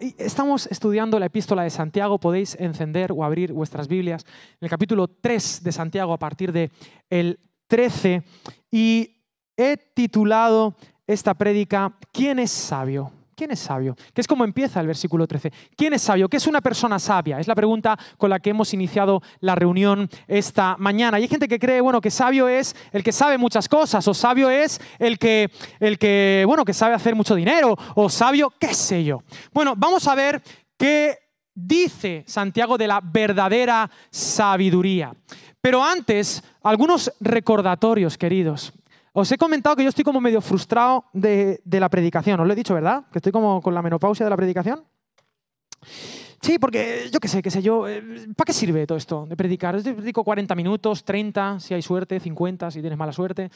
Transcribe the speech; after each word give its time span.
Estamos 0.00 0.66
estudiando 0.66 1.18
la 1.18 1.26
epístola 1.26 1.62
de 1.62 1.70
Santiago. 1.70 2.18
Podéis 2.18 2.56
encender 2.58 3.12
o 3.12 3.24
abrir 3.24 3.52
vuestras 3.52 3.88
Biblias 3.88 4.24
en 4.60 4.66
el 4.66 4.70
capítulo 4.70 5.08
3 5.08 5.62
de 5.62 5.72
Santiago 5.72 6.12
a 6.12 6.18
partir 6.18 6.52
de 6.52 6.70
el 7.10 7.38
13. 7.68 8.22
Y 8.70 9.24
he 9.56 9.76
titulado 9.76 10.76
esta 11.06 11.34
prédica 11.34 11.96
¿Quién 12.12 12.38
es 12.38 12.50
sabio? 12.50 13.12
¿Quién 13.34 13.50
es 13.50 13.60
sabio? 13.60 13.96
Que 14.12 14.20
es 14.20 14.26
como 14.26 14.44
empieza 14.44 14.80
el 14.80 14.86
versículo 14.86 15.26
13. 15.26 15.52
¿Quién 15.76 15.92
es 15.92 16.02
sabio? 16.02 16.28
¿Qué 16.28 16.36
es 16.36 16.46
una 16.46 16.60
persona 16.60 16.98
sabia? 16.98 17.40
Es 17.40 17.48
la 17.48 17.54
pregunta 17.54 17.98
con 18.16 18.30
la 18.30 18.38
que 18.38 18.50
hemos 18.50 18.72
iniciado 18.72 19.22
la 19.40 19.54
reunión 19.54 20.08
esta 20.28 20.76
mañana. 20.78 21.18
Y 21.18 21.22
hay 21.22 21.28
gente 21.28 21.48
que 21.48 21.58
cree, 21.58 21.80
bueno, 21.80 22.00
que 22.00 22.10
sabio 22.10 22.48
es 22.48 22.76
el 22.92 23.02
que 23.02 23.12
sabe 23.12 23.36
muchas 23.38 23.68
cosas, 23.68 24.06
o 24.06 24.14
sabio 24.14 24.50
es 24.50 24.80
el 24.98 25.18
que, 25.18 25.50
el 25.80 25.98
que 25.98 26.44
bueno, 26.46 26.64
que 26.64 26.72
sabe 26.72 26.94
hacer 26.94 27.14
mucho 27.14 27.34
dinero, 27.34 27.76
o 27.94 28.08
sabio, 28.08 28.52
qué 28.58 28.72
sé 28.72 29.04
yo. 29.04 29.22
Bueno, 29.52 29.74
vamos 29.76 30.06
a 30.06 30.14
ver 30.14 30.42
qué 30.76 31.18
dice 31.54 32.24
Santiago 32.26 32.78
de 32.78 32.88
la 32.88 33.00
verdadera 33.02 33.90
sabiduría. 34.10 35.12
Pero 35.60 35.82
antes, 35.82 36.42
algunos 36.62 37.12
recordatorios, 37.20 38.18
queridos. 38.18 38.72
Os 39.16 39.30
he 39.30 39.38
comentado 39.38 39.76
que 39.76 39.84
yo 39.84 39.90
estoy 39.90 40.02
como 40.02 40.20
medio 40.20 40.40
frustrado 40.40 41.04
de, 41.12 41.62
la 41.64 41.88
predicación. 41.88 42.40
Os 42.40 42.46
lo 42.48 42.52
he 42.52 42.56
dicho, 42.56 42.74
¿verdad? 42.74 43.04
Que 43.12 43.18
estoy 43.20 43.30
como 43.30 43.62
con 43.62 43.72
la 43.72 43.80
menopausia 43.80 44.26
de 44.26 44.30
la 44.30 44.36
predicación. 44.36 44.82
Sí, 46.40 46.58
porque 46.58 47.08
yo 47.12 47.20
qué 47.20 47.28
sé, 47.28 47.40
qué 47.40 47.48
sé 47.48 47.62
yo. 47.62 47.86
Eh, 47.88 48.02
¿Para 48.36 48.46
qué 48.46 48.52
sirve 48.52 48.88
todo 48.88 48.98
esto 48.98 49.24
de 49.26 49.36
predicar? 49.36 49.80
Yo 49.80 49.94
predico 49.94 50.24
40 50.24 50.56
minutos, 50.56 51.04
30, 51.04 51.60
si 51.60 51.74
hay 51.74 51.82
suerte, 51.82 52.18
50, 52.18 52.72
si 52.72 52.80
tienes 52.80 52.98
mala 52.98 53.12
suerte, 53.12 53.50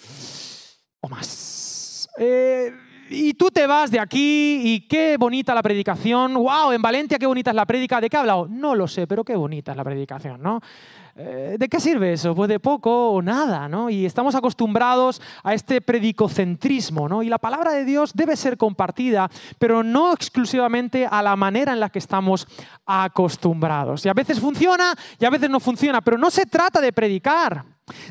o 1.00 1.08
más. 1.08 2.08
Eh, 2.18 2.72
y 3.10 3.34
tú 3.34 3.50
te 3.50 3.66
vas 3.66 3.90
de 3.90 3.98
aquí 3.98 4.60
y 4.62 4.86
qué 4.86 5.16
bonita 5.16 5.56
la 5.56 5.62
predicación. 5.62 6.34
¡Wow! 6.34 6.70
En 6.70 6.82
Valencia 6.82 7.18
qué 7.18 7.26
bonita 7.26 7.50
es 7.50 7.56
la 7.56 7.66
predica. 7.66 8.00
¿De 8.00 8.08
qué 8.08 8.16
ha 8.16 8.20
hablado? 8.20 8.46
No 8.48 8.76
lo 8.76 8.86
sé, 8.86 9.08
pero 9.08 9.24
qué 9.24 9.34
bonita 9.34 9.72
es 9.72 9.76
la 9.76 9.82
predicación, 9.82 10.40
¿no? 10.40 10.60
Eh, 11.20 11.56
¿De 11.58 11.68
qué 11.68 11.80
sirve 11.80 12.12
eso? 12.12 12.32
Pues 12.32 12.48
de 12.48 12.60
poco 12.60 13.10
o 13.10 13.20
nada, 13.20 13.68
¿no? 13.68 13.90
Y 13.90 14.06
estamos 14.06 14.36
acostumbrados 14.36 15.20
a 15.42 15.52
este 15.52 15.80
predicocentrismo, 15.80 17.08
¿no? 17.08 17.24
Y 17.24 17.28
la 17.28 17.38
palabra 17.38 17.72
de 17.72 17.84
Dios 17.84 18.12
debe 18.14 18.36
ser 18.36 18.56
compartida, 18.56 19.28
pero 19.58 19.82
no 19.82 20.12
exclusivamente 20.12 21.08
a 21.10 21.20
la 21.20 21.34
manera 21.34 21.72
en 21.72 21.80
la 21.80 21.90
que 21.90 21.98
estamos 21.98 22.46
acostumbrados. 22.86 24.06
Y 24.06 24.08
a 24.08 24.14
veces 24.14 24.38
funciona 24.38 24.94
y 25.18 25.24
a 25.24 25.30
veces 25.30 25.50
no 25.50 25.58
funciona, 25.58 26.00
pero 26.02 26.18
no 26.18 26.30
se 26.30 26.46
trata 26.46 26.80
de 26.80 26.92
predicar. 26.92 27.64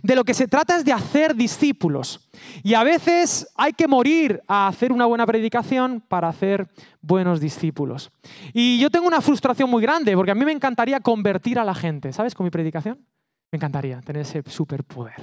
De 0.03 0.16
lo 0.16 0.23
que 0.23 0.33
se 0.33 0.47
trata 0.47 0.75
es 0.75 0.86
de 0.86 0.94
hacer 0.94 1.36
discípulos. 1.36 2.30
Y 2.64 2.73
a 2.73 2.83
veces 2.83 3.47
hay 3.56 3.73
que 3.73 3.88
morir 3.88 4.42
a 4.47 4.67
hacer 4.67 4.92
una 4.92 5.06
buena 5.06 5.25
predicación 5.25 6.02
para 6.08 6.30
hacer 6.30 6.67
buenos 7.02 7.39
discípulos. 7.39 8.11
Y 8.53 8.80
yo 8.80 8.89
tengo 8.89 9.08
una 9.08 9.22
frustración 9.22 9.70
muy 9.70 9.81
grande 9.81 10.16
porque 10.16 10.31
a 10.31 10.36
mí 10.36 10.45
me 10.45 10.52
encantaría 10.52 11.00
convertir 11.00 11.59
a 11.59 11.66
la 11.66 11.75
gente. 11.75 12.14
¿Sabes? 12.14 12.36
Con 12.36 12.44
mi 12.44 12.50
predicación. 12.50 13.00
Me 13.52 13.58
encantaría 13.58 14.02
tener 14.02 14.23
ese 14.23 14.44
superpoder 14.45 15.16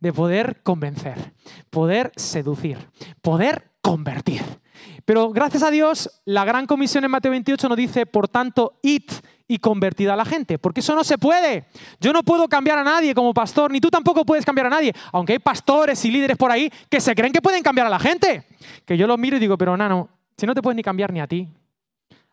de 0.00 0.12
poder 0.12 0.62
convencer, 0.62 1.34
poder 1.70 2.12
seducir, 2.16 2.78
poder 3.20 3.70
convertir. 3.80 4.42
Pero 5.08 5.30
gracias 5.30 5.62
a 5.62 5.70
Dios, 5.70 6.20
la 6.26 6.44
gran 6.44 6.66
comisión 6.66 7.02
en 7.02 7.10
Mateo 7.10 7.30
28 7.30 7.66
nos 7.70 7.78
dice, 7.78 8.04
por 8.04 8.28
tanto, 8.28 8.78
id 8.82 9.10
y 9.46 9.56
convertid 9.56 10.08
a 10.08 10.16
la 10.16 10.26
gente, 10.26 10.58
porque 10.58 10.80
eso 10.80 10.94
no 10.94 11.02
se 11.02 11.16
puede. 11.16 11.64
Yo 11.98 12.12
no 12.12 12.22
puedo 12.22 12.46
cambiar 12.46 12.78
a 12.78 12.84
nadie 12.84 13.14
como 13.14 13.32
pastor, 13.32 13.72
ni 13.72 13.80
tú 13.80 13.88
tampoco 13.88 14.26
puedes 14.26 14.44
cambiar 14.44 14.66
a 14.66 14.68
nadie, 14.68 14.92
aunque 15.10 15.32
hay 15.32 15.38
pastores 15.38 16.04
y 16.04 16.10
líderes 16.10 16.36
por 16.36 16.50
ahí 16.50 16.70
que 16.90 17.00
se 17.00 17.14
creen 17.14 17.32
que 17.32 17.40
pueden 17.40 17.62
cambiar 17.62 17.86
a 17.86 17.90
la 17.90 17.98
gente. 17.98 18.44
Que 18.84 18.98
yo 18.98 19.06
los 19.06 19.18
miro 19.18 19.38
y 19.38 19.40
digo, 19.40 19.56
pero 19.56 19.74
nano, 19.78 20.10
si 20.36 20.44
no 20.44 20.54
te 20.54 20.60
puedes 20.60 20.76
ni 20.76 20.82
cambiar 20.82 21.10
ni 21.10 21.20
a 21.20 21.26
ti, 21.26 21.48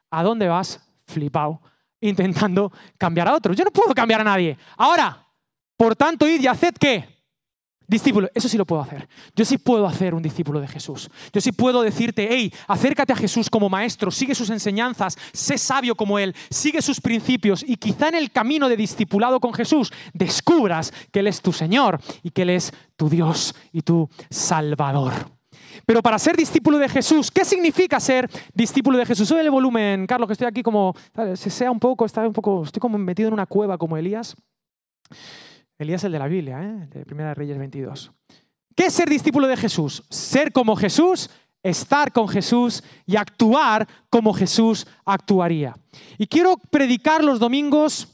¿a 0.10 0.22
dónde 0.22 0.50
vas 0.50 0.86
flipado 1.06 1.62
intentando 2.02 2.74
cambiar 2.98 3.30
a 3.30 3.36
otros? 3.36 3.56
Yo 3.56 3.64
no 3.64 3.72
puedo 3.72 3.96
cambiar 3.96 4.20
a 4.20 4.26
nadie. 4.26 4.58
Ahora, 4.76 5.26
por 5.78 5.96
tanto, 5.96 6.28
id 6.28 6.42
y 6.42 6.48
haced 6.48 6.74
qué? 6.78 7.15
Discípulo, 7.88 8.30
eso 8.34 8.50
sí 8.50 8.58
lo 8.58 8.66
puedo 8.66 8.82
hacer. 8.82 9.08
Yo 9.36 9.46
sí 9.46 9.58
puedo 9.58 9.86
hacer 9.86 10.16
un 10.16 10.24
discípulo 10.24 10.60
de 10.60 10.68
Jesús. 10.68 11.10
Yo 11.32 11.42
sí 11.42 11.52
puedo 11.52 11.82
decirte, 11.82 12.28
hey, 12.30 12.52
acércate 12.68 13.14
a 13.14 13.16
Jesús 13.16 13.50
como 13.50 13.70
maestro, 13.70 14.12
sigue 14.12 14.34
sus 14.34 14.50
enseñanzas, 14.50 15.18
sé 15.34 15.58
sabio 15.58 15.96
como 15.96 16.18
Él, 16.18 16.36
sigue 16.50 16.82
sus 16.82 17.00
principios 17.00 17.64
y 17.68 17.78
quizá 17.78 18.10
en 18.10 18.16
el 18.16 18.32
camino 18.32 18.70
de 18.70 18.78
discipulado 18.78 19.40
con 19.40 19.54
Jesús 19.54 19.92
descubras 20.14 20.92
que 21.12 21.20
Él 21.20 21.28
es 21.28 21.42
tu 21.42 21.54
Señor 21.54 22.00
y 22.24 22.32
que 22.32 22.44
Él 22.44 22.52
es 22.52 22.74
tu 22.96 23.10
Dios 23.10 23.56
y 23.72 23.82
tu 23.82 24.10
Salvador. 24.30 25.14
Pero 25.86 26.02
para 26.02 26.18
ser 26.18 26.36
discípulo 26.36 26.78
de 26.78 26.90
Jesús, 26.90 27.30
¿qué 27.30 27.46
significa 27.46 28.00
ser 28.00 28.30
discípulo 28.54 28.98
de 28.98 29.06
Jesús? 29.06 29.28
Sube 29.28 29.42
el 29.42 29.52
volumen, 29.52 30.08
Carlos, 30.08 30.28
que 30.28 30.34
estoy 30.34 30.48
aquí 30.48 30.64
como, 30.64 30.96
se 31.36 31.50
sea 31.50 31.70
un 31.70 31.80
poco, 31.80 32.06
está 32.06 32.22
un 32.22 32.34
poco, 32.34 32.64
estoy 32.64 32.80
como 32.80 32.98
metido 32.98 33.28
en 33.28 33.34
una 33.34 33.46
cueva 33.46 33.78
como 33.78 33.98
Elías. 33.98 34.36
Elías 35.78 36.04
el 36.06 36.12
de 36.12 36.20
la 36.20 36.28
Biblia, 36.28 36.62
¿eh? 36.62 36.88
de 36.88 37.06
Primera 37.06 37.34
Reyes 37.34 37.58
22. 37.58 38.12
¿Qué 38.76 38.86
es 38.86 38.94
ser 38.94 39.10
discípulo 39.10 39.48
de 39.48 39.58
Jesús? 39.58 40.04
Ser 40.10 40.52
como 40.52 40.76
Jesús, 40.76 41.30
estar 41.64 42.12
con 42.12 42.28
Jesús 42.28 42.84
y 43.06 43.16
actuar 43.16 43.88
como 44.10 44.34
Jesús 44.34 44.88
actuaría. 45.04 45.76
Y 46.18 46.28
quiero 46.28 46.58
predicar 46.70 47.24
los 47.24 47.40
domingos 47.40 48.08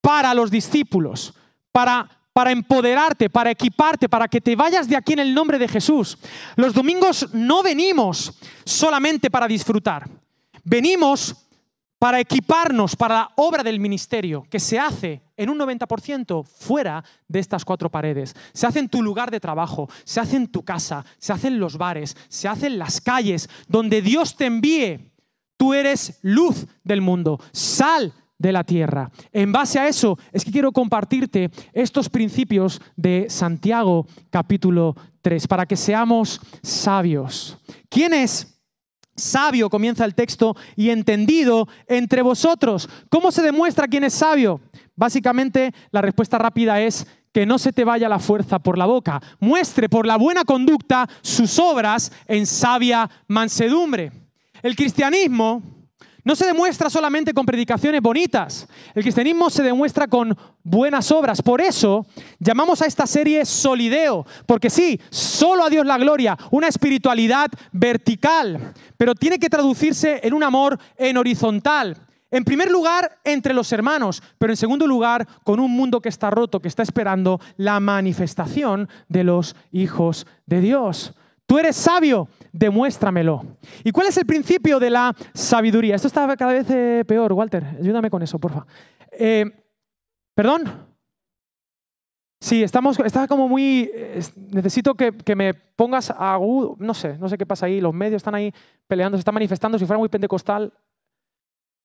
para 0.00 0.32
los 0.32 0.50
discípulos, 0.50 1.34
para, 1.70 2.08
para 2.32 2.52
empoderarte, 2.52 3.28
para 3.28 3.50
equiparte, 3.50 4.08
para 4.08 4.28
que 4.28 4.40
te 4.40 4.56
vayas 4.56 4.88
de 4.88 4.96
aquí 4.96 5.12
en 5.12 5.18
el 5.18 5.34
nombre 5.34 5.58
de 5.58 5.68
Jesús. 5.68 6.16
Los 6.56 6.72
domingos 6.72 7.28
no 7.34 7.62
venimos 7.62 8.38
solamente 8.64 9.30
para 9.30 9.46
disfrutar, 9.46 10.08
venimos 10.64 11.49
para 12.00 12.18
equiparnos 12.18 12.96
para 12.96 13.14
la 13.14 13.30
obra 13.36 13.62
del 13.62 13.78
ministerio 13.78 14.46
que 14.48 14.58
se 14.58 14.78
hace 14.78 15.20
en 15.36 15.50
un 15.50 15.58
90% 15.58 16.46
fuera 16.46 17.04
de 17.28 17.38
estas 17.38 17.62
cuatro 17.62 17.90
paredes. 17.90 18.34
Se 18.54 18.66
hace 18.66 18.78
en 18.78 18.88
tu 18.88 19.02
lugar 19.02 19.30
de 19.30 19.38
trabajo, 19.38 19.86
se 20.04 20.18
hace 20.18 20.36
en 20.36 20.46
tu 20.46 20.62
casa, 20.62 21.04
se 21.18 21.34
hace 21.34 21.48
en 21.48 21.60
los 21.60 21.76
bares, 21.76 22.16
se 22.30 22.48
hace 22.48 22.68
en 22.68 22.78
las 22.78 23.02
calles, 23.02 23.50
donde 23.68 24.00
Dios 24.00 24.34
te 24.34 24.46
envíe. 24.46 25.12
Tú 25.58 25.74
eres 25.74 26.18
luz 26.22 26.66
del 26.84 27.02
mundo, 27.02 27.38
sal 27.52 28.14
de 28.38 28.52
la 28.52 28.64
tierra. 28.64 29.10
En 29.30 29.52
base 29.52 29.78
a 29.78 29.86
eso 29.86 30.18
es 30.32 30.42
que 30.42 30.52
quiero 30.52 30.72
compartirte 30.72 31.50
estos 31.74 32.08
principios 32.08 32.80
de 32.96 33.26
Santiago 33.28 34.06
capítulo 34.30 34.96
3 35.20 35.46
para 35.46 35.66
que 35.66 35.76
seamos 35.76 36.40
sabios. 36.62 37.58
¿Quién 37.90 38.14
es 38.14 38.58
sabio, 39.16 39.70
comienza 39.70 40.04
el 40.04 40.14
texto, 40.14 40.56
y 40.76 40.90
entendido 40.90 41.68
entre 41.86 42.22
vosotros. 42.22 42.88
¿Cómo 43.08 43.30
se 43.30 43.42
demuestra 43.42 43.88
quién 43.88 44.04
es 44.04 44.14
sabio? 44.14 44.60
Básicamente 44.96 45.72
la 45.90 46.02
respuesta 46.02 46.38
rápida 46.38 46.80
es 46.80 47.06
que 47.32 47.46
no 47.46 47.58
se 47.58 47.72
te 47.72 47.84
vaya 47.84 48.08
la 48.08 48.18
fuerza 48.18 48.58
por 48.58 48.76
la 48.76 48.86
boca. 48.86 49.20
Muestre 49.38 49.88
por 49.88 50.06
la 50.06 50.16
buena 50.16 50.44
conducta 50.44 51.08
sus 51.22 51.58
obras 51.58 52.12
en 52.26 52.46
sabia 52.46 53.08
mansedumbre. 53.28 54.12
El 54.62 54.76
cristianismo 54.76 55.62
no 56.24 56.36
se 56.36 56.46
demuestra 56.46 56.90
solamente 56.90 57.32
con 57.32 57.46
predicaciones 57.46 58.00
bonitas. 58.00 58.68
El 58.94 59.02
cristianismo 59.02 59.50
se 59.50 59.62
demuestra 59.62 60.08
con 60.08 60.36
buenas 60.62 61.10
obras. 61.10 61.42
Por 61.42 61.60
eso 61.60 62.06
llamamos 62.38 62.82
a 62.82 62.86
esta 62.86 63.06
serie 63.06 63.44
Solideo. 63.44 64.26
Porque 64.46 64.70
sí, 64.70 65.00
solo 65.10 65.64
a 65.64 65.70
Dios 65.70 65.86
la 65.86 65.98
gloria, 65.98 66.36
una 66.50 66.68
espiritualidad 66.68 67.50
vertical. 67.72 68.74
Pero 68.96 69.14
tiene 69.14 69.38
que 69.38 69.50
traducirse 69.50 70.20
en 70.22 70.34
un 70.34 70.42
amor 70.42 70.78
en 70.96 71.16
horizontal. 71.16 71.96
En 72.32 72.44
primer 72.44 72.70
lugar, 72.70 73.18
entre 73.24 73.52
los 73.52 73.72
hermanos, 73.72 74.22
pero 74.38 74.52
en 74.52 74.56
segundo 74.56 74.86
lugar, 74.86 75.26
con 75.42 75.58
un 75.58 75.72
mundo 75.72 76.00
que 76.00 76.08
está 76.08 76.30
roto, 76.30 76.60
que 76.60 76.68
está 76.68 76.82
esperando 76.82 77.40
la 77.56 77.80
manifestación 77.80 78.88
de 79.08 79.24
los 79.24 79.56
hijos 79.72 80.28
de 80.46 80.60
Dios. 80.60 81.14
Tú 81.50 81.58
eres 81.58 81.74
sabio, 81.74 82.28
demuéstramelo. 82.52 83.42
¿Y 83.82 83.90
cuál 83.90 84.06
es 84.06 84.16
el 84.16 84.24
principio 84.24 84.78
de 84.78 84.88
la 84.88 85.12
sabiduría? 85.34 85.96
Esto 85.96 86.06
está 86.06 86.36
cada 86.36 86.52
vez 86.52 86.70
eh, 86.70 87.04
peor, 87.04 87.32
Walter. 87.32 87.76
Ayúdame 87.80 88.08
con 88.08 88.22
eso, 88.22 88.38
porfa. 88.38 88.64
Eh, 89.10 89.44
¿Perdón? 90.32 90.62
Sí, 92.40 92.62
estamos, 92.62 93.00
está 93.00 93.26
como 93.26 93.48
muy... 93.48 93.90
necesito 94.52 94.94
que, 94.94 95.34
me 95.34 95.52
pongas 95.52 96.12
agudo. 96.12 96.76
No 96.78 96.94
sé, 96.94 97.18
no 97.18 97.28
sé 97.28 97.36
qué 97.36 97.46
pasa 97.46 97.66
ahí. 97.66 97.80
Los 97.80 97.94
medios 97.94 98.20
están 98.20 98.36
ahí 98.36 98.54
peleando, 98.86 99.18
se 99.18 99.22
están 99.22 99.34
manifestando. 99.34 99.76
Si 99.76 99.86
fuera 99.86 99.98
muy 99.98 100.08
pentecostal, 100.08 100.72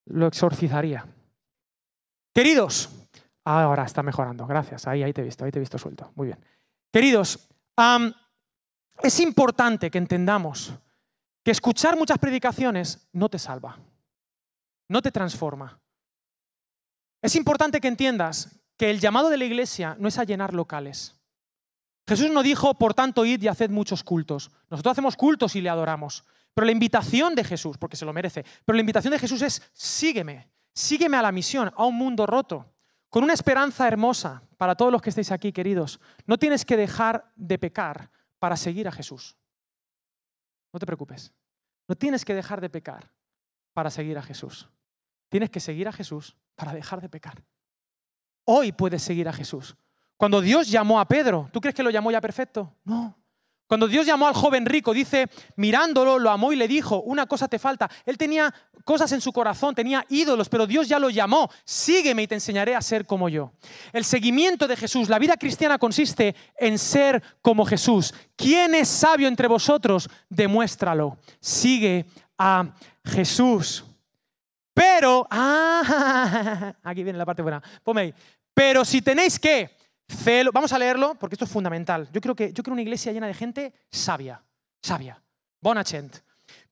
lo 0.05 0.27
exorcizaría. 0.27 1.07
Queridos, 2.35 3.09
ahora 3.43 3.85
está 3.85 4.03
mejorando. 4.03 4.45
Gracias. 4.45 4.87
Ahí, 4.87 5.01
ahí 5.01 5.11
te 5.11 5.21
he 5.21 5.25
visto, 5.25 5.43
ahí 5.43 5.49
te 5.49 5.57
he 5.57 5.59
visto 5.59 5.79
suelto. 5.79 6.11
Muy 6.13 6.27
bien. 6.27 6.37
Queridos, 6.91 7.49
es 9.01 9.19
importante 9.19 9.91
que 9.91 9.97
entendamos 9.97 10.73
que 11.43 11.51
escuchar 11.51 11.97
muchas 11.97 12.17
predicaciones 12.17 13.07
no 13.13 13.29
te 13.29 13.39
salva, 13.39 13.79
no 14.89 15.01
te 15.01 15.11
transforma. 15.11 15.79
Es 17.21 17.35
importante 17.35 17.79
que 17.79 17.87
entiendas 17.87 18.59
que 18.77 18.89
el 18.89 18.99
llamado 18.99 19.29
de 19.29 19.37
la 19.37 19.45
iglesia 19.45 19.95
no 19.99 20.07
es 20.07 20.17
a 20.17 20.23
llenar 20.23 20.53
locales. 20.53 21.15
Jesús 22.07 22.29
no 22.29 22.43
dijo, 22.43 22.75
por 22.75 22.93
tanto, 22.93 23.25
id 23.25 23.41
y 23.41 23.47
haced 23.47 23.69
muchos 23.69 24.03
cultos. 24.03 24.51
Nosotros 24.69 24.91
hacemos 24.91 25.15
cultos 25.15 25.55
y 25.55 25.61
le 25.61 25.69
adoramos. 25.69 26.23
Pero 26.53 26.65
la 26.65 26.71
invitación 26.71 27.35
de 27.35 27.43
Jesús, 27.43 27.77
porque 27.77 27.97
se 27.97 28.05
lo 28.05 28.13
merece, 28.13 28.45
pero 28.63 28.75
la 28.75 28.81
invitación 28.81 29.11
de 29.11 29.19
Jesús 29.19 29.41
es 29.41 29.61
sígueme, 29.73 30.49
sígueme 30.73 31.17
a 31.17 31.21
la 31.21 31.31
misión, 31.31 31.71
a 31.75 31.85
un 31.85 31.95
mundo 31.95 32.25
roto, 32.25 32.73
con 33.09 33.23
una 33.23 33.33
esperanza 33.33 33.87
hermosa 33.87 34.43
para 34.57 34.75
todos 34.75 34.91
los 34.91 35.01
que 35.01 35.09
estéis 35.09 35.31
aquí, 35.31 35.51
queridos. 35.51 35.99
No 36.25 36.37
tienes 36.37 36.63
que 36.63 36.77
dejar 36.77 37.31
de 37.35 37.57
pecar 37.57 38.09
para 38.45 38.57
seguir 38.57 38.87
a 38.87 38.91
Jesús. 38.91 39.35
No 40.71 40.77
te 40.77 40.85
preocupes. 40.85 41.33
No 41.87 41.95
tienes 41.95 42.23
que 42.23 42.35
dejar 42.35 42.61
de 42.61 42.69
pecar 42.69 43.11
para 43.73 43.89
seguir 43.89 44.19
a 44.19 44.21
Jesús. 44.21 44.69
Tienes 45.29 45.49
que 45.49 45.59
seguir 45.59 45.87
a 45.87 45.91
Jesús 45.91 46.37
para 46.53 46.71
dejar 46.71 47.01
de 47.01 47.09
pecar. 47.09 47.43
Hoy 48.43 48.71
puedes 48.71 49.01
seguir 49.01 49.27
a 49.27 49.33
Jesús. 49.33 49.75
Cuando 50.15 50.41
Dios 50.41 50.69
llamó 50.69 50.99
a 50.99 51.07
Pedro, 51.07 51.49
¿tú 51.51 51.59
crees 51.59 51.73
que 51.73 51.81
lo 51.81 51.89
llamó 51.89 52.11
ya 52.11 52.21
perfecto? 52.21 52.71
No. 52.83 53.17
Cuando 53.67 53.87
Dios 53.87 54.05
llamó 54.05 54.27
al 54.27 54.35
joven 54.35 54.65
rico, 54.65 54.93
dice, 54.93 55.27
mirándolo, 55.55 56.19
lo 56.19 56.29
amó 56.29 56.53
y 56.53 56.55
le 56.55 56.67
dijo, 56.67 57.01
una 57.01 57.25
cosa 57.25 57.47
te 57.47 57.57
falta. 57.57 57.89
Él 58.05 58.17
tenía 58.17 58.53
cosas 58.83 59.11
en 59.11 59.21
su 59.21 59.33
corazón, 59.33 59.73
tenía 59.73 60.05
ídolos, 60.09 60.49
pero 60.49 60.67
Dios 60.67 60.87
ya 60.87 60.99
lo 60.99 61.09
llamó, 61.09 61.49
sígueme 61.63 62.23
y 62.23 62.27
te 62.27 62.35
enseñaré 62.35 62.75
a 62.75 62.81
ser 62.81 63.07
como 63.07 63.27
yo. 63.27 63.53
El 63.91 64.05
seguimiento 64.05 64.67
de 64.67 64.77
Jesús, 64.77 65.09
la 65.09 65.17
vida 65.17 65.35
cristiana 65.35 65.79
consiste 65.79 66.35
en 66.57 66.77
ser 66.77 67.23
como 67.41 67.65
Jesús. 67.65 68.13
¿Quién 68.35 68.75
es 68.75 68.87
sabio 68.87 69.27
entre 69.27 69.47
vosotros? 69.47 70.07
Demuéstralo. 70.29 71.17
Sigue 71.39 72.05
a 72.37 72.71
Jesús. 73.03 73.83
Pero, 74.75 75.25
ah, 75.31 76.75
aquí 76.83 77.03
viene 77.03 77.17
la 77.17 77.25
parte 77.25 77.41
buena, 77.41 77.63
ponme 77.83 78.01
ahí. 78.01 78.13
Pero 78.53 78.85
si 78.85 79.01
tenéis 79.01 79.39
que 79.39 79.75
Celo, 80.07 80.51
vamos 80.51 80.71
a 80.71 80.79
leerlo 80.79 81.15
porque 81.15 81.35
esto 81.35 81.45
es 81.45 81.51
fundamental. 81.51 82.07
Yo 82.11 82.21
creo 82.21 82.35
que 82.35 82.53
yo 82.53 82.63
creo 82.63 82.73
una 82.73 82.81
iglesia 82.81 83.11
llena 83.11 83.27
de 83.27 83.33
gente 83.33 83.73
sabia, 83.91 84.43
sabia, 84.81 85.21
bona 85.61 85.83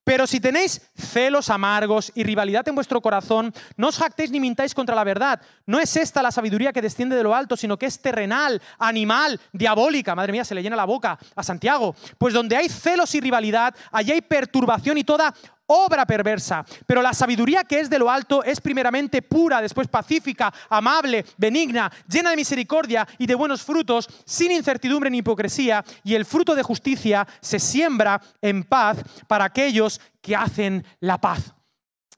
Pero 0.04 0.28
si 0.28 0.40
tenéis 0.40 0.82
celos 0.96 1.50
amargos 1.50 2.12
y 2.14 2.24
rivalidad 2.24 2.68
en 2.68 2.76
vuestro 2.76 3.02
corazón, 3.02 3.54
no 3.76 3.88
os 3.88 3.98
jactéis 3.98 4.30
ni 4.30 4.40
mintáis 4.40 4.76
contra 4.76 4.96
la 4.96 5.04
verdad. 5.04 5.42
No 5.66 5.80
es 5.80 5.96
esta 5.98 6.22
la 6.22 6.32
sabiduría 6.32 6.74
que 6.74 6.82
desciende 6.82 7.16
de 7.16 7.24
lo 7.24 7.34
alto, 7.34 7.58
sino 7.58 7.78
que 7.78 7.88
es 7.88 8.00
terrenal, 8.00 8.62
animal, 8.78 9.40
diabólica. 9.52 10.14
Madre 10.14 10.32
mía, 10.32 10.46
se 10.46 10.54
le 10.54 10.62
llena 10.62 10.76
la 10.76 10.86
boca 10.86 11.18
a 11.36 11.44
Santiago. 11.44 11.96
Pues 12.20 12.36
donde 12.36 12.56
hay 12.56 12.70
celos 12.70 13.16
y 13.16 13.20
rivalidad, 13.20 13.74
allí 13.92 14.12
hay 14.12 14.22
perturbación 14.22 15.00
y 15.00 15.04
toda 15.04 15.34
obra 15.68 16.06
perversa. 16.06 16.66
Pero 16.86 17.02
la 17.02 17.14
sabiduría 17.14 17.64
que 17.64 17.80
es 17.80 17.90
de 17.90 18.00
lo 18.00 18.10
alto 18.10 18.44
es 18.44 18.62
primeramente 18.62 19.22
pura, 19.22 19.62
después 19.62 19.88
pacífica, 19.88 20.54
amable, 20.70 21.26
benigna, 21.38 21.92
llena 22.08 22.32
de 22.32 22.36
misericordia 22.36 23.08
y 23.18 23.26
de 23.26 23.36
buenos 23.36 23.62
frutos, 23.62 24.08
sin 24.26 24.52
incertidumbre 24.52 25.10
ni 25.10 25.20
hipocresía, 25.20 25.84
y 26.04 26.16
el 26.16 26.26
fruto 26.26 26.56
de 26.56 26.64
justicia 26.64 27.28
se 27.42 27.60
siembra 27.60 28.22
en 28.42 28.64
paz 28.64 28.98
para 29.28 29.46
aquellos 29.46 30.02
que 30.22 30.36
hacen 30.36 30.86
la 31.00 31.20
paz. 31.20 31.54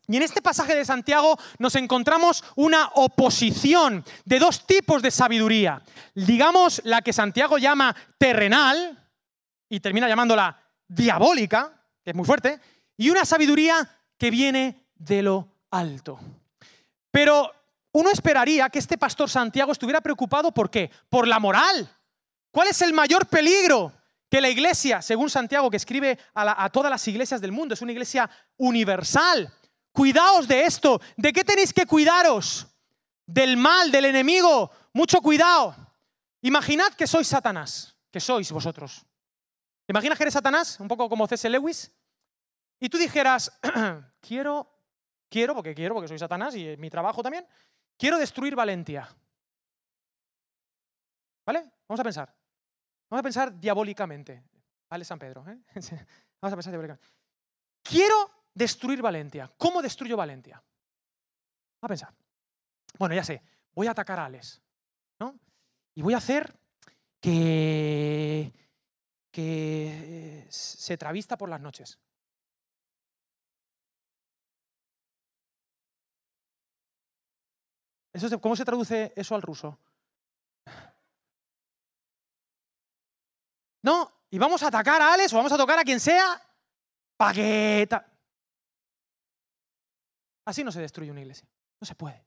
Y 0.08 0.18
en 0.18 0.24
este 0.24 0.42
pasaje 0.42 0.76
de 0.76 0.86
Santiago 0.86 1.38
nos 1.58 1.76
encontramos 1.76 2.44
una 2.56 2.92
oposición 2.94 4.06
de 4.24 4.40
dos 4.40 4.68
tipos 4.68 5.02
de 5.02 5.10
sabiduría. 5.10 5.82
Digamos 6.14 6.82
la 6.86 7.02
que 7.02 7.12
Santiago 7.12 7.58
llama 7.58 7.96
terrenal 8.20 9.04
y 9.68 9.80
termina 9.80 10.08
llamándola 10.08 10.60
diabólica, 10.88 11.74
que 12.04 12.12
es 12.12 12.16
muy 12.16 12.26
fuerte, 12.26 12.60
y 12.98 13.10
una 13.10 13.26
sabiduría 13.26 13.90
que 14.18 14.32
viene 14.32 14.88
de 14.96 15.22
lo 15.22 15.48
alto. 15.72 16.20
Pero 17.12 17.52
uno 17.92 18.10
esperaría 18.10 18.70
que 18.70 18.80
este 18.80 18.98
pastor 18.98 19.30
Santiago 19.30 19.72
estuviera 19.72 20.02
preocupado 20.02 20.52
por 20.52 20.70
qué? 20.70 20.92
Por 21.10 21.28
la 21.28 21.40
moral. 21.40 21.90
¿Cuál 22.52 22.68
es 22.70 22.82
el 22.82 22.94
mayor 22.94 23.28
peligro 23.28 23.94
que 24.30 24.42
la 24.42 24.50
iglesia, 24.50 25.02
según 25.02 25.30
Santiago, 25.30 25.70
que 25.70 25.78
escribe 25.78 26.18
a, 26.34 26.70
todas 26.70 26.90
las 26.90 27.08
iglesias 27.08 27.42
del 27.42 27.52
mundo, 27.52 27.74
es 27.74 27.82
una 27.82 27.92
iglesia 27.92 28.30
universal? 28.58 29.54
Cuidaos 29.92 30.48
de 30.48 30.64
esto. 30.64 31.00
¿De 31.16 31.32
qué 31.32 31.44
tenéis 31.44 31.74
que 31.74 31.86
cuidaros? 31.86 32.68
Del 33.26 33.58
mal, 33.58 33.92
del 33.92 34.06
enemigo. 34.06 34.72
Mucho 34.94 35.22
cuidado. 35.22 35.76
Imaginad 36.42 36.94
que 36.94 37.08
sois 37.08 37.28
Satanás, 37.28 37.96
que 38.12 38.20
sois 38.20 38.52
vosotros. 38.52 39.06
¿Imaginas 39.88 40.18
que 40.18 40.24
eres 40.26 40.34
Satanás? 40.34 40.80
Un 40.80 40.88
poco 40.88 41.08
como 41.08 41.28
C.S. 41.28 41.50
Lewis 41.50 41.92
y 42.80 42.90
tú 42.90 42.98
dijeras, 42.98 43.60
quiero, 44.22 44.70
quiero, 45.30 45.56
porque 45.56 45.74
quiero, 45.74 45.94
porque 45.94 46.08
soy 46.08 46.20
Satanás 46.20 46.56
y 46.56 46.78
mi 46.78 46.90
trabajo 46.90 47.24
también, 47.24 47.46
quiero 47.98 48.18
destruir 48.18 48.56
Valentia. 48.56 49.10
¿Vale? 51.46 51.72
Vamos 51.88 52.00
a 52.00 52.04
pensar. 52.04 52.36
Vamos 53.10 53.20
a 53.20 53.24
pensar 53.24 53.60
diabólicamente. 53.60 54.44
Vale, 54.90 55.06
San 55.06 55.20
Pedro. 55.20 55.46
¿eh? 55.48 55.58
Vamos 56.42 56.54
a 56.54 56.56
pensar 56.56 56.72
diabólicamente. 56.72 57.08
Quiero 57.84 58.48
destruir 58.54 59.02
Valentia. 59.02 59.52
¿Cómo 59.58 59.82
destruyo 59.82 60.18
Valentia? 60.18 60.56
Vamos 60.56 61.84
a 61.84 61.88
pensar. 61.88 62.14
Bueno, 62.98 63.14
ya 63.14 63.24
sé, 63.24 63.42
voy 63.74 63.88
a 63.88 63.92
atacar 63.92 64.20
a 64.20 64.26
Alex. 64.26 64.62
¿no? 65.20 65.40
Y 65.94 66.02
voy 66.02 66.14
a 66.14 66.18
hacer 66.18 66.58
que, 67.20 68.52
que 69.32 70.48
se 70.50 70.98
travista 70.98 71.38
por 71.38 71.50
las 71.50 71.62
noches. 71.62 72.00
¿Cómo 78.42 78.56
se 78.56 78.66
traduce 78.66 79.14
eso 79.16 79.36
al 79.36 79.42
ruso? 79.42 79.78
No, 83.82 84.12
y 84.30 84.38
vamos 84.38 84.64
a 84.64 84.68
atacar 84.68 85.02
a 85.02 85.14
Alex 85.14 85.32
o 85.34 85.38
vamos 85.38 85.52
a 85.52 85.58
tocar 85.58 85.78
a 85.80 85.84
quien 85.84 86.00
sea 86.00 86.42
que... 87.34 87.88
Así 90.46 90.64
no 90.64 90.72
se 90.72 90.82
destruye 90.82 91.12
una 91.12 91.22
iglesia. 91.22 91.48
No 91.80 91.86
se 91.86 91.96
puede. 91.96 92.26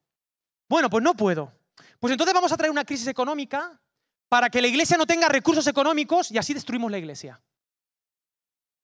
Bueno, 0.67 0.89
pues 0.89 1.03
no 1.03 1.13
puedo. 1.13 1.51
Pues 1.99 2.11
entonces 2.11 2.33
vamos 2.33 2.51
a 2.51 2.57
traer 2.57 2.71
una 2.71 2.85
crisis 2.85 3.07
económica 3.07 3.79
para 4.27 4.49
que 4.49 4.61
la 4.61 4.67
iglesia 4.67 4.97
no 4.97 5.05
tenga 5.05 5.27
recursos 5.27 5.65
económicos 5.67 6.31
y 6.31 6.37
así 6.37 6.53
destruimos 6.53 6.91
la 6.91 6.97
iglesia. 6.97 7.41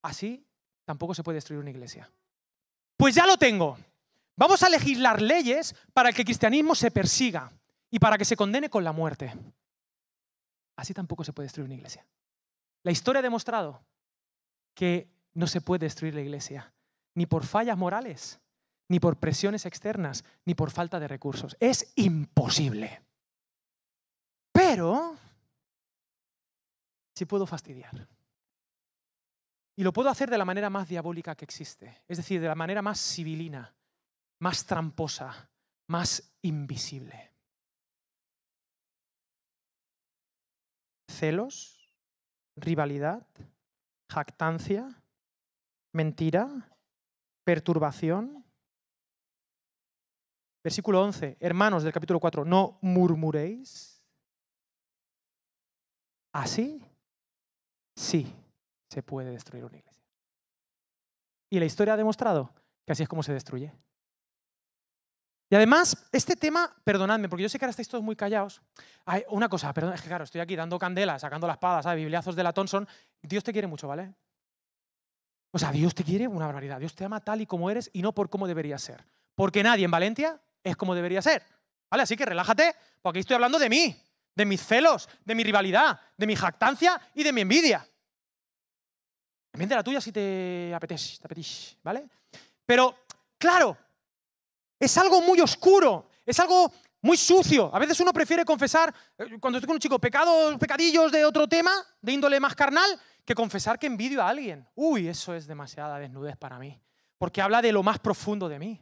Así 0.02 0.46
tampoco 0.86 1.14
se 1.14 1.24
puede 1.24 1.36
destruir 1.36 1.60
una 1.60 1.70
iglesia. 1.70 2.10
Pues 2.98 3.16
ya 3.16 3.26
lo 3.26 3.38
tengo. 3.38 3.78
Vamos 4.38 4.64
a 4.64 4.70
legislar 4.70 5.22
leyes 5.22 5.76
para 5.94 6.12
que 6.12 6.22
el 6.22 6.26
cristianismo 6.26 6.76
se 6.76 6.92
persiga 6.92 7.52
y 7.90 8.00
para 8.00 8.18
que 8.18 8.26
se 8.26 8.36
condene 8.36 8.70
con 8.70 8.84
la 8.84 8.92
muerte. 8.92 9.34
Así 10.76 10.94
tampoco 10.94 11.24
se 11.24 11.32
puede 11.32 11.46
destruir 11.46 11.66
una 11.66 11.76
iglesia. 11.76 12.06
La 12.84 12.92
historia 12.92 13.20
ha 13.20 13.24
demostrado 13.24 13.82
que 14.74 15.10
no 15.34 15.48
se 15.48 15.62
puede 15.62 15.86
destruir 15.86 16.14
la 16.14 16.22
iglesia, 16.22 16.74
ni 17.16 17.26
por 17.26 17.46
fallas 17.46 17.78
morales, 17.78 18.40
ni 18.90 19.00
por 19.00 19.18
presiones 19.18 19.66
externas, 19.66 20.24
ni 20.44 20.54
por 20.54 20.70
falta 20.70 21.00
de 21.00 21.08
recursos. 21.08 21.56
Es 21.60 21.94
imposible. 21.96 23.02
Pero 24.52 25.18
sí 27.16 27.26
puedo 27.26 27.46
fastidiar. 27.48 28.08
Y 29.78 29.84
lo 29.84 29.92
puedo 29.92 30.10
hacer 30.10 30.30
de 30.30 30.38
la 30.38 30.46
manera 30.46 30.70
más 30.70 30.88
diabólica 30.88 31.36
que 31.36 31.46
existe, 31.46 32.02
es 32.08 32.18
decir, 32.18 32.40
de 32.40 32.48
la 32.48 32.56
manera 32.56 32.82
más 32.82 33.00
civilina, 33.00 33.74
más 34.40 34.66
tramposa, 34.66 35.50
más 35.88 36.36
invisible. 36.42 37.34
Celos, 41.10 41.94
rivalidad, 42.56 43.26
jactancia, 44.10 45.04
mentira, 45.94 46.78
perturbación. 47.44 48.44
Versículo 50.64 51.02
11, 51.04 51.38
hermanos 51.40 51.84
del 51.84 51.94
capítulo 51.94 52.20
4, 52.20 52.44
no 52.44 52.80
murmuréis. 52.82 54.04
Así, 56.34 56.84
sí, 57.96 58.36
se 58.90 59.02
puede 59.04 59.32
destruir 59.32 59.64
una 59.64 59.78
iglesia. 59.78 60.04
Y 61.50 61.60
la 61.60 61.66
historia 61.66 61.94
ha 61.94 61.98
demostrado 61.98 62.54
que 62.86 62.92
así 62.92 63.04
es 63.04 63.10
como 63.10 63.24
se 63.24 63.32
destruye. 63.32 63.72
Y 65.50 65.56
además, 65.56 66.08
este 66.12 66.36
tema, 66.36 66.74
perdonadme, 66.84 67.30
porque 67.30 67.44
yo 67.44 67.50
sé 67.50 67.60
que 67.60 67.66
ahora 67.66 67.72
estáis 67.72 67.88
todos 67.88 68.04
muy 68.04 68.16
callados. 68.16 68.62
Hay 69.06 69.24
una 69.30 69.48
cosa, 69.48 69.72
perdón, 69.74 69.94
es 69.94 70.02
que 70.02 70.08
claro, 70.08 70.24
estoy 70.24 70.42
aquí 70.42 70.56
dando 70.56 70.80
candela, 70.80 71.20
sacando 71.20 71.46
la 71.46 71.54
espada, 71.54 71.84
¿sabes? 71.84 71.98
Bibliazos 71.98 72.36
de 72.36 72.44
la 72.44 72.52
Thompson. 72.52 72.88
Dios 73.22 73.44
te 73.44 73.52
quiere 73.52 73.68
mucho, 73.68 73.88
¿vale? 73.88 74.14
O 75.52 75.60
sea, 75.60 75.72
Dios 75.72 75.94
te 75.94 76.04
quiere 76.04 76.28
una 76.28 76.48
barbaridad. 76.48 76.80
Dios 76.80 76.96
te 76.96 77.06
ama 77.06 77.22
tal 77.22 77.42
y 77.42 77.46
como 77.46 77.70
eres 77.70 77.90
y 77.94 78.02
no 78.02 78.12
por 78.12 78.30
cómo 78.30 78.48
deberías 78.48 78.82
ser. 78.82 79.06
Porque 79.36 79.64
nadie 79.64 79.86
en 79.86 79.92
Valencia 79.92 80.42
es 80.64 80.76
como 80.76 80.96
debería 80.96 81.22
ser. 81.22 81.44
¿Vale? 81.90 82.04
Así 82.04 82.18
que 82.18 82.26
relájate, 82.26 82.76
porque 83.02 83.20
estoy 83.20 83.36
hablando 83.36 83.60
de 83.60 83.70
mí, 83.70 83.96
de 84.34 84.46
mis 84.46 84.66
celos, 84.66 85.08
de 85.24 85.36
mi 85.36 85.44
rivalidad, 85.44 86.00
de 86.18 86.28
mi 86.28 86.36
jactancia 86.36 87.00
y 87.14 87.24
de 87.24 87.32
mi 87.32 87.42
envidia. 87.42 87.88
También 89.52 89.70
de 89.70 89.76
la 89.76 89.84
tuya 89.84 90.02
si 90.02 90.12
te 90.12 90.74
apetece, 90.76 91.20
te 91.20 91.26
apetece, 91.26 91.78
¿vale? 91.84 92.06
Pero, 92.66 93.06
claro, 93.38 93.78
es 94.86 94.98
algo 94.98 95.22
muy 95.22 95.42
oscuro, 95.42 96.10
es 96.26 96.40
algo 96.40 96.72
muy 97.02 97.18
sucio. 97.18 97.70
A 97.74 97.80
veces 97.80 98.00
uno 98.00 98.12
prefiere 98.12 98.44
confesar, 98.44 98.94
eh, 99.18 99.38
cuando 99.40 99.58
estoy 99.58 99.68
con 99.68 99.76
un 99.76 99.80
chico, 99.80 100.00
pecados, 100.00 100.58
pecadillos 100.58 101.12
de 101.12 101.26
otro 101.26 101.48
tema, 101.48 101.72
de 102.02 102.12
índole 102.12 102.40
más 102.40 102.56
carnal, 102.56 103.00
que 103.24 103.36
confesar 103.36 103.78
que 103.78 103.88
envidio 103.88 104.22
a 104.22 104.30
alguien. 104.30 104.68
Uy, 104.76 105.08
eso 105.08 105.34
es 105.34 105.48
demasiada 105.48 106.00
desnudez 106.00 106.38
para 106.38 106.58
mí, 106.58 106.80
porque 107.18 107.42
habla 107.42 107.62
de 107.62 107.72
lo 107.72 107.84
más 107.84 108.00
profundo 108.00 108.50
de 108.50 108.60
mí. 108.60 108.82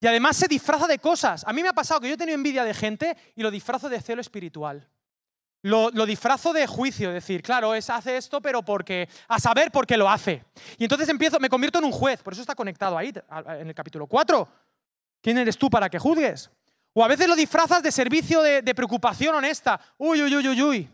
Y 0.00 0.06
además 0.06 0.36
se 0.36 0.48
disfraza 0.48 0.86
de 0.86 0.98
cosas. 0.98 1.44
A 1.46 1.52
mí 1.52 1.62
me 1.62 1.68
ha 1.68 1.72
pasado 1.72 2.00
que 2.00 2.08
yo 2.08 2.14
he 2.14 2.16
tenido 2.16 2.34
envidia 2.34 2.64
de 2.64 2.74
gente 2.74 3.16
y 3.36 3.42
lo 3.42 3.50
disfrazo 3.52 3.88
de 3.88 4.00
celo 4.00 4.20
espiritual. 4.20 4.88
Lo, 5.62 5.90
disfrazo 6.06 6.52
de 6.52 6.66
juicio, 6.66 7.12
decir, 7.12 7.40
claro, 7.40 7.72
es, 7.72 7.88
hace 7.88 8.16
esto, 8.16 8.40
pero 8.40 8.64
porque, 8.64 9.08
a 9.28 9.38
saber 9.38 9.70
por 9.70 9.86
qué 9.86 9.96
lo 9.96 10.10
hace. 10.10 10.44
Y 10.76 10.84
entonces 10.84 11.08
empiezo, 11.08 11.38
me 11.38 11.48
convierto 11.48 11.78
en 11.78 11.84
un 11.84 11.92
juez, 11.92 12.20
por 12.20 12.32
eso 12.32 12.42
está 12.42 12.56
conectado 12.56 12.98
ahí, 12.98 13.12
en 13.60 13.68
el 13.68 13.74
capítulo 13.74 14.08
4. 14.08 14.48
¿Quién 15.22 15.38
eres 15.38 15.56
tú 15.56 15.70
para 15.70 15.88
que 15.88 15.98
juzgues? 15.98 16.50
O 16.92 17.02
a 17.02 17.08
veces 17.08 17.26
lo 17.26 17.34
disfrazas 17.34 17.82
de 17.82 17.90
servicio 17.90 18.42
de, 18.42 18.74
preocupación 18.74 19.34
honesta. 19.34 19.80
Uy, 19.96 20.22
uy, 20.22 20.36
uy, 20.36 20.48
uy, 20.48 20.62
uy. 20.62 20.90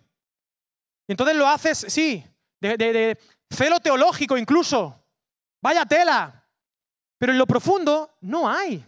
Y 1.08 1.12
entonces 1.12 1.34
lo 1.34 1.48
haces, 1.48 1.86
sí, 1.88 2.24
de, 2.60 3.18
celo 3.50 3.80
teológico 3.80 4.36
incluso. 4.36 5.04
Vaya 5.60 5.84
tela. 5.86 6.46
Pero 7.18 7.32
en 7.32 7.38
lo 7.38 7.46
profundo 7.46 8.16
no 8.20 8.48
hay 8.48 8.84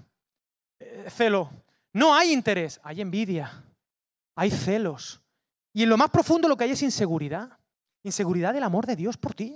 eh, 0.78 1.09
celo, 1.11 1.50
no 1.94 2.14
hay 2.14 2.32
interés, 2.32 2.78
hay 2.85 3.00
envidia, 3.00 3.64
hay 4.37 4.52
celos, 4.52 5.20
y 5.73 5.82
en 5.82 5.88
lo 5.88 5.97
más 5.97 6.11
profundo 6.11 6.49
lo 6.49 6.56
que 6.56 6.64
hay 6.64 6.70
es 6.73 6.82
inseguridad. 6.82 7.59
Inseguridad 8.02 8.54
del 8.54 8.62
amor 8.62 8.87
de 8.87 8.97
Dios 8.97 9.16
por 9.16 9.35
ti. 9.35 9.54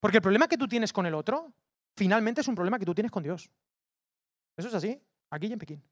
Porque 0.00 0.18
el 0.18 0.22
problema 0.22 0.46
que 0.46 0.58
tú 0.58 0.68
tienes 0.68 0.92
con 0.92 1.06
el 1.06 1.14
otro, 1.14 1.52
finalmente 1.96 2.42
es 2.42 2.48
un 2.48 2.54
problema 2.54 2.78
que 2.78 2.84
tú 2.84 2.94
tienes 2.94 3.10
con 3.10 3.22
Dios. 3.22 3.50
Eso 4.56 4.68
es 4.68 4.74
así, 4.74 5.00
aquí 5.30 5.46
y 5.46 5.52
en 5.52 5.58
Pekín. 5.58 5.82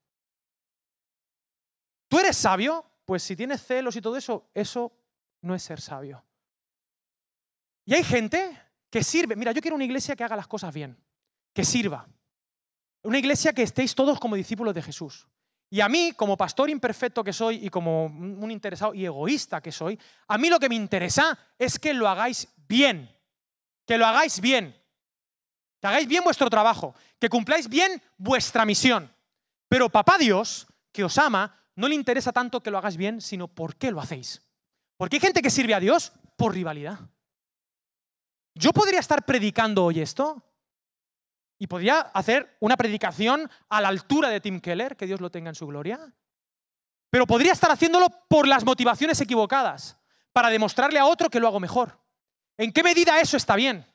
¿Tú 2.09 2.19
eres 2.19 2.37
sabio? 2.37 2.85
Pues 3.05 3.23
si 3.23 3.35
tienes 3.35 3.65
celos 3.65 3.97
y 3.97 4.03
todo 4.03 4.17
eso, 4.17 4.51
eso 4.55 4.93
no 5.41 5.55
es 5.55 5.63
ser 5.63 5.81
sabio. 5.81 6.25
Y 7.85 7.95
hay 7.95 8.05
gente 8.05 8.59
que 8.91 9.03
sirve. 9.03 9.35
Mira, 9.35 9.53
yo 9.53 9.61
quiero 9.61 9.75
una 9.75 9.85
iglesia 9.85 10.15
que 10.15 10.23
haga 10.23 10.37
las 10.37 10.47
cosas 10.47 10.73
bien, 10.73 10.97
que 11.53 11.65
sirva. 11.65 12.07
Una 13.03 13.19
iglesia 13.19 13.53
que 13.53 13.63
estéis 13.63 13.95
todos 13.95 14.21
como 14.21 14.37
discípulos 14.37 14.75
de 14.75 14.83
Jesús. 14.83 15.27
Y 15.71 15.81
a 15.81 15.89
mí, 15.89 16.13
como 16.15 16.37
pastor 16.37 16.69
imperfecto 16.69 17.25
que 17.25 17.33
soy 17.33 17.65
y 17.65 17.71
como 17.71 18.05
un 18.05 18.51
interesado 18.51 18.93
y 18.93 19.07
egoísta 19.07 19.63
que 19.63 19.73
soy, 19.73 19.99
a 20.29 20.37
mí 20.37 20.51
lo 20.51 20.61
que 20.61 20.69
me 20.69 20.75
interesa 20.75 21.39
es 21.59 21.79
que 21.79 21.95
lo 21.95 22.07
hagáis 22.09 22.47
bien. 22.69 23.11
Que 23.87 23.97
lo 23.97 24.07
hagáis 24.07 24.41
bien. 24.41 24.77
Que 25.83 25.89
hagáis 25.89 26.07
bien 26.07 26.23
vuestro 26.23 26.49
trabajo. 26.49 26.95
Que 27.19 27.29
cumpláis 27.29 27.69
bien 27.69 28.01
vuestra 28.17 28.65
misión. 28.65 29.13
Pero 29.67 29.91
papá 29.91 30.17
Dios, 30.17 30.69
que 30.93 31.03
os 31.03 31.19
ama, 31.19 31.59
no 31.75 31.89
le 31.89 31.97
interesa 31.97 32.33
tanto 32.33 32.63
que 32.63 32.71
lo 32.71 32.79
hagáis 32.79 32.97
bien, 32.97 33.21
sino 33.21 33.49
por 33.49 33.75
qué 33.75 33.91
lo 33.91 34.01
hacéis. 34.01 34.43
Porque 34.97 35.17
hay 35.17 35.21
gente 35.21 35.43
que 35.43 35.51
sirve 35.51 35.75
a 35.75 35.81
Dios 35.81 36.13
por 36.37 36.55
rivalidad. 36.55 37.01
Yo 38.55 38.73
podría 38.73 39.01
estar 39.01 39.25
predicando 39.25 39.85
hoy 39.85 40.01
esto 40.01 40.45
y 41.59 41.67
podría 41.67 41.99
hacer 42.01 42.57
una 42.61 42.77
predicación 42.77 43.51
a 43.69 43.81
la 43.81 43.89
altura 43.89 44.29
de 44.29 44.41
Tim 44.41 44.61
Keller, 44.61 44.97
que 44.97 45.07
Dios 45.07 45.21
lo 45.21 45.31
tenga 45.31 45.49
en 45.49 45.57
su 45.57 45.67
gloria. 45.67 46.15
Pero 47.11 47.27
podría 47.27 47.53
estar 47.53 47.73
haciéndolo 47.73 48.07
por 48.29 48.47
las 48.47 48.65
motivaciones 48.65 49.21
equivocadas, 49.21 49.97
para 50.33 50.49
demostrarle 50.49 51.01
a 51.01 51.07
otro 51.07 51.29
que 51.29 51.41
lo 51.41 51.49
hago 51.49 51.59
mejor. 51.59 51.99
¿En 52.57 52.73
qué 52.73 52.85
medida 52.85 53.21
eso 53.21 53.37
está 53.37 53.57
bien? 53.57 53.92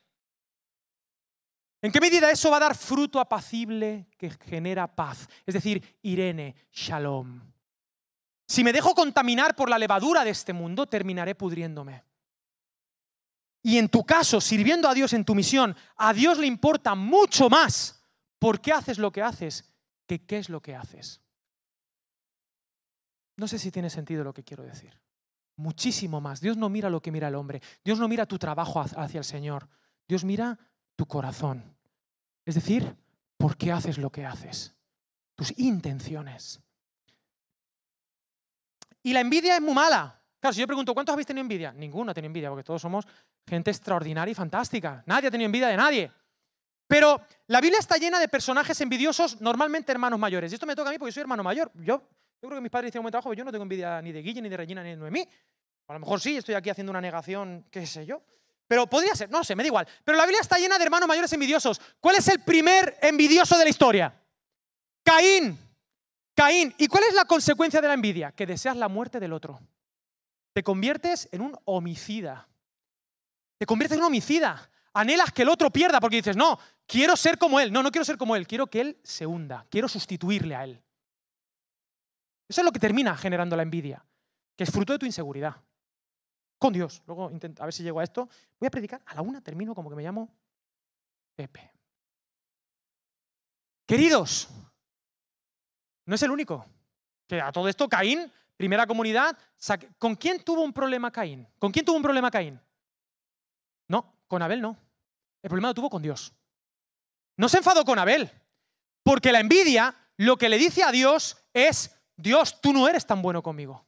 ¿En 1.80 1.92
qué 1.92 2.00
medida 2.00 2.30
eso 2.30 2.50
va 2.50 2.56
a 2.56 2.60
dar 2.60 2.76
fruto 2.76 3.20
apacible 3.20 4.08
que 4.16 4.30
genera 4.30 4.86
paz? 4.94 5.28
Es 5.46 5.54
decir, 5.54 5.98
Irene, 6.02 6.54
shalom. 6.72 7.40
Si 8.46 8.64
me 8.64 8.72
dejo 8.72 8.94
contaminar 8.94 9.54
por 9.54 9.70
la 9.70 9.78
levadura 9.78 10.24
de 10.24 10.30
este 10.30 10.52
mundo, 10.52 10.86
terminaré 10.86 11.34
pudriéndome. 11.34 12.04
Y 13.62 13.78
en 13.78 13.88
tu 13.88 14.04
caso, 14.04 14.40
sirviendo 14.40 14.88
a 14.88 14.94
Dios 14.94 15.12
en 15.12 15.24
tu 15.24 15.34
misión, 15.34 15.76
a 15.96 16.12
Dios 16.12 16.38
le 16.38 16.46
importa 16.46 16.94
mucho 16.94 17.50
más 17.50 18.02
por 18.38 18.60
qué 18.60 18.72
haces 18.72 18.98
lo 18.98 19.12
que 19.12 19.22
haces 19.22 19.64
que 20.06 20.24
qué 20.24 20.38
es 20.38 20.48
lo 20.48 20.62
que 20.62 20.74
haces. 20.74 21.20
No 23.36 23.46
sé 23.46 23.58
si 23.58 23.70
tiene 23.70 23.90
sentido 23.90 24.24
lo 24.24 24.32
que 24.32 24.42
quiero 24.42 24.64
decir. 24.64 24.98
Muchísimo 25.56 26.20
más. 26.20 26.40
Dios 26.40 26.56
no 26.56 26.68
mira 26.68 26.88
lo 26.88 27.02
que 27.02 27.12
mira 27.12 27.28
el 27.28 27.34
hombre. 27.34 27.60
Dios 27.84 27.98
no 27.98 28.08
mira 28.08 28.26
tu 28.26 28.38
trabajo 28.38 28.80
hacia 28.80 29.18
el 29.18 29.24
Señor. 29.24 29.68
Dios 30.08 30.24
mira 30.24 30.58
tu 30.98 31.06
corazón. 31.06 31.62
Es 32.44 32.56
decir, 32.56 32.96
por 33.36 33.56
qué 33.56 33.70
haces 33.70 33.98
lo 33.98 34.10
que 34.10 34.26
haces. 34.26 34.74
Tus 35.36 35.56
intenciones. 35.56 36.60
Y 39.04 39.12
la 39.12 39.20
envidia 39.20 39.54
es 39.54 39.62
muy 39.62 39.74
mala. 39.74 40.20
Claro, 40.40 40.54
si 40.54 40.60
yo 40.60 40.66
pregunto, 40.66 40.94
¿cuántos 40.94 41.12
habéis 41.12 41.26
tenido 41.28 41.42
envidia? 41.42 41.72
Ninguno 41.72 42.10
ha 42.10 42.14
tenido 42.14 42.26
envidia, 42.26 42.48
porque 42.48 42.64
todos 42.64 42.82
somos 42.82 43.06
gente 43.46 43.70
extraordinaria 43.70 44.32
y 44.32 44.34
fantástica. 44.34 45.04
Nadie 45.06 45.28
ha 45.28 45.30
tenido 45.30 45.46
envidia 45.46 45.68
de 45.68 45.76
nadie. 45.76 46.12
Pero 46.88 47.20
la 47.46 47.60
Biblia 47.60 47.78
está 47.78 47.96
llena 47.96 48.18
de 48.18 48.26
personajes 48.26 48.80
envidiosos, 48.80 49.40
normalmente 49.40 49.92
hermanos 49.92 50.18
mayores. 50.18 50.50
Y 50.50 50.54
esto 50.54 50.66
me 50.66 50.74
toca 50.74 50.88
a 50.88 50.92
mí 50.92 50.98
porque 50.98 51.12
soy 51.12 51.20
hermano 51.20 51.44
mayor. 51.44 51.70
Yo, 51.74 52.02
yo 52.42 52.48
creo 52.48 52.56
que 52.56 52.60
mis 52.60 52.72
padres 52.72 52.88
hicieron 52.88 53.04
buen 53.04 53.12
trabajo, 53.12 53.28
pero 53.28 53.38
yo 53.38 53.44
no 53.44 53.52
tengo 53.52 53.62
envidia 53.62 54.02
ni 54.02 54.10
de 54.10 54.20
Guille, 54.20 54.42
ni 54.42 54.48
de 54.48 54.56
Regina, 54.56 54.82
ni 54.82 54.90
de 54.90 54.96
Noemí. 54.96 55.24
A 55.86 55.92
lo 55.92 56.00
mejor 56.00 56.20
sí, 56.20 56.38
estoy 56.38 56.56
aquí 56.56 56.70
haciendo 56.70 56.90
una 56.90 57.00
negación, 57.00 57.66
qué 57.70 57.86
sé 57.86 58.04
yo. 58.04 58.20
Pero 58.68 58.86
podría 58.86 59.16
ser, 59.16 59.30
no 59.30 59.42
sé, 59.42 59.56
me 59.56 59.64
da 59.64 59.68
igual. 59.68 59.88
Pero 60.04 60.16
la 60.16 60.24
Biblia 60.24 60.40
está 60.40 60.58
llena 60.58 60.78
de 60.78 60.84
hermanos 60.84 61.08
mayores 61.08 61.32
envidiosos. 61.32 61.80
¿Cuál 61.98 62.16
es 62.16 62.28
el 62.28 62.40
primer 62.40 62.96
envidioso 63.02 63.58
de 63.58 63.64
la 63.64 63.70
historia? 63.70 64.14
Caín. 65.02 65.58
Caín. 66.36 66.72
¿Y 66.78 66.86
cuál 66.86 67.04
es 67.04 67.14
la 67.14 67.24
consecuencia 67.24 67.80
de 67.80 67.88
la 67.88 67.94
envidia? 67.94 68.30
Que 68.30 68.46
deseas 68.46 68.76
la 68.76 68.88
muerte 68.88 69.18
del 69.18 69.32
otro 69.32 69.58
te 70.58 70.64
conviertes 70.64 71.28
en 71.30 71.40
un 71.40 71.56
homicida. 71.66 72.48
Te 73.58 73.64
conviertes 73.64 73.96
en 73.96 74.02
un 74.02 74.08
homicida. 74.08 74.68
Anhelas 74.92 75.30
que 75.32 75.42
el 75.42 75.50
otro 75.50 75.70
pierda 75.70 76.00
porque 76.00 76.16
dices, 76.16 76.36
no, 76.36 76.58
quiero 76.84 77.16
ser 77.16 77.38
como 77.38 77.60
él. 77.60 77.72
No, 77.72 77.80
no 77.80 77.92
quiero 77.92 78.04
ser 78.04 78.18
como 78.18 78.34
él, 78.34 78.44
quiero 78.44 78.66
que 78.66 78.80
él 78.80 78.98
se 79.04 79.24
hunda, 79.24 79.64
quiero 79.70 79.86
sustituirle 79.86 80.56
a 80.56 80.64
él. 80.64 80.82
Eso 82.48 82.60
es 82.60 82.64
lo 82.64 82.72
que 82.72 82.80
termina 82.80 83.16
generando 83.16 83.54
la 83.54 83.62
envidia, 83.62 84.04
que 84.56 84.64
es 84.64 84.70
fruto 84.72 84.92
de 84.92 84.98
tu 84.98 85.06
inseguridad. 85.06 85.54
Con 86.58 86.72
Dios. 86.72 87.02
Luego 87.06 87.30
intento, 87.30 87.62
a 87.62 87.66
ver 87.66 87.72
si 87.72 87.82
llego 87.82 88.00
a 88.00 88.04
esto. 88.04 88.28
Voy 88.58 88.66
a 88.66 88.70
predicar 88.70 89.00
a 89.06 89.14
la 89.14 89.22
una, 89.22 89.40
termino 89.40 89.74
como 89.74 89.88
que 89.90 89.96
me 89.96 90.02
llamo 90.02 90.28
Pepe. 91.34 91.70
Queridos, 93.86 94.48
no 96.04 96.14
es 96.14 96.22
el 96.22 96.30
único. 96.30 96.66
Que 97.26 97.40
a 97.40 97.52
todo 97.52 97.68
esto 97.68 97.88
Caín 97.88 98.32
primera 98.58 98.86
comunidad, 98.86 99.38
¿con 99.98 100.16
quién 100.16 100.42
tuvo 100.42 100.62
un 100.62 100.72
problema 100.72 101.12
Caín? 101.12 101.46
¿Con 101.58 101.70
quién 101.70 101.84
tuvo 101.84 101.96
un 101.96 102.02
problema 102.02 102.30
Caín? 102.30 102.60
No, 103.86 104.16
con 104.26 104.42
Abel 104.42 104.60
no. 104.60 104.76
El 105.40 105.48
problema 105.48 105.68
lo 105.68 105.74
tuvo 105.74 105.88
con 105.88 106.02
Dios. 106.02 106.34
No 107.36 107.48
se 107.48 107.58
enfadó 107.58 107.84
con 107.84 108.00
Abel, 108.00 108.28
porque 109.04 109.30
la 109.30 109.38
envidia 109.38 109.94
lo 110.16 110.36
que 110.36 110.48
le 110.48 110.58
dice 110.58 110.82
a 110.82 110.90
Dios 110.90 111.38
es, 111.54 111.94
Dios, 112.16 112.60
tú 112.60 112.72
no 112.72 112.88
eres 112.88 113.06
tan 113.06 113.22
bueno 113.22 113.42
conmigo. 113.42 113.86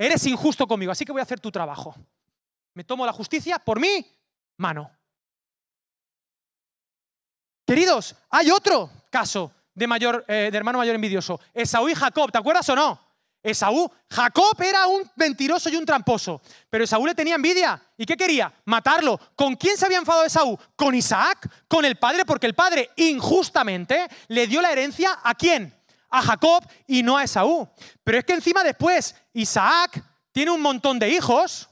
Eres 0.00 0.26
injusto 0.26 0.66
conmigo, 0.66 0.90
así 0.90 1.04
que 1.04 1.12
voy 1.12 1.20
a 1.20 1.24
hacer 1.24 1.40
tu 1.40 1.52
trabajo. 1.52 1.94
Me 2.72 2.84
tomo 2.84 3.04
la 3.04 3.12
justicia 3.12 3.58
por 3.58 3.78
mi 3.78 4.06
mano. 4.56 4.90
Queridos, 7.66 8.16
hay 8.30 8.50
otro 8.50 8.90
caso 9.10 9.52
de, 9.74 9.86
mayor, 9.86 10.24
eh, 10.26 10.48
de 10.50 10.56
hermano 10.56 10.78
mayor 10.78 10.94
envidioso. 10.94 11.38
Esaú 11.52 11.90
y 11.90 11.94
Jacob, 11.94 12.32
¿te 12.32 12.38
acuerdas 12.38 12.66
o 12.70 12.74
no? 12.74 12.98
Esaú, 13.42 13.92
Jacob 14.08 14.58
era 14.62 14.86
un 14.86 15.02
mentiroso 15.16 15.68
y 15.68 15.76
un 15.76 15.84
tramposo, 15.84 16.40
pero 16.70 16.84
Esaú 16.84 17.04
le 17.04 17.14
tenía 17.14 17.34
envidia. 17.34 17.78
¿Y 17.98 18.06
qué 18.06 18.16
quería? 18.16 18.50
Matarlo. 18.64 19.20
¿Con 19.36 19.54
quién 19.54 19.76
se 19.76 19.84
había 19.84 19.98
enfadado 19.98 20.24
Esaú? 20.24 20.58
Con 20.76 20.94
Isaac, 20.94 21.46
con 21.68 21.84
el 21.84 21.96
padre, 21.96 22.24
porque 22.24 22.46
el 22.46 22.54
padre 22.54 22.88
injustamente 22.96 24.08
le 24.28 24.46
dio 24.46 24.62
la 24.62 24.72
herencia 24.72 25.18
a 25.22 25.34
quién? 25.34 25.78
A 26.08 26.22
Jacob 26.22 26.64
y 26.86 27.02
no 27.02 27.18
a 27.18 27.24
Esaú. 27.24 27.68
Pero 28.02 28.18
es 28.18 28.24
que 28.24 28.32
encima 28.32 28.64
después 28.64 29.14
Isaac 29.32 30.02
tiene 30.32 30.50
un 30.50 30.60
montón 30.60 30.98
de 30.98 31.08
hijos. 31.08 31.68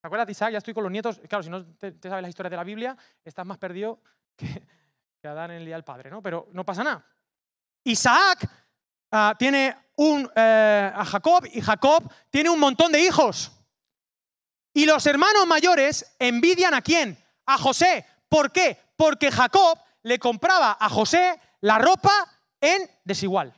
¿Te 0.00 0.06
acuerdas 0.06 0.26
de 0.26 0.32
Isaac? 0.32 0.52
Ya 0.52 0.58
estoy 0.58 0.74
con 0.74 0.82
los 0.82 0.92
nietos. 0.92 1.20
Claro, 1.28 1.42
si 1.42 1.50
no 1.50 1.64
te, 1.76 1.94
sabes 2.02 2.22
la 2.22 2.28
historia 2.28 2.50
de 2.50 2.56
la 2.56 2.64
Biblia, 2.64 2.96
estás 3.24 3.46
más 3.46 3.58
perdido 3.58 4.00
que, 4.36 4.66
que 5.20 5.28
Adán 5.28 5.52
en 5.52 5.58
el 5.58 5.66
día 5.66 5.76
del 5.76 5.84
padre, 5.84 6.10
¿no? 6.10 6.22
Pero 6.22 6.48
no 6.52 6.64
pasa 6.64 6.82
nada. 6.82 7.06
Isaac 7.84 8.48
Ah, 9.14 9.34
tiene 9.38 9.76
un, 9.96 10.28
eh, 10.34 10.90
a 10.94 11.04
Jacob 11.04 11.46
y 11.52 11.60
Jacob 11.60 12.10
tiene 12.30 12.48
un 12.48 12.58
montón 12.58 12.90
de 12.90 13.00
hijos. 13.02 13.52
Y 14.72 14.86
los 14.86 15.04
hermanos 15.06 15.46
mayores 15.46 16.16
envidian 16.18 16.72
a 16.72 16.80
quién? 16.80 17.22
A 17.44 17.58
José. 17.58 18.06
¿Por 18.26 18.50
qué? 18.50 18.78
Porque 18.96 19.30
Jacob 19.30 19.78
le 20.02 20.18
compraba 20.18 20.78
a 20.80 20.88
José 20.88 21.38
la 21.60 21.76
ropa 21.76 22.10
en 22.58 22.90
desigual. 23.04 23.52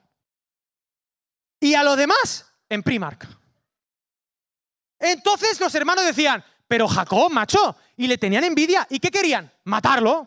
Y 1.61 1.75
a 1.75 1.85
los 1.85 1.97
demás 1.97 2.53
en 2.75 2.83
Primark. 2.83 3.26
Entonces 4.99 5.61
los 5.61 5.75
hermanos 5.75 6.04
decían, 6.04 6.45
pero 6.66 6.88
Jacob, 6.88 7.31
macho, 7.31 7.76
y 7.97 8.07
le 8.07 8.19
tenían 8.19 8.45
envidia. 8.45 8.87
¿Y 8.90 8.99
qué 8.99 9.11
querían? 9.11 9.50
Matarlo. 9.64 10.26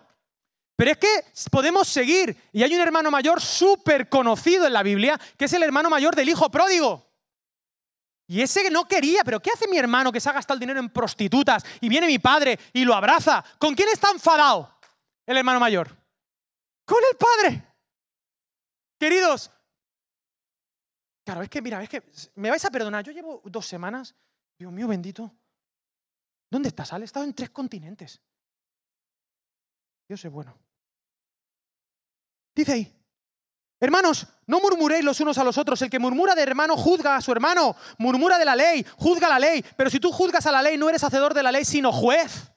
Pero 0.75 0.91
es 0.91 0.97
que 0.97 1.25
podemos 1.49 1.87
seguir. 1.87 2.35
Y 2.51 2.63
hay 2.63 2.73
un 2.75 2.81
hermano 2.81 3.09
mayor 3.09 3.41
súper 3.41 4.09
conocido 4.09 4.67
en 4.67 4.73
la 4.73 4.83
Biblia, 4.83 5.19
que 5.35 5.45
es 5.45 5.53
el 5.53 5.63
hermano 5.63 5.89
mayor 5.89 6.15
del 6.15 6.29
hijo 6.29 6.49
pródigo. 6.49 7.05
Y 8.27 8.41
ese 8.41 8.69
no 8.69 8.87
quería, 8.87 9.23
pero 9.23 9.39
¿qué 9.39 9.51
hace 9.51 9.67
mi 9.67 9.77
hermano 9.77 10.11
que 10.11 10.19
se 10.19 10.29
ha 10.29 10.33
gastado 10.33 10.55
el 10.55 10.59
dinero 10.59 10.79
en 10.79 10.89
prostitutas 10.89 11.65
y 11.79 11.87
viene 11.87 12.07
mi 12.07 12.19
padre 12.19 12.59
y 12.73 12.83
lo 12.83 12.93
abraza? 12.93 13.43
¿Con 13.57 13.73
quién 13.73 13.89
está 13.89 14.11
enfadado 14.11 14.69
el 15.25 15.37
hermano 15.37 15.59
mayor? 15.59 15.95
Con 16.85 16.99
el 17.09 17.17
padre. 17.17 17.63
Queridos, 18.99 19.49
claro, 21.27 21.41
es 21.41 21.49
que 21.49 21.61
mira, 21.61 21.83
es 21.83 21.89
que 21.89 22.01
me 22.35 22.49
vais 22.49 22.63
a 22.63 22.71
perdonar, 22.71 23.03
yo 23.03 23.11
llevo 23.11 23.41
dos 23.43 23.65
semanas, 23.65 24.15
Dios 24.57 24.71
mío 24.71 24.87
bendito, 24.87 25.29
¿dónde 26.49 26.69
estás, 26.69 26.93
Ale? 26.93 27.03
He 27.03 27.05
estado 27.05 27.25
en 27.25 27.33
tres 27.33 27.49
continentes. 27.49 28.21
Dios 30.07 30.23
es 30.23 30.31
bueno. 30.31 30.57
Dice 32.55 32.71
ahí, 32.71 32.93
Hermanos, 33.77 34.25
no 34.45 34.61
murmuréis 34.61 35.03
los 35.03 35.19
unos 35.19 35.37
a 35.37 35.43
los 35.43 35.57
otros. 35.57 35.81
El 35.81 35.89
que 35.89 35.99
murmura 35.99 36.33
de 36.33 36.43
hermano 36.43 36.77
juzga 36.77 37.17
a 37.17 37.21
su 37.21 37.33
hermano. 37.33 37.75
Murmura 37.97 38.39
de 38.39 38.45
la 38.45 38.55
ley, 38.55 38.83
juzga 38.97 39.27
la 39.27 39.37
ley. 39.37 39.63
Pero 39.75 39.89
si 39.89 39.99
tú 39.99 40.13
juzgas 40.13 40.45
a 40.45 40.51
la 40.51 40.61
ley, 40.61 40.77
no 40.77 40.87
eres 40.87 41.03
hacedor 41.03 41.33
de 41.33 41.43
la 41.43 41.51
ley, 41.51 41.65
sino 41.65 41.91
juez. 41.91 42.51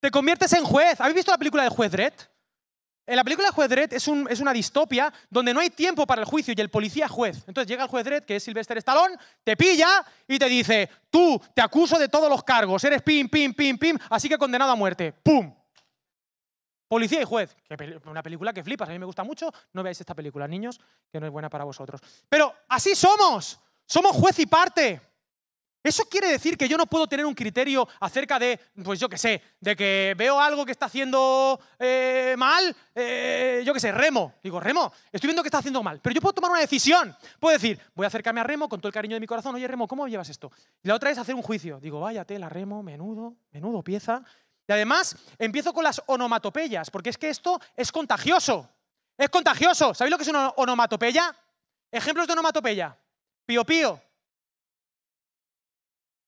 Te 0.00 0.10
conviertes 0.10 0.52
en 0.52 0.64
juez. 0.64 1.00
¿Habéis 1.00 1.14
visto 1.14 1.30
la 1.30 1.38
película 1.38 1.62
de 1.62 1.70
Juez 1.70 1.90
Dredd? 1.92 2.12
En 3.06 3.14
la 3.14 3.22
película 3.22 3.52
Juez 3.52 3.68
Dredd 3.68 3.92
es, 3.92 4.08
es, 4.08 4.40
una 4.40 4.52
distopia 4.52 5.12
donde 5.30 5.54
no 5.54 5.60
hay 5.60 5.70
tiempo 5.70 6.06
para 6.06 6.22
el 6.22 6.26
juicio 6.26 6.52
y 6.56 6.60
el 6.60 6.70
policía 6.70 7.06
juez. 7.08 7.44
Entonces 7.46 7.68
llega 7.68 7.84
el 7.84 7.88
juez 7.88 8.04
Dredd, 8.04 8.24
que 8.24 8.36
es 8.36 8.42
Sylvester 8.42 8.76
Stallone, 8.78 9.16
te 9.44 9.56
pilla 9.56 10.04
y 10.26 10.38
te 10.38 10.48
dice, 10.48 10.90
tú 11.08 11.40
te 11.54 11.62
acuso 11.62 11.98
de 11.98 12.08
todos 12.08 12.28
los 12.28 12.42
cargos, 12.42 12.82
eres 12.82 13.02
pim, 13.02 13.28
pim, 13.28 13.54
pim, 13.54 13.78
pim, 13.78 13.96
así 14.10 14.28
que 14.28 14.36
condenado 14.36 14.72
a 14.72 14.76
muerte. 14.76 15.12
¡Pum! 15.22 15.54
Policía 16.88 17.20
y 17.20 17.24
juez, 17.24 17.56
una 18.06 18.22
película 18.22 18.52
que 18.52 18.62
flipas, 18.62 18.88
a 18.88 18.92
mí 18.92 18.98
me 18.98 19.06
gusta 19.06 19.24
mucho, 19.24 19.52
no 19.72 19.82
veáis 19.82 20.00
esta 20.00 20.14
película, 20.14 20.46
niños, 20.46 20.80
que 21.10 21.18
no 21.18 21.26
es 21.26 21.32
buena 21.32 21.48
para 21.48 21.64
vosotros. 21.64 22.00
Pero 22.28 22.54
así 22.68 22.94
somos, 22.94 23.60
somos 23.86 24.12
juez 24.12 24.38
y 24.40 24.46
parte. 24.46 25.00
Eso 25.86 26.04
quiere 26.08 26.28
decir 26.28 26.58
que 26.58 26.68
yo 26.68 26.76
no 26.76 26.86
puedo 26.86 27.06
tener 27.06 27.24
un 27.24 27.34
criterio 27.34 27.86
acerca 28.00 28.38
de, 28.38 28.58
pues 28.82 28.98
yo 28.98 29.08
qué 29.08 29.16
sé, 29.16 29.40
de 29.60 29.76
que 29.76 30.14
veo 30.16 30.40
algo 30.40 30.66
que 30.66 30.72
está 30.72 30.86
haciendo 30.86 31.60
eh, 31.78 32.34
mal, 32.36 32.74
eh, 32.94 33.62
yo 33.64 33.72
qué 33.72 33.78
sé, 33.78 33.92
Remo. 33.92 34.34
Digo, 34.42 34.58
Remo, 34.58 34.92
estoy 35.12 35.28
viendo 35.28 35.42
que 35.42 35.48
está 35.48 35.58
haciendo 35.58 35.82
mal, 35.82 36.00
pero 36.00 36.12
yo 36.12 36.20
puedo 36.20 36.32
tomar 36.32 36.50
una 36.50 36.60
decisión. 36.60 37.16
Puedo 37.38 37.52
decir, 37.52 37.78
voy 37.94 38.04
a 38.04 38.08
acercarme 38.08 38.40
a 38.40 38.44
Remo 38.44 38.68
con 38.68 38.80
todo 38.80 38.88
el 38.88 38.94
cariño 38.94 39.14
de 39.14 39.20
mi 39.20 39.28
corazón, 39.28 39.54
oye 39.54 39.68
Remo, 39.68 39.86
¿cómo 39.86 40.08
llevas 40.08 40.28
esto? 40.28 40.50
Y 40.82 40.88
la 40.88 40.96
otra 40.96 41.10
es 41.10 41.18
hacer 41.18 41.36
un 41.36 41.42
juicio. 41.42 41.78
Digo, 41.78 42.00
vaya 42.00 42.24
tela, 42.24 42.48
Remo, 42.48 42.82
menudo, 42.82 43.36
menudo 43.52 43.82
pieza. 43.82 44.22
Y 44.66 44.72
además 44.72 45.16
empiezo 45.38 45.72
con 45.72 45.84
las 45.84 46.02
onomatopeyas, 46.06 46.90
porque 46.90 47.10
es 47.10 47.18
que 47.18 47.30
esto 47.30 47.60
es 47.76 47.92
contagioso. 47.92 48.68
Es 49.16 49.30
contagioso. 49.30 49.94
¿Sabéis 49.94 50.10
lo 50.10 50.16
que 50.18 50.24
es 50.24 50.28
una 50.28 50.48
onomatopeya? 50.50 51.34
Ejemplos 51.92 52.26
de 52.26 52.32
onomatopeya. 52.32 52.96
Pío 53.46 53.64
pío. 53.64 54.02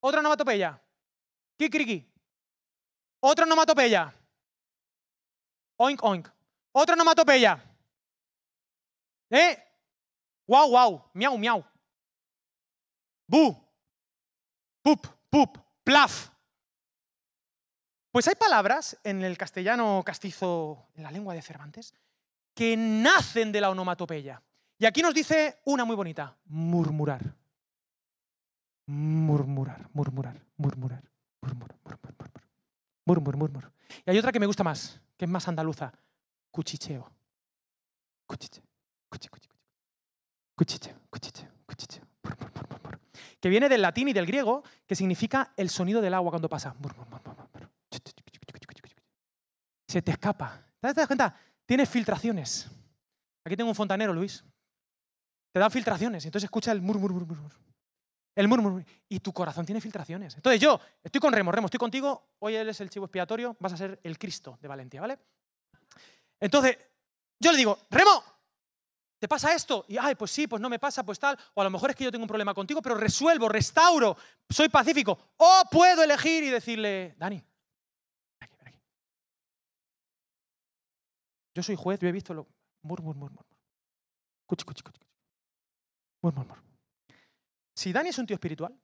Otra 0.01 0.21
onomatopeya. 0.21 0.81
Kikiriki. 1.57 2.05
Otra 3.21 3.45
onomatopeya. 3.45 4.15
Oink 5.77 6.03
oink. 6.03 6.29
Otra 6.73 6.95
onomatopeya. 6.95 7.59
¿Eh? 9.31 9.59
Wow, 10.47 10.71
wow. 10.71 11.11
Miau, 11.15 11.39
miau. 11.39 11.65
Bu. 13.27 13.57
Pup, 14.83 15.07
pup. 15.31 15.59
Plaf. 15.85 16.31
Pues 18.11 18.27
hay 18.29 18.35
palabras 18.35 18.99
en 19.05 19.23
el 19.23 19.37
castellano 19.37 20.03
castizo, 20.05 20.89
en 20.95 21.03
la 21.03 21.11
lengua 21.11 21.35
de 21.35 21.43
Cervantes, 21.43 21.95
que 22.55 22.77
nacen 22.77 23.53
de 23.53 23.61
la 23.61 23.71
onomatopeya. 23.71 24.43
Y 24.79 24.87
aquí 24.87 25.03
nos 25.03 25.15
dice 25.15 25.61
una 25.65 25.85
muy 25.85 25.95
bonita, 25.95 26.37
murmurar. 26.47 27.38
Murmurar, 28.89 29.87
murmurar, 29.93 30.43
murmurar, 30.57 31.03
murmurar, 31.43 31.79
murmurar, 31.85 32.33
murmurar, 33.05 33.37
murmurar. 33.37 33.73
Y 34.07 34.11
hay 34.11 34.19
otra 34.19 34.33
que 34.33 34.41
me 34.41 34.47
gusta 34.47 34.65
más, 34.65 34.99
que 35.19 35.27
es 35.27 35.31
más 35.31 35.47
andaluza, 35.47 35.93
cuchicheo. 36.51 37.07
Cuchicheo, 38.27 38.65
cuchicheo, 39.11 39.31
cuchicheo, 40.57 40.97
cuchicheo, 41.11 41.49
cuchicheo, 41.67 42.03
que 43.39 43.49
viene 43.51 43.69
del 43.69 43.83
latín 43.83 44.09
y 44.09 44.15
del 44.15 44.25
griego, 44.25 44.63
que 44.87 44.95
significa 44.95 45.53
el 45.59 45.69
sonido 45.69 46.01
del 46.01 46.15
agua 46.15 46.31
cuando 46.31 46.49
pasa. 46.49 46.75
Se 49.87 50.01
te 50.01 50.13
escapa. 50.13 50.65
¿Te 50.81 50.95
das 50.95 51.07
cuenta? 51.07 51.37
Tienes 51.67 51.91
filtraciones. 51.91 52.71
Aquí 53.45 53.55
tengo 53.55 53.69
un 53.69 53.77
fontanero, 53.77 54.15
Luis. 54.15 54.43
Te 55.53 55.61
da 55.61 55.69
filtraciones. 55.69 56.25
Entonces 56.25 56.45
escucha 56.45 56.73
el 56.73 56.81
murmur, 56.81 57.13
murmur, 57.13 57.53
El 58.39 58.47
murmur. 58.47 58.85
Y 59.09 59.19
tu 59.19 59.33
corazón 59.33 59.67
tiene 59.67 59.81
filtraciones. 59.81 60.37
Entonces 60.37 60.61
yo 60.61 60.79
estoy 61.03 61.21
con 61.21 61.33
Remo. 61.33 61.51
Remo, 61.51 61.67
estoy 61.67 61.79
contigo. 61.79 62.35
Hoy 62.39 62.55
eres 62.55 62.81
el 62.81 62.89
chivo 62.89 63.07
expiatorio. 63.07 63.57
Vas 63.59 63.73
a 63.73 63.77
ser 63.77 63.99
el 64.05 64.17
Cristo 64.17 64.61
de 64.63 64.69
Valencia, 64.69 65.01
¿vale? 65.01 65.19
Entonces 66.39 66.79
yo 67.41 67.51
le 67.51 67.59
digo, 67.59 67.77
Remo, 67.91 68.23
¿te 69.19 69.27
pasa 69.27 69.53
esto? 69.53 69.85
Y, 69.89 69.97
ay, 69.97 70.15
pues 70.15 70.31
sí, 70.31 70.47
pues 70.47 70.63
no 70.63 70.69
me 70.69 70.79
pasa, 70.79 71.05
pues 71.05 71.19
tal. 71.19 71.37
O 71.55 71.61
a 71.61 71.65
lo 71.65 71.71
mejor 71.71 71.91
es 71.91 71.97
que 71.97 72.05
yo 72.05 72.13
tengo 72.13 72.23
un 72.23 72.29
problema 72.29 72.55
contigo, 72.55 72.81
pero 72.81 72.95
resuelvo, 72.95 73.49
restauro, 73.49 74.17
soy 74.49 74.69
pacífico. 74.69 75.19
O 75.37 75.63
puedo 75.69 76.05
elegir 76.05 76.45
y 76.45 76.51
decirle, 76.51 77.17
Dani, 77.19 77.43
Yo 81.57 81.63
soy 81.65 81.75
juez, 81.75 81.99
yo 81.99 82.09
he 82.09 82.13
visto 82.13 82.33
lo. 82.33 82.47
Mur, 82.83 83.03
mur, 83.03 83.17
mur, 83.17 83.33
mur. 83.33 83.45
Cuchi, 84.47 84.65
cuchi, 84.65 84.85
cuchi. 84.85 85.01
Mur, 86.23 86.33
mur, 86.33 86.47
mur. 86.47 86.68
Si 87.79 87.93
Dani 87.93 88.09
es 88.09 88.19
un 88.19 88.27
tío 88.27 88.35
espiritual, 88.35 88.77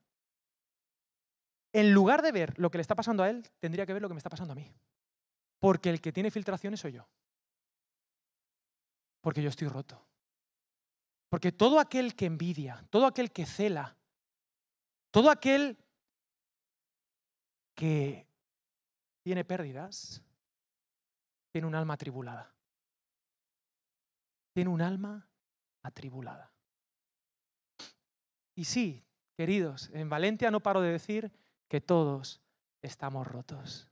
en 1.73 1.93
lugar 1.93 2.23
de 2.23 2.31
ver 2.31 2.59
lo 2.59 2.71
que 2.71 2.79
le 2.79 2.83
está 2.83 2.95
pasando 2.95 3.25
a 3.25 3.31
él, 3.31 3.43
tendría 3.59 3.85
que 3.85 3.93
ver 3.93 4.01
lo 4.01 4.09
que 4.09 4.15
me 4.15 4.19
está 4.19 4.31
pasando 4.31 4.53
a 4.53 4.57
mí. 4.57 4.73
Porque 5.59 5.91
el 5.91 6.01
que 6.01 6.13
tiene 6.13 6.31
filtraciones 6.31 6.79
soy 6.79 6.93
yo. 6.93 7.09
Porque 9.21 9.43
yo 9.43 9.49
estoy 9.49 9.67
roto. 9.67 10.07
Porque 11.29 11.51
todo 11.51 11.81
aquel 11.81 12.15
que 12.15 12.27
envidia, 12.27 12.87
todo 12.91 13.07
aquel 13.07 13.33
que 13.33 13.47
cela, 13.47 13.97
todo 15.11 15.31
aquel 15.31 15.77
que 17.75 18.29
tiene 19.25 19.45
pérdidas, 19.45 20.23
tiene 21.51 21.67
un 21.67 21.75
alma 21.75 21.95
atribulada 21.95 22.55
tiene 24.55 24.71
un 24.71 24.81
alma 24.81 25.29
atribulada. 25.83 26.54
Y 28.55 28.65
sí, 28.65 29.05
queridos, 29.37 29.91
en 29.93 30.09
Valencia 30.09 30.51
no 30.51 30.61
paro 30.61 30.81
de 30.81 30.93
decir 30.93 31.33
que 31.69 31.81
todos 31.81 32.41
estamos 32.83 33.27
rotos. 33.27 33.89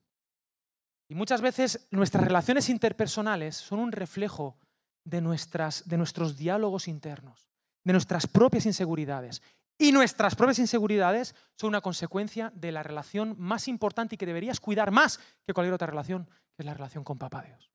Y 1.09 1.15
muchas 1.15 1.41
veces 1.41 1.89
nuestras 1.91 2.25
relaciones 2.25 2.69
interpersonales 2.69 3.57
son 3.57 3.81
un 3.81 3.93
reflejo 3.93 4.57
de, 5.05 5.21
nuestras, 5.21 5.89
de 5.89 5.99
nuestros 5.99 6.37
diálogos 6.37 6.89
internos, 6.89 7.51
de 7.85 7.93
nuestras 7.93 8.27
propias 8.27 8.67
inseguridades. 8.67 9.43
Y 9.79 9.91
nuestras 9.93 10.37
propias 10.37 10.61
inseguridades 10.61 11.35
son 11.57 11.69
una 11.69 11.81
consecuencia 11.81 12.53
de 12.55 12.73
la 12.73 12.83
relación 12.83 13.35
más 13.39 13.69
importante 13.69 14.15
y 14.15 14.19
que 14.19 14.27
deberías 14.27 14.61
cuidar 14.61 14.91
más 14.91 15.19
que 15.45 15.53
cualquier 15.53 15.75
otra 15.75 15.89
relación, 15.89 16.27
que 16.27 16.63
es 16.63 16.67
la 16.67 16.75
relación 16.75 17.05
con 17.05 17.19
Papá 17.19 17.43
Dios. 17.43 17.71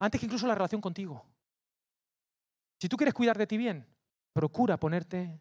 Antes 0.00 0.20
que 0.20 0.26
incluso 0.26 0.46
la 0.46 0.54
relación 0.54 0.80
contigo. 0.80 1.24
Si 2.80 2.88
tú 2.88 2.96
quieres 2.96 3.14
cuidar 3.14 3.38
de 3.38 3.46
ti 3.46 3.56
bien, 3.56 3.86
procura 4.32 4.78
ponerte 4.78 5.40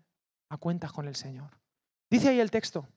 a 0.54 0.58
cuentas 0.58 0.92
con 0.92 1.08
el 1.08 1.16
Señor. 1.16 1.52
Dice 2.10 2.30
ahí 2.30 2.40
el 2.40 2.52
texto, 2.52 2.88